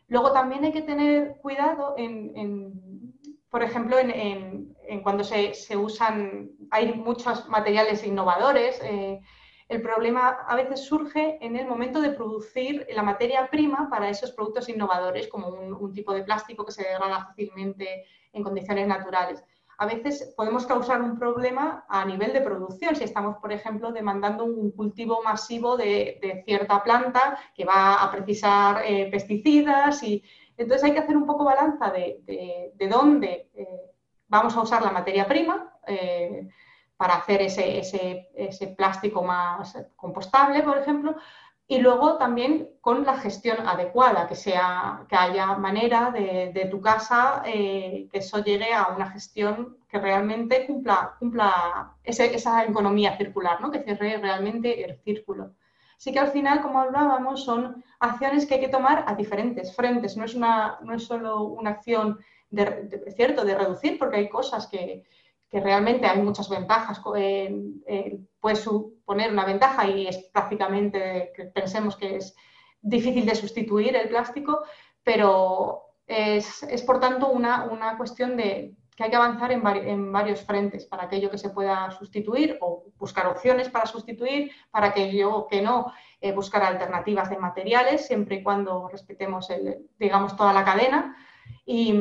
Luego 0.07 0.33
también 0.33 0.63
hay 0.65 0.71
que 0.71 0.81
tener 0.81 1.37
cuidado 1.41 1.95
en, 1.97 3.13
por 3.49 3.63
ejemplo, 3.63 3.97
en, 3.97 4.75
cuando 4.99 5.23
se, 5.23 5.53
usan, 5.77 6.51
hay 6.69 6.93
muchos 6.93 7.47
materiales 7.47 8.05
innovadores. 8.05 8.79
Eh, 8.83 9.21
el 9.69 9.81
problema 9.81 10.37
a 10.47 10.55
veces 10.55 10.81
surge 10.81 11.37
en 11.39 11.55
el 11.55 11.65
momento 11.65 12.01
de 12.01 12.09
producir 12.11 12.85
la 12.93 13.03
materia 13.03 13.47
prima 13.49 13.89
para 13.89 14.09
esos 14.09 14.33
productos 14.33 14.67
innovadores, 14.67 15.29
como 15.29 15.47
un, 15.47 15.93
tipo 15.93 16.13
de 16.13 16.23
plástico 16.23 16.65
que 16.65 16.73
se 16.73 16.83
degrada 16.83 17.27
fácilmente 17.27 18.05
en 18.33 18.43
condiciones 18.43 18.85
naturales. 18.85 19.41
A 19.77 19.85
veces 19.85 20.33
podemos 20.35 20.65
causar 20.65 21.01
un 21.01 21.17
problema 21.17 21.85
a 21.87 22.03
nivel 22.03 22.33
de 22.33 22.41
producción 22.41 22.97
si 22.97 23.05
estamos, 23.05 23.37
por 23.37 23.53
ejemplo, 23.53 23.93
demandando 23.93 24.43
un 24.43 24.71
cultivo 24.71 25.23
masivo 25.23 25.77
de, 25.77 26.43
cierta 26.45 26.83
planta 26.83 27.39
que 27.55 27.63
va 27.63 28.03
a 28.03 28.11
precisar 28.11 28.83
eh, 28.85 29.09
pesticidas 29.09 30.03
y 30.03 30.21
entonces 30.57 30.83
hay 30.83 30.93
que 30.93 30.99
hacer 30.99 31.17
un 31.17 31.25
poco 31.25 31.45
balanza 31.45 31.89
de, 31.91 32.73
dónde 32.89 33.49
eh, 33.55 33.90
vamos 34.31 34.55
a 34.55 34.61
usar 34.61 34.81
la 34.81 34.91
materia 34.91 35.27
prima. 35.27 35.71
Eh, 35.85 36.47
para 36.97 37.15
hacer 37.15 37.41
ese, 37.41 38.75
plástico 38.77 39.23
más 39.23 39.75
compostable, 39.95 40.61
por 40.61 40.77
ejemplo, 40.77 41.15
y 41.67 41.79
luego 41.79 42.17
también 42.17 42.69
con 42.79 43.03
la 43.05 43.17
gestión 43.17 43.57
adecuada, 43.67 44.27
que, 44.27 44.35
sea, 44.35 45.07
que 45.09 45.15
haya 45.15 45.47
manera 45.57 46.11
de, 46.11 46.67
tu 46.69 46.79
casa 46.79 47.41
eh, 47.43 48.07
que 48.11 48.19
eso 48.19 48.43
llegue 48.43 48.71
a 48.71 48.89
una 48.89 49.09
gestión 49.09 49.77
que 49.89 49.97
realmente 49.97 50.67
cumpla, 50.67 51.15
cumpla 51.17 51.95
esa 52.03 52.65
economía 52.65 53.17
circular, 53.17 53.59
¿no? 53.61 53.71
que 53.71 53.81
cierre 53.81 54.17
realmente 54.17 54.85
el 54.85 54.99
círculo. 54.99 55.53
Así 55.97 56.11
que 56.11 56.19
al 56.19 56.31
final, 56.31 56.61
como 56.61 56.81
hablábamos, 56.81 57.45
son 57.45 57.83
acciones 57.99 58.45
que 58.45 58.55
hay 58.55 58.59
que 58.59 58.75
tomar 58.77 59.05
a 59.07 59.15
diferentes 59.15 59.75
frentes. 59.75 60.17
No 60.17 60.25
es, 60.25 60.35
una, 60.35 60.77
no 60.83 60.93
es 60.93 61.03
solo 61.03 61.43
una 61.43 61.71
acción 61.71 62.19
de, 62.51 63.11
cierto, 63.15 63.43
de 63.43 63.55
reducir, 63.55 63.97
porque 63.97 64.17
hay 64.17 64.29
cosas 64.29 64.67
que, 64.67 65.03
que 65.51 65.59
realmente 65.59 66.07
hay 66.07 66.21
muchas 66.21 66.47
ventajas, 66.49 67.01
puede 68.39 68.55
suponer 68.55 69.31
una 69.31 69.45
ventaja 69.45 69.85
y 69.85 70.07
es 70.07 70.17
prácticamente, 70.31 71.33
pensemos 71.53 71.97
que 71.97 72.15
es 72.15 72.35
difícil 72.81 73.25
de 73.25 73.35
sustituir 73.35 73.95
el 73.97 74.07
plástico, 74.07 74.63
pero 75.03 75.83
es, 76.07 76.83
por 76.85 77.01
tanto 77.01 77.29
una, 77.29 77.95
cuestión 77.97 78.37
de 78.37 78.75
que 78.95 79.03
hay 79.03 79.09
que 79.09 79.15
avanzar 79.15 79.51
en, 79.51 80.11
varios 80.11 80.41
frentes 80.41 80.85
para 80.85 81.03
aquello 81.03 81.29
que 81.29 81.37
se 81.37 81.49
pueda 81.49 81.91
sustituir 81.91 82.57
o 82.61 82.85
buscar 82.97 83.27
opciones 83.27 83.69
para 83.69 83.85
sustituir, 83.85 84.51
para 84.69 84.87
aquello 84.87 85.47
que 85.49 85.61
no, 85.61 85.91
eh, 86.21 86.31
buscar 86.31 86.63
alternativas 86.63 87.29
de 87.29 87.37
materiales, 87.37 88.07
siempre 88.07 88.37
y 88.37 88.43
cuando 88.43 88.87
respetemos, 88.87 89.49
el, 89.49 89.89
digamos, 89.99 90.37
toda 90.37 90.53
la 90.53 90.63
cadena 90.63 91.15
Y, 91.65 91.93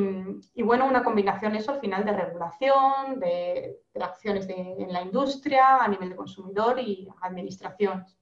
bueno, 0.62 0.86
una 0.86 1.02
combinación 1.02 1.54
eso 1.54 1.72
al 1.72 1.80
final 1.80 2.04
de 2.04 2.12
regulación, 2.12 3.20
de, 3.20 3.78
acciones 4.00 4.48
en 4.48 4.92
la 4.92 5.02
industria, 5.02 5.76
a 5.76 5.88
nivel 5.88 6.10
de 6.10 6.16
consumidor 6.16 6.78
y 6.78 7.08
administraciones. 7.22 8.18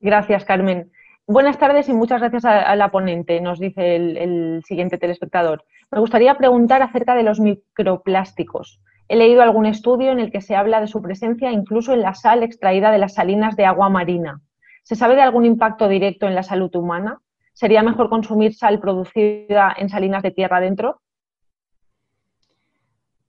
Gracias, 0.00 0.44
Carmen. 0.44 0.90
Buenas 1.28 1.58
tardes 1.58 1.88
y 1.88 1.92
muchas 1.92 2.20
gracias 2.20 2.44
a, 2.44 2.76
la 2.76 2.92
ponente, 2.92 3.40
nos 3.40 3.58
dice 3.58 3.96
el, 3.96 4.62
siguiente 4.64 4.96
telespectador. 4.96 5.64
Me 5.90 5.98
gustaría 5.98 6.36
preguntar 6.36 6.82
acerca 6.82 7.16
de 7.16 7.24
los 7.24 7.40
microplásticos. 7.40 8.80
He 9.08 9.16
leído 9.16 9.42
algún 9.42 9.66
estudio 9.66 10.12
en 10.12 10.20
el 10.20 10.30
que 10.30 10.40
se 10.40 10.54
habla 10.54 10.80
de 10.80 10.86
su 10.86 11.02
presencia 11.02 11.50
incluso 11.50 11.92
en 11.92 12.02
la 12.02 12.14
sal 12.14 12.44
extraída 12.44 12.92
de 12.92 12.98
las 12.98 13.14
salinas 13.14 13.56
de 13.56 13.64
agua 13.64 13.88
marina. 13.88 14.40
¿Se 14.84 14.94
sabe 14.94 15.16
de 15.16 15.22
algún 15.22 15.44
impacto 15.44 15.88
directo 15.88 16.28
en 16.28 16.36
la 16.36 16.44
salud 16.44 16.72
humana? 16.76 17.20
¿Sería 17.56 17.82
mejor 17.82 18.10
consumir 18.10 18.54
sal 18.54 18.78
producida 18.78 19.74
en 19.78 19.88
salinas 19.88 20.22
de 20.22 20.30
tierra 20.30 20.58
adentro? 20.58 21.00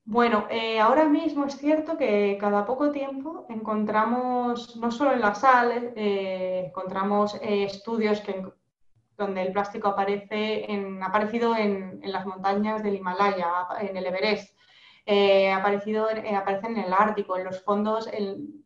Bueno, 0.04 0.48
eh, 0.50 0.82
ahora 0.82 1.06
mismo 1.06 1.46
es 1.46 1.58
cierto 1.58 1.98
que 1.98 2.38
cada 2.38 2.66
poco 2.66 2.92
tiempo 2.92 3.46
encontramos, 3.48 4.76
no 4.76 4.92
solo 4.92 5.14
en 5.14 5.22
la 5.22 5.34
sal, 5.34 5.94
eh, 5.96 6.66
encontramos 6.68 7.36
eh, 7.36 7.64
estudios 7.64 8.20
que, 8.20 8.44
donde 9.18 9.44
el 9.44 9.54
plástico 9.54 9.88
aparece 9.88 10.70
en, 10.74 11.02
ha 11.02 11.06
aparecido 11.06 11.56
en, 11.56 12.02
las 12.04 12.26
montañas 12.26 12.84
del 12.84 12.96
Himalaya, 12.96 13.50
en 13.80 13.96
el 13.96 14.08
Everest, 14.08 14.58
ha 15.08 15.56
aparecido, 15.56 16.10
aparece 16.36 16.68
en 16.68 16.80
el 16.80 16.92
Ártico, 16.92 17.38
en 17.38 17.46
los 17.46 17.64
fondos, 17.64 18.10
en, 18.12 18.66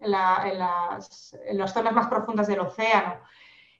las, 0.00 1.34
zonas 1.72 1.92
más 1.94 2.08
profundas 2.08 2.48
del 2.48 2.60
océano. 2.60 3.14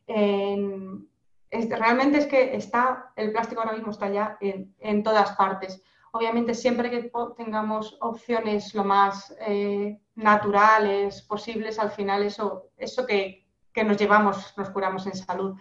Realmente 0.08 2.18
es 2.18 2.26
que 2.26 2.56
está, 2.56 3.12
el 3.16 3.32
plástico 3.32 3.60
ahora 3.60 3.74
mismo 3.74 3.92
está 3.92 4.08
ya 4.08 4.38
en 4.40 5.02
todas 5.02 5.32
partes. 5.32 5.82
Obviamente, 6.12 6.54
siempre 6.54 6.90
que 6.90 7.10
tengamos 7.36 7.96
opciones 8.00 8.74
lo 8.74 8.84
más 8.84 9.36
eh, 9.40 10.00
naturales 10.14 11.22
posibles, 11.22 11.78
al 11.78 11.90
final 11.90 12.22
eso, 12.22 12.70
eso 12.76 13.06
que, 13.06 13.46
nos 13.84 13.96
llevamos, 13.96 14.54
nos 14.56 14.70
curamos 14.70 15.06
en 15.06 15.14
salud. 15.14 15.56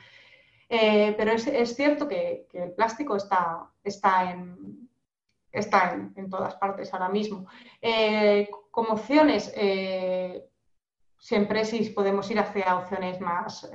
Eh, 0.70 1.14
pero 1.16 1.34
es, 1.34 1.76
cierto 1.76 2.08
que, 2.08 2.48
el 2.54 2.72
plástico 2.72 3.16
está, 3.16 3.70
está, 3.84 4.32
en, 4.32 4.90
está 5.52 5.94
en, 5.94 6.30
todas 6.30 6.56
partes 6.56 6.92
ahora 6.94 7.10
mismo. 7.10 7.46
Eh, 7.80 8.50
como 8.72 8.94
opciones, 8.94 9.54
siempre 11.20 11.66
sí 11.66 11.90
podemos 11.90 12.30
ir 12.32 12.40
hacia 12.40 12.76
opciones 12.76 13.20
más, 13.20 13.70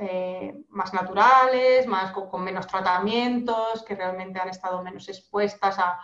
más 0.69 0.95
naturales, 0.95 1.87
más 1.87 2.13
con, 2.13 2.43
menos 2.43 2.67
tratamientos, 2.67 3.83
que 3.85 3.95
realmente 3.95 4.41
han 4.41 4.49
estado 4.49 4.83
menos 4.83 5.09
expuestas 5.09 5.79
a, 5.79 5.99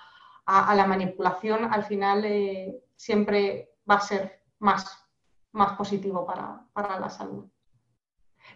a, 0.48 0.74
la 0.74 0.86
manipulación, 0.86 1.70
al 1.70 1.84
final 1.84 2.24
eh, 2.24 2.80
siempre 2.96 3.74
va 3.88 3.96
a 3.96 4.00
ser 4.00 4.40
más, 4.60 4.86
más 5.52 5.76
positivo 5.76 6.26
para, 6.26 6.98
la 6.98 7.10
salud. 7.10 7.44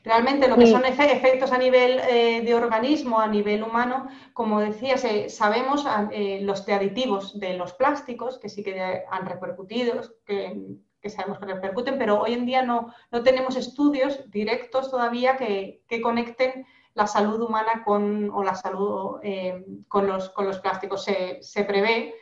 Realmente 0.03 0.49
lo 0.49 0.57
que 0.57 0.67
son 0.67 0.87
efectos 0.87 1.53
a 1.53 1.59
nivel 1.59 2.01
eh, 2.09 2.41
de 2.41 2.55
organismo, 2.55 3.21
a 3.21 3.27
nivel 3.27 3.63
humano, 3.63 4.09
como 4.33 4.61
decía, 4.61 4.97
sabemos 5.29 5.85
eh, 6.13 6.41
los 6.41 6.65
de 6.65 6.73
aditivos 6.73 7.39
de 7.39 7.59
los 7.59 7.75
plásticos, 7.75 8.39
que 8.39 8.49
sí 8.49 8.65
que 8.65 9.05
han 9.11 9.27
repercutido, 9.27 10.01
que, 10.25 10.79
sabemos 11.11 11.39
que 11.39 11.47
repercuten, 11.47 11.99
pero 11.99 12.21
hoy 12.21 12.35
en 12.35 12.47
día 12.47 12.63
no, 12.63 12.95
no 13.11 13.23
tenemos 13.23 13.57
estudios 13.57 14.31
directos 14.31 14.91
todavía 14.91 15.37
que, 15.37 15.83
que 15.89 16.01
conecten 16.01 16.67
la 16.95 17.07
salud 17.07 17.41
humana 17.41 17.83
con, 17.85 18.31
o 18.31 18.43
la 18.43 18.55
salud 18.55 19.19
eh, 19.23 19.65
con, 19.89 20.07
los, 20.07 20.31
con, 20.31 20.47
los, 20.47 20.59
plásticos. 20.61 21.05
Se, 21.05 21.65
prevé 21.65 22.15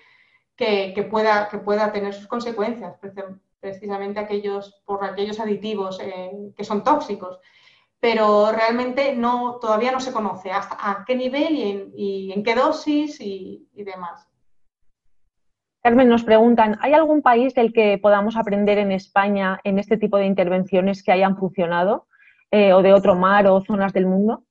que, 0.56 1.08
pueda, 1.10 1.48
que 1.48 1.58
pueda 1.58 1.92
tener 1.92 2.14
sus 2.14 2.26
consecuencias, 2.26 2.96
precisamente 3.58 4.20
aquellos, 4.20 4.82
por 4.84 5.04
aquellos 5.04 5.40
aditivos 5.40 5.98
eh, 6.00 6.30
que 6.56 6.64
son 6.64 6.84
tóxicos. 6.84 7.38
Pero 7.98 8.50
realmente 8.52 9.14
no, 9.14 9.58
todavía 9.60 9.92
no 9.92 10.00
se 10.00 10.12
conoce 10.12 10.50
hasta 10.50 10.76
a 10.78 11.04
qué 11.04 11.14
nivel 11.14 11.92
y 11.94 12.32
en, 12.32 12.42
qué 12.42 12.54
dosis 12.54 13.20
y, 13.20 13.68
demás. 13.74 14.26
Carmen, 15.82 16.08
nos 16.08 16.24
preguntan, 16.24 16.78
¿hay 16.82 16.92
algún 16.92 17.22
país 17.22 17.54
del 17.54 17.72
que 17.72 17.96
podamos 17.96 18.36
aprender 18.36 18.76
en 18.76 18.92
España 18.92 19.60
en 19.64 19.78
este 19.78 19.96
tipo 19.96 20.18
de 20.18 20.26
intervenciones 20.26 21.02
que 21.02 21.12
hayan 21.12 21.38
funcionado? 21.38 22.06
Eh, 22.50 22.74
¿O 22.74 22.82
de 22.82 22.92
otro 22.92 23.14
mar 23.14 23.46
o 23.46 23.62
zonas 23.62 23.92
del 23.92 24.06
mundo? 24.06 24.44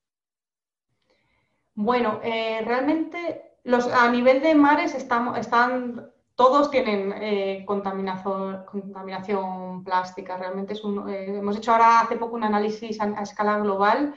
Bueno, 1.75 2.19
eh, 2.23 2.61
realmente 2.65 3.57
los, 3.63 3.93
a 3.93 4.09
nivel 4.09 4.41
de 4.41 4.55
mares 4.55 4.95
están, 4.95 5.35
están 5.35 6.09
todos 6.35 6.71
tienen 6.71 7.13
eh, 7.17 7.63
contaminación, 7.67 9.83
plástica. 9.83 10.37
Realmente 10.37 10.73
es 10.73 10.83
un, 10.83 11.09
hemos 11.09 11.57
hecho 11.57 11.73
ahora 11.73 11.99
hace 11.99 12.15
poco 12.15 12.35
un 12.35 12.45
análisis 12.45 12.99
a, 13.01 13.21
escala 13.21 13.59
global 13.59 14.15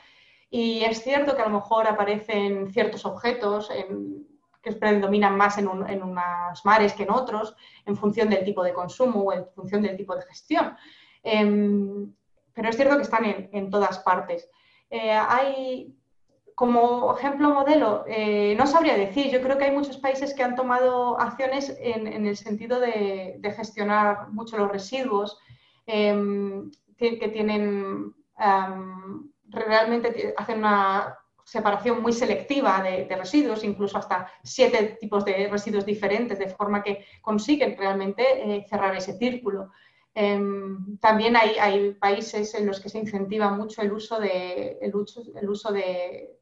y 0.49 0.85
es 0.85 1.03
cierto 1.03 1.37
que 1.37 1.43
a 1.43 1.49
lo 1.49 1.55
mejor 1.55 1.89
aparecen 1.89 2.73
ciertos 2.73 3.05
objetos 3.05 3.71
que 4.63 4.73
predominan 4.73 5.37
más 5.37 5.59
en, 5.59 5.69
unos 5.69 6.65
mares 6.65 6.93
que 6.95 7.03
en 7.03 7.11
otros, 7.11 7.57
en 7.85 7.97
función 7.97 8.31
del 8.31 8.45
tipo 8.45 8.63
de 8.63 8.73
consumo 8.73 9.21
o 9.23 9.33
en 9.33 9.47
función 9.55 9.83
del 9.83 9.97
tipo 9.97 10.15
de 10.15 10.23
gestión. 10.23 10.77
Em, 11.23 12.13
pero 12.55 12.69
es 12.69 12.77
cierto 12.77 12.97
que 12.97 13.03
están 13.03 13.25
en, 13.25 13.71
todas 13.71 13.99
partes. 14.01 14.49
hay 14.91 15.97
como 16.55 17.15
ejemplo 17.17 17.51
modelo, 17.51 18.05
eh, 18.07 18.55
no 18.57 18.67
sabría 18.67 18.97
decir. 18.97 19.31
Yo 19.31 19.41
creo 19.43 19.59
que 19.59 19.65
hay 19.65 19.73
muchos 19.73 19.97
países 19.99 20.35
que 20.35 20.43
han 20.43 20.55
tomado 20.55 21.19
acciones 21.19 21.77
en, 21.81 22.27
el 22.27 22.37
sentido 22.37 22.79
de, 22.79 23.41
gestionar 23.57 24.31
mucho 24.31 24.57
los 24.59 24.71
residuos, 24.71 25.39
em, 25.87 26.71
que, 26.97 27.29
tienen 27.33 28.15
realmente 29.49 30.35
hacen 30.37 30.59
una 30.59 31.19
separación 31.45 32.03
muy 32.03 32.13
selectiva 32.13 32.83
de, 32.83 33.15
residuos, 33.17 33.65
incluso 33.65 33.99
hasta 33.99 34.31
siete 34.43 34.97
tipos 35.01 35.25
de 35.25 35.49
residuos 35.49 35.85
diferentes, 35.85 36.39
de 36.39 36.49
forma 36.49 36.83
que 36.83 37.05
consiguen 37.21 37.77
realmente 37.77 38.23
eh, 38.23 38.67
cerrar 38.69 38.95
ese 38.97 39.17
círculo. 39.17 39.71
Em, 40.15 40.99
también 40.99 41.37
hay, 41.37 41.95
países 41.95 42.55
en 42.55 42.67
los 42.67 42.81
que 42.81 42.89
se 42.89 42.99
incentiva 42.99 43.51
mucho 43.51 43.81
el 43.83 43.93
uso 43.93 44.21
de, 44.21 44.79
el 44.81 44.95
uso, 44.95 45.23
el 45.35 45.49
uso 45.49 45.73
de, 45.73 46.39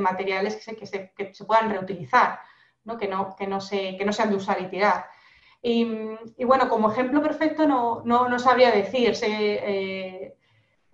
materiales 0.00 0.56
que 0.56 0.62
se, 0.62 0.76
que, 0.76 0.86
se, 0.86 1.12
que 1.16 1.34
se, 1.34 1.44
puedan 1.44 1.70
reutilizar, 1.70 2.40
¿no? 2.84 2.98
Que, 2.98 3.08
no, 3.08 3.34
que, 3.36 3.46
no 3.46 3.60
se, 3.60 3.96
que 3.96 4.04
no 4.04 4.12
sean 4.12 4.30
de 4.30 4.36
usar 4.36 4.60
y 4.60 4.68
tirar. 4.68 5.06
Y, 5.62 6.44
bueno, 6.44 6.68
como 6.68 6.92
ejemplo 6.92 7.20
perfecto 7.20 7.66
no, 7.66 8.02
no, 8.04 8.28
no 8.28 8.38
sabría 8.38 8.70
decir, 8.70 9.14
eh, 9.22 10.36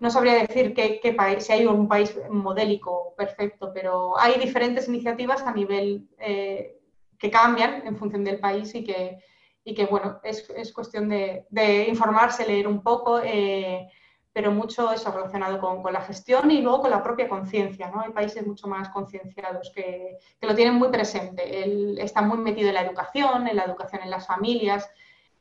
no 0.03 0.09
sabría 0.09 0.45
decir 0.45 0.73
qué, 0.73 1.13
país, 1.13 1.45
si 1.45 1.53
hay 1.53 1.65
un 1.65 1.87
país 1.87 2.13
modélico 2.29 3.13
perfecto, 3.15 3.71
pero 3.73 4.19
hay 4.19 4.37
diferentes 4.37 4.89
iniciativas 4.89 5.43
a 5.43 5.53
nivel 5.53 6.09
eh, 6.19 6.77
que 7.17 7.31
cambian 7.31 7.87
en 7.87 7.95
función 7.95 8.21
del 8.25 8.37
país 8.41 8.75
y 8.75 8.83
que, 8.83 9.85
bueno, 9.85 10.19
es, 10.21 10.49
es 10.49 10.73
cuestión 10.73 11.07
de, 11.07 11.85
informarse, 11.87 12.45
leer 12.45 12.67
un 12.67 12.83
poco, 12.83 13.21
eh, 13.23 13.87
pero 14.33 14.51
mucho 14.51 14.91
eso 14.91 15.09
relacionado 15.09 15.57
con, 15.57 15.93
la 15.93 16.01
gestión 16.01 16.51
y 16.51 16.61
luego 16.61 16.81
con 16.81 16.91
la 16.91 17.01
propia 17.01 17.29
conciencia, 17.29 17.89
¿no? 17.89 18.01
Hay 18.01 18.11
países 18.11 18.45
mucho 18.45 18.67
más 18.67 18.89
concienciados 18.89 19.71
que, 19.73 20.17
lo 20.41 20.53
tienen 20.53 20.73
muy 20.73 20.89
presente, 20.89 22.03
está 22.03 22.21
muy 22.21 22.39
metido 22.39 22.67
en 22.67 22.75
la 22.75 22.81
educación, 22.81 23.47
en 23.47 23.55
la 23.55 23.63
educación 23.63 24.01
en 24.03 24.09
las 24.09 24.27
familias, 24.27 24.89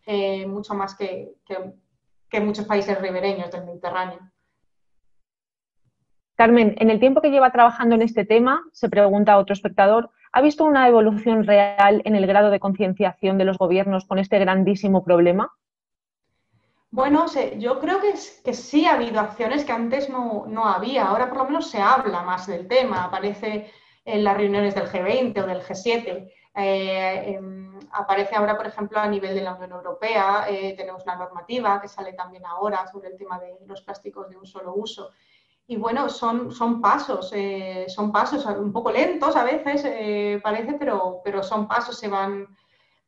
eh, 0.07 0.47
mucho 0.47 0.75
más 0.75 0.95
que, 0.95 1.33
que 2.29 2.41
muchos 2.41 2.65
países 2.65 2.97
ribereños 3.01 3.51
del 3.51 3.65
Mediterráneo. 3.65 4.32
Carmen, 6.35 6.75
en 6.79 6.91
el 6.91 7.01
tiempo 7.01 7.21
que 7.21 7.31
lleva 7.31 7.53
trabajando 7.53 7.95
en 7.95 8.03
este 8.03 8.25
tema, 8.25 8.63
se 8.73 8.89
pregunta 8.89 9.39
otro 9.39 9.53
espectador, 9.53 10.11
¿Ha 10.35 10.41
visto 10.41 10.65
una 10.65 10.89
evolución 10.89 11.45
real 11.45 12.01
en 12.07 12.17
el 12.17 12.27
grado 12.27 12.51
de 12.51 12.59
concienciación 12.59 13.37
de 13.37 13.45
los 13.45 13.59
gobiernos 13.59 14.07
con 14.07 14.19
este 14.19 14.39
grandísimo 14.39 15.05
problema? 15.05 15.55
Bueno, 16.91 17.27
yo 17.59 17.79
creo 17.81 18.01
que, 18.01 18.17
sí 18.17 18.87
ha 18.87 18.95
habido 18.95 19.21
acciones 19.21 19.65
que 19.65 19.73
antes 19.73 20.09
no, 20.09 20.65
había. 20.65 21.07
Ahora 21.07 21.29
por 21.29 21.39
lo 21.39 21.45
menos 21.45 21.71
se 21.71 21.81
habla 21.81 22.23
más 22.23 22.47
del 22.47 22.67
tema. 22.67 23.05
Aparece 23.05 23.71
en 24.07 24.25
las 24.25 24.37
reuniones 24.37 24.75
del 24.75 24.89
G20 24.89 25.43
o 25.43 25.47
del 25.47 25.63
G7. 25.63 26.33
Eh, 26.55 27.35
em, 27.35 27.79
aparece 27.93 28.35
ahora, 28.35 28.57
por 28.57 28.67
ejemplo, 28.67 28.99
a 28.99 29.09
nivel 29.09 29.35
de 29.35 29.43
la 29.43 29.55
Unión 29.55 29.73
Europea. 29.73 30.47
Eh, 30.49 30.75
tenemos 30.77 31.03
una 31.05 31.17
normativa 31.17 31.81
que 31.81 31.89
sale 31.89 32.15
también 32.15 32.47
ahora 32.47 32.87
sobre 32.87 33.09
el 33.09 33.19
tema 33.19 33.39
de 33.39 33.55
los 33.67 33.83
plásticos 33.83 34.31
de 34.31 34.37
un 34.39 34.47
solo 34.47 34.75
uso. 34.75 35.11
Y 35.67 35.77
bueno, 35.77 36.09
son, 36.09 36.51
son 36.53 36.81
pasos, 36.81 37.33
eh, 37.35 37.87
son 37.89 38.11
pasos 38.11 38.45
un 38.47 38.73
poco 38.73 38.91
lentos 38.91 39.37
a 39.37 39.45
veces, 39.45 39.85
eh, 39.87 40.41
parece, 40.43 40.75
pero, 40.75 41.21
pero 41.25 41.43
son 41.43 41.69
pasos, 41.69 41.99
se 41.99 42.09
van, 42.09 42.49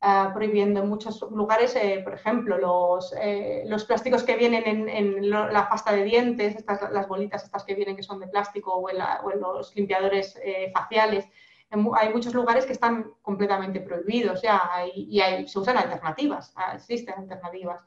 ah, 0.01 0.31
prohibiendo 0.33 0.81
en 0.81 0.89
muchos 0.89 1.21
lugares, 1.31 1.75
eh, 1.75 2.01
por 2.03 2.13
ejemplo, 2.13 2.57
los, 2.57 3.13
eh, 3.19 3.63
los, 3.67 3.83
plásticos 3.83 4.23
que 4.23 4.37
vienen 4.37 4.87
en, 4.87 5.29
la 5.29 5.67
pasta 5.69 5.91
de 5.91 6.03
dientes, 6.05 6.55
estas, 6.55 6.91
las 6.91 7.07
bolitas 7.07 7.43
estas 7.43 7.63
que 7.65 7.75
vienen 7.75 7.95
que 7.95 8.03
son 8.03 8.19
de 8.19 8.27
plástico 8.27 8.73
o 8.73 8.89
en, 8.89 8.99
los 9.41 9.75
limpiadores 9.75 10.39
eh, 10.43 10.71
faciales. 10.73 11.27
hay 11.69 12.13
muchos 12.13 12.33
lugares 12.33 12.65
que 12.65 12.73
están 12.73 13.11
completamente 13.21 13.81
prohibidos 13.81 14.41
ya 14.41 14.61
y, 14.95 15.19
se 15.47 15.59
usan 15.59 15.77
alternativas, 15.77 16.53
ah, 16.55 16.73
existen 16.75 17.15
alternativas. 17.17 17.83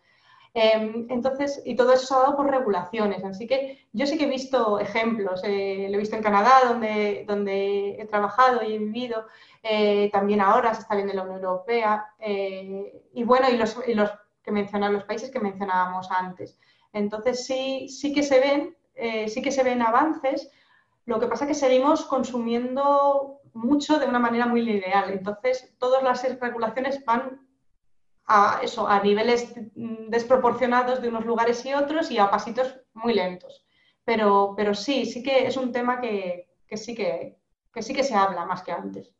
Em, 0.61 1.07
entonces, 1.09 1.63
y 1.65 1.77
todo 1.77 1.93
eso 1.93 2.07
se 2.07 2.15
ha 2.15 2.19
dado 2.19 2.37
por 2.37 2.51
regulaciones. 2.51 3.23
Así 3.23 3.47
que 3.47 3.87
yo 3.93 4.07
sí 4.07 4.19
que 4.19 4.25
he 4.25 4.29
visto 4.29 4.81
ejemplos, 4.81 5.41
eh, 5.45 5.87
lo 5.89 5.95
he 5.95 6.01
visto 6.01 6.17
en 6.17 6.23
Canadá, 6.23 6.51
donde, 6.67 7.25
donde 7.29 7.91
he 8.01 8.05
trabajado 8.07 8.65
y 8.65 8.75
he 8.75 8.79
vivido, 8.79 9.27
eh, 9.63 10.11
también 10.11 10.41
ahora 10.41 10.75
se 10.75 10.81
está 10.81 10.97
viendo 10.97 11.13
en 11.13 11.19
la 11.19 11.23
Unión 11.23 11.45
Europea, 11.45 12.09
eh, 12.19 13.05
y 13.15 13.23
bueno, 13.23 13.47
y 13.49 13.57
los, 13.57 13.77
que 14.43 14.51
mencionan 14.51 14.95
los 14.95 15.05
países 15.05 15.31
que 15.31 15.39
mencionábamos 15.39 16.11
antes. 16.11 16.59
Entonces, 16.93 17.47
sí, 17.47 17.89
sí 17.89 18.13
que 18.13 18.25
se 18.25 18.41
ven, 18.41 18.77
sí 19.29 19.41
que 19.43 19.53
se 19.53 19.63
ven 19.63 19.81
avances, 19.81 20.51
lo 21.07 21.21
que 21.21 21.29
pasa 21.29 21.45
es 21.45 21.49
que 21.49 21.55
seguimos 21.55 22.05
consumiendo 22.05 23.43
mucho 23.53 24.01
de 24.01 24.07
una 24.07 24.19
manera 24.19 24.47
muy 24.47 24.63
lineal. 24.63 25.11
Entonces, 25.11 25.73
todas 25.79 26.03
las 26.03 26.41
regulaciones 26.41 27.05
van 27.05 27.48
a, 28.29 28.61
eso, 28.63 28.87
a 28.87 29.03
niveles 29.03 29.55
desproporcionados 29.75 31.01
de 31.01 31.09
unos 31.09 31.25
lugares 31.25 31.65
y 31.65 31.73
otros 31.73 32.11
y 32.11 32.19
a 32.19 32.31
pasitos 32.31 32.79
muy 32.93 33.15
lentos. 33.15 33.65
Pero, 34.05 34.55
pero 34.57 34.75
sí, 34.75 35.07
sí 35.07 35.23
que 35.23 35.47
es 35.47 35.57
un 35.57 35.73
tema 35.73 36.01
que, 36.01 36.49
sí 36.73 36.95
que, 36.95 37.39
sí 37.81 37.95
que 37.95 38.05
se 38.05 38.15
habla 38.15 38.45
más 38.45 38.63
que 38.63 38.73
antes. 38.73 39.15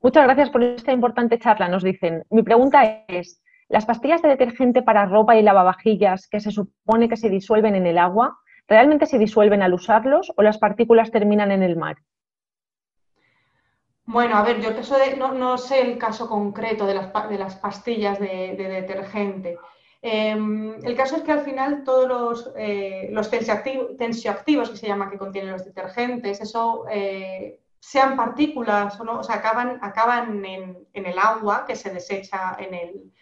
Muchas 0.00 0.24
gracias 0.24 0.50
por 0.50 0.62
esta 0.62 0.92
importante 0.92 1.38
charla, 1.38 1.68
nos 1.68 1.82
dicen. 1.82 2.24
Mi 2.30 2.42
pregunta 2.42 3.04
es, 3.08 3.42
¿las 3.68 3.84
pastillas 3.84 4.22
de 4.22 4.28
detergente 4.28 4.82
para 4.82 5.06
ropa 5.06 5.36
y 5.36 5.42
lavavajillas 5.42 6.28
que 6.28 6.40
se 6.40 6.50
supone 6.50 7.08
que 7.08 7.16
se 7.16 7.28
disuelven 7.28 7.74
en 7.74 7.86
el 7.86 7.98
agua, 7.98 8.38
realmente 8.68 9.06
se 9.06 9.18
disuelven 9.18 9.62
al 9.62 9.74
usarlos 9.74 10.32
o 10.36 10.42
las 10.42 10.58
partículas 10.58 11.10
terminan 11.10 11.50
en 11.50 11.62
el 11.62 11.76
mar? 11.76 11.96
Bueno, 14.06 14.36
a 14.36 14.42
ver, 14.42 14.60
yo 14.60 14.70
no, 15.34 15.58
sé 15.58 15.80
el 15.80 15.98
caso 15.98 16.28
concreto 16.28 16.86
de 16.86 16.94
las, 16.94 17.56
pastillas 17.56 18.20
de, 18.20 18.54
detergente. 18.56 19.58
Em, 20.00 20.74
el 20.84 20.94
caso 20.96 21.16
es 21.16 21.22
que 21.22 21.32
al 21.32 21.40
final 21.40 21.82
todos 21.82 22.08
los, 22.08 22.52
eh, 22.56 23.12
tensioactivos 23.98 24.70
que 24.70 24.76
se 24.76 24.86
llaman 24.86 25.10
que 25.10 25.18
contienen 25.18 25.50
los 25.50 25.64
detergentes, 25.64 26.40
eso 26.40 26.84
eh, 26.88 27.60
sean 27.80 28.16
partículas 28.16 28.98
o 29.00 29.04
no, 29.04 29.18
o 29.20 29.24
sea, 29.24 29.36
acaban, 29.36 29.80
acaban 29.82 30.44
en, 30.44 30.86
el 30.92 31.18
agua 31.18 31.64
que 31.66 31.74
se 31.74 31.90
desecha 31.90 32.56
en 32.60 32.74
el, 32.74 33.12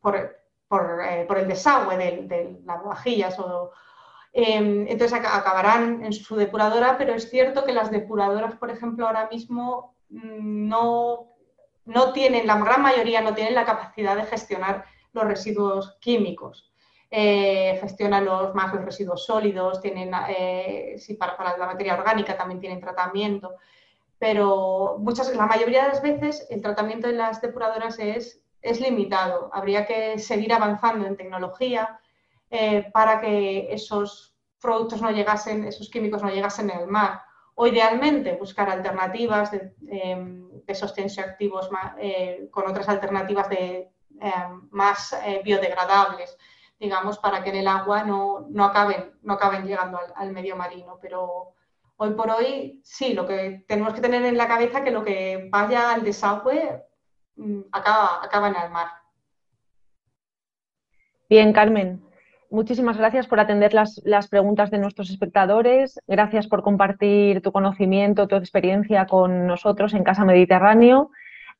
por, 0.00 0.16
eh, 0.16 1.28
el 1.28 1.48
desagüe 1.48 1.96
de, 1.96 2.22
de 2.26 2.60
las 2.64 2.82
vajillas 2.82 3.38
o, 3.38 3.70
entonces 4.32 5.12
acabarán 5.12 6.04
en 6.04 6.12
su 6.12 6.36
depuradora, 6.36 6.96
pero 6.98 7.14
es 7.14 7.30
cierto 7.30 7.64
que 7.64 7.72
las 7.72 7.90
depuradoras, 7.90 8.54
por 8.56 8.70
ejemplo, 8.70 9.06
ahora 9.06 9.28
mismo 9.30 9.94
mm, 10.10 10.68
no, 10.68 11.34
no 11.84 12.12
tienen, 12.12 12.46
la 12.46 12.58
gran 12.58 12.82
mayoría 12.82 13.20
no 13.20 13.34
tienen 13.34 13.54
la 13.54 13.64
capacidad 13.64 14.16
de 14.16 14.24
gestionar 14.24 14.84
los 15.12 15.24
residuos 15.24 15.96
químicos. 16.00 16.72
Eh, 17.10 17.78
gestionan 17.80 18.26
los, 18.26 18.54
más 18.54 18.74
los 18.74 18.84
residuos 18.84 19.24
sólidos, 19.24 19.80
tienen, 19.80 20.10
eh, 20.28 20.96
para, 21.18 21.56
la 21.56 21.66
materia 21.66 21.94
orgánica 21.94 22.36
también 22.36 22.60
tienen 22.60 22.80
tratamiento, 22.80 23.54
pero 24.18 24.96
muchas, 24.98 25.34
la 25.34 25.46
mayoría 25.46 25.84
de 25.84 25.88
las 25.88 26.02
veces 26.02 26.46
el 26.50 26.60
tratamiento 26.60 27.06
de 27.06 27.14
las 27.14 27.40
depuradoras 27.40 27.98
es, 27.98 28.42
es 28.60 28.80
limitado. 28.80 29.48
Habría 29.54 29.86
que 29.86 30.18
seguir 30.18 30.52
avanzando 30.52 31.06
en 31.06 31.16
tecnología, 31.16 31.98
eh, 32.50 32.90
para 32.92 33.20
que 33.20 33.72
esos 33.72 34.36
productos 34.60 35.00
no 35.02 35.10
llegasen, 35.10 35.64
esos 35.64 35.88
químicos 35.90 36.22
no 36.22 36.30
llegasen 36.30 36.70
al 36.70 36.86
mar. 36.86 37.22
O 37.54 37.66
idealmente 37.66 38.36
buscar 38.36 38.70
alternativas 38.70 39.50
de, 39.50 39.74
em, 39.88 40.48
esos 40.66 40.94
tensioactivos 40.94 41.68
eh, 41.98 42.48
con 42.50 42.68
otras 42.68 42.88
alternativas 42.88 43.48
de, 43.48 43.90
em, 44.20 44.68
más 44.70 45.12
eh, 45.24 45.40
biodegradables, 45.44 46.36
digamos, 46.78 47.18
para 47.18 47.42
que 47.42 47.50
en 47.50 47.56
el 47.56 47.68
agua 47.68 48.04
no, 48.04 48.46
no 48.48 48.64
acaben, 48.64 49.12
no 49.22 49.34
acaben 49.34 49.66
llegando 49.66 49.98
al, 50.14 50.32
medio 50.32 50.56
marino. 50.56 50.98
Pero 51.02 51.54
hoy 51.96 52.10
por 52.14 52.30
hoy, 52.30 52.80
sí, 52.84 53.12
lo 53.14 53.26
que 53.26 53.64
tenemos 53.66 53.92
que 53.94 54.00
tener 54.00 54.24
en 54.24 54.36
la 54.36 54.46
cabeza 54.46 54.84
que 54.84 54.92
lo 54.92 55.04
que 55.04 55.48
vaya 55.50 55.92
al 55.92 56.04
desagüe 56.04 56.84
mm, 57.36 57.60
acaba, 57.72 58.24
acaba 58.24 58.48
en 58.48 58.56
el 58.56 58.70
mar. 58.70 58.88
Bien, 61.28 61.52
Carmen, 61.52 62.07
Muchísimas 62.50 62.96
gracias 62.96 63.26
por 63.26 63.40
atender 63.40 63.74
las, 63.74 64.28
preguntas 64.30 64.70
de 64.70 64.78
nuestros 64.78 65.10
espectadores. 65.10 66.00
Gracias 66.06 66.46
por 66.46 66.62
compartir 66.62 67.42
tu 67.42 67.52
conocimiento, 67.52 68.26
tu 68.26 68.36
experiencia 68.36 69.06
con 69.06 69.46
nosotros 69.46 69.92
en 69.92 70.02
Casa 70.02 70.24
Mediterráneo. 70.24 71.10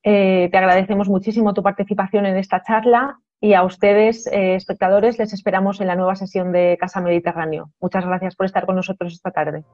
Eh, 0.03 0.49
te 0.51 0.57
agradecemos 0.57 1.09
muchísimo 1.09 1.53
tu 1.53 1.62
participación 1.62 2.24
en 2.24 2.36
esta 2.36 2.62
charla 2.62 3.18
y 3.41 3.53
a 3.53 3.64
ustedes, 3.64 4.26
eh, 4.28 4.55
espectadores, 4.55 5.18
les 5.18 5.34
esperamos 5.34 5.80
en 5.80 5.89
la 5.89 5.95
nueva 5.95 6.16
sesión 6.16 6.53
de 6.53 6.78
Casa 6.80 7.03
Mediterráneo. 7.03 7.70
Muchas 7.80 8.07
gracias 8.07 8.34
por 8.34 8.47
estar 8.47 8.64
con 8.64 8.76
nosotros 8.76 9.12
esta 9.12 9.30
tarde. 9.30 9.64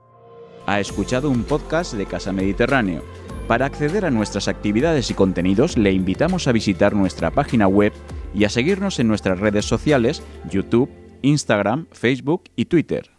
Ha 0.67 0.81
escuchado 0.81 1.31
un 1.31 1.45
podcast 1.45 1.95
de 1.95 2.07
Casa 2.07 2.33
Mediterráneo. 2.33 3.03
Para 3.47 3.67
acceder 3.67 4.05
a 4.05 4.11
nuestras 4.11 4.49
actividades 4.49 5.11
y 5.11 5.15
contenidos, 5.15 5.77
le 5.77 5.93
invitamos 5.93 6.49
a 6.49 6.53
visitar 6.53 6.95
nuestra 6.95 7.31
página 7.31 7.69
web 7.69 7.93
y 8.35 8.45
a 8.45 8.49
seguirnos 8.49 8.99
en 8.99 9.07
nuestras 9.07 9.39
redes 9.39 9.67
sociales, 9.67 10.23
YouTube, 10.51 10.91
Instagram, 11.25 11.87
Facebook 11.93 12.45
y 12.57 12.67
Twitter. 12.67 13.14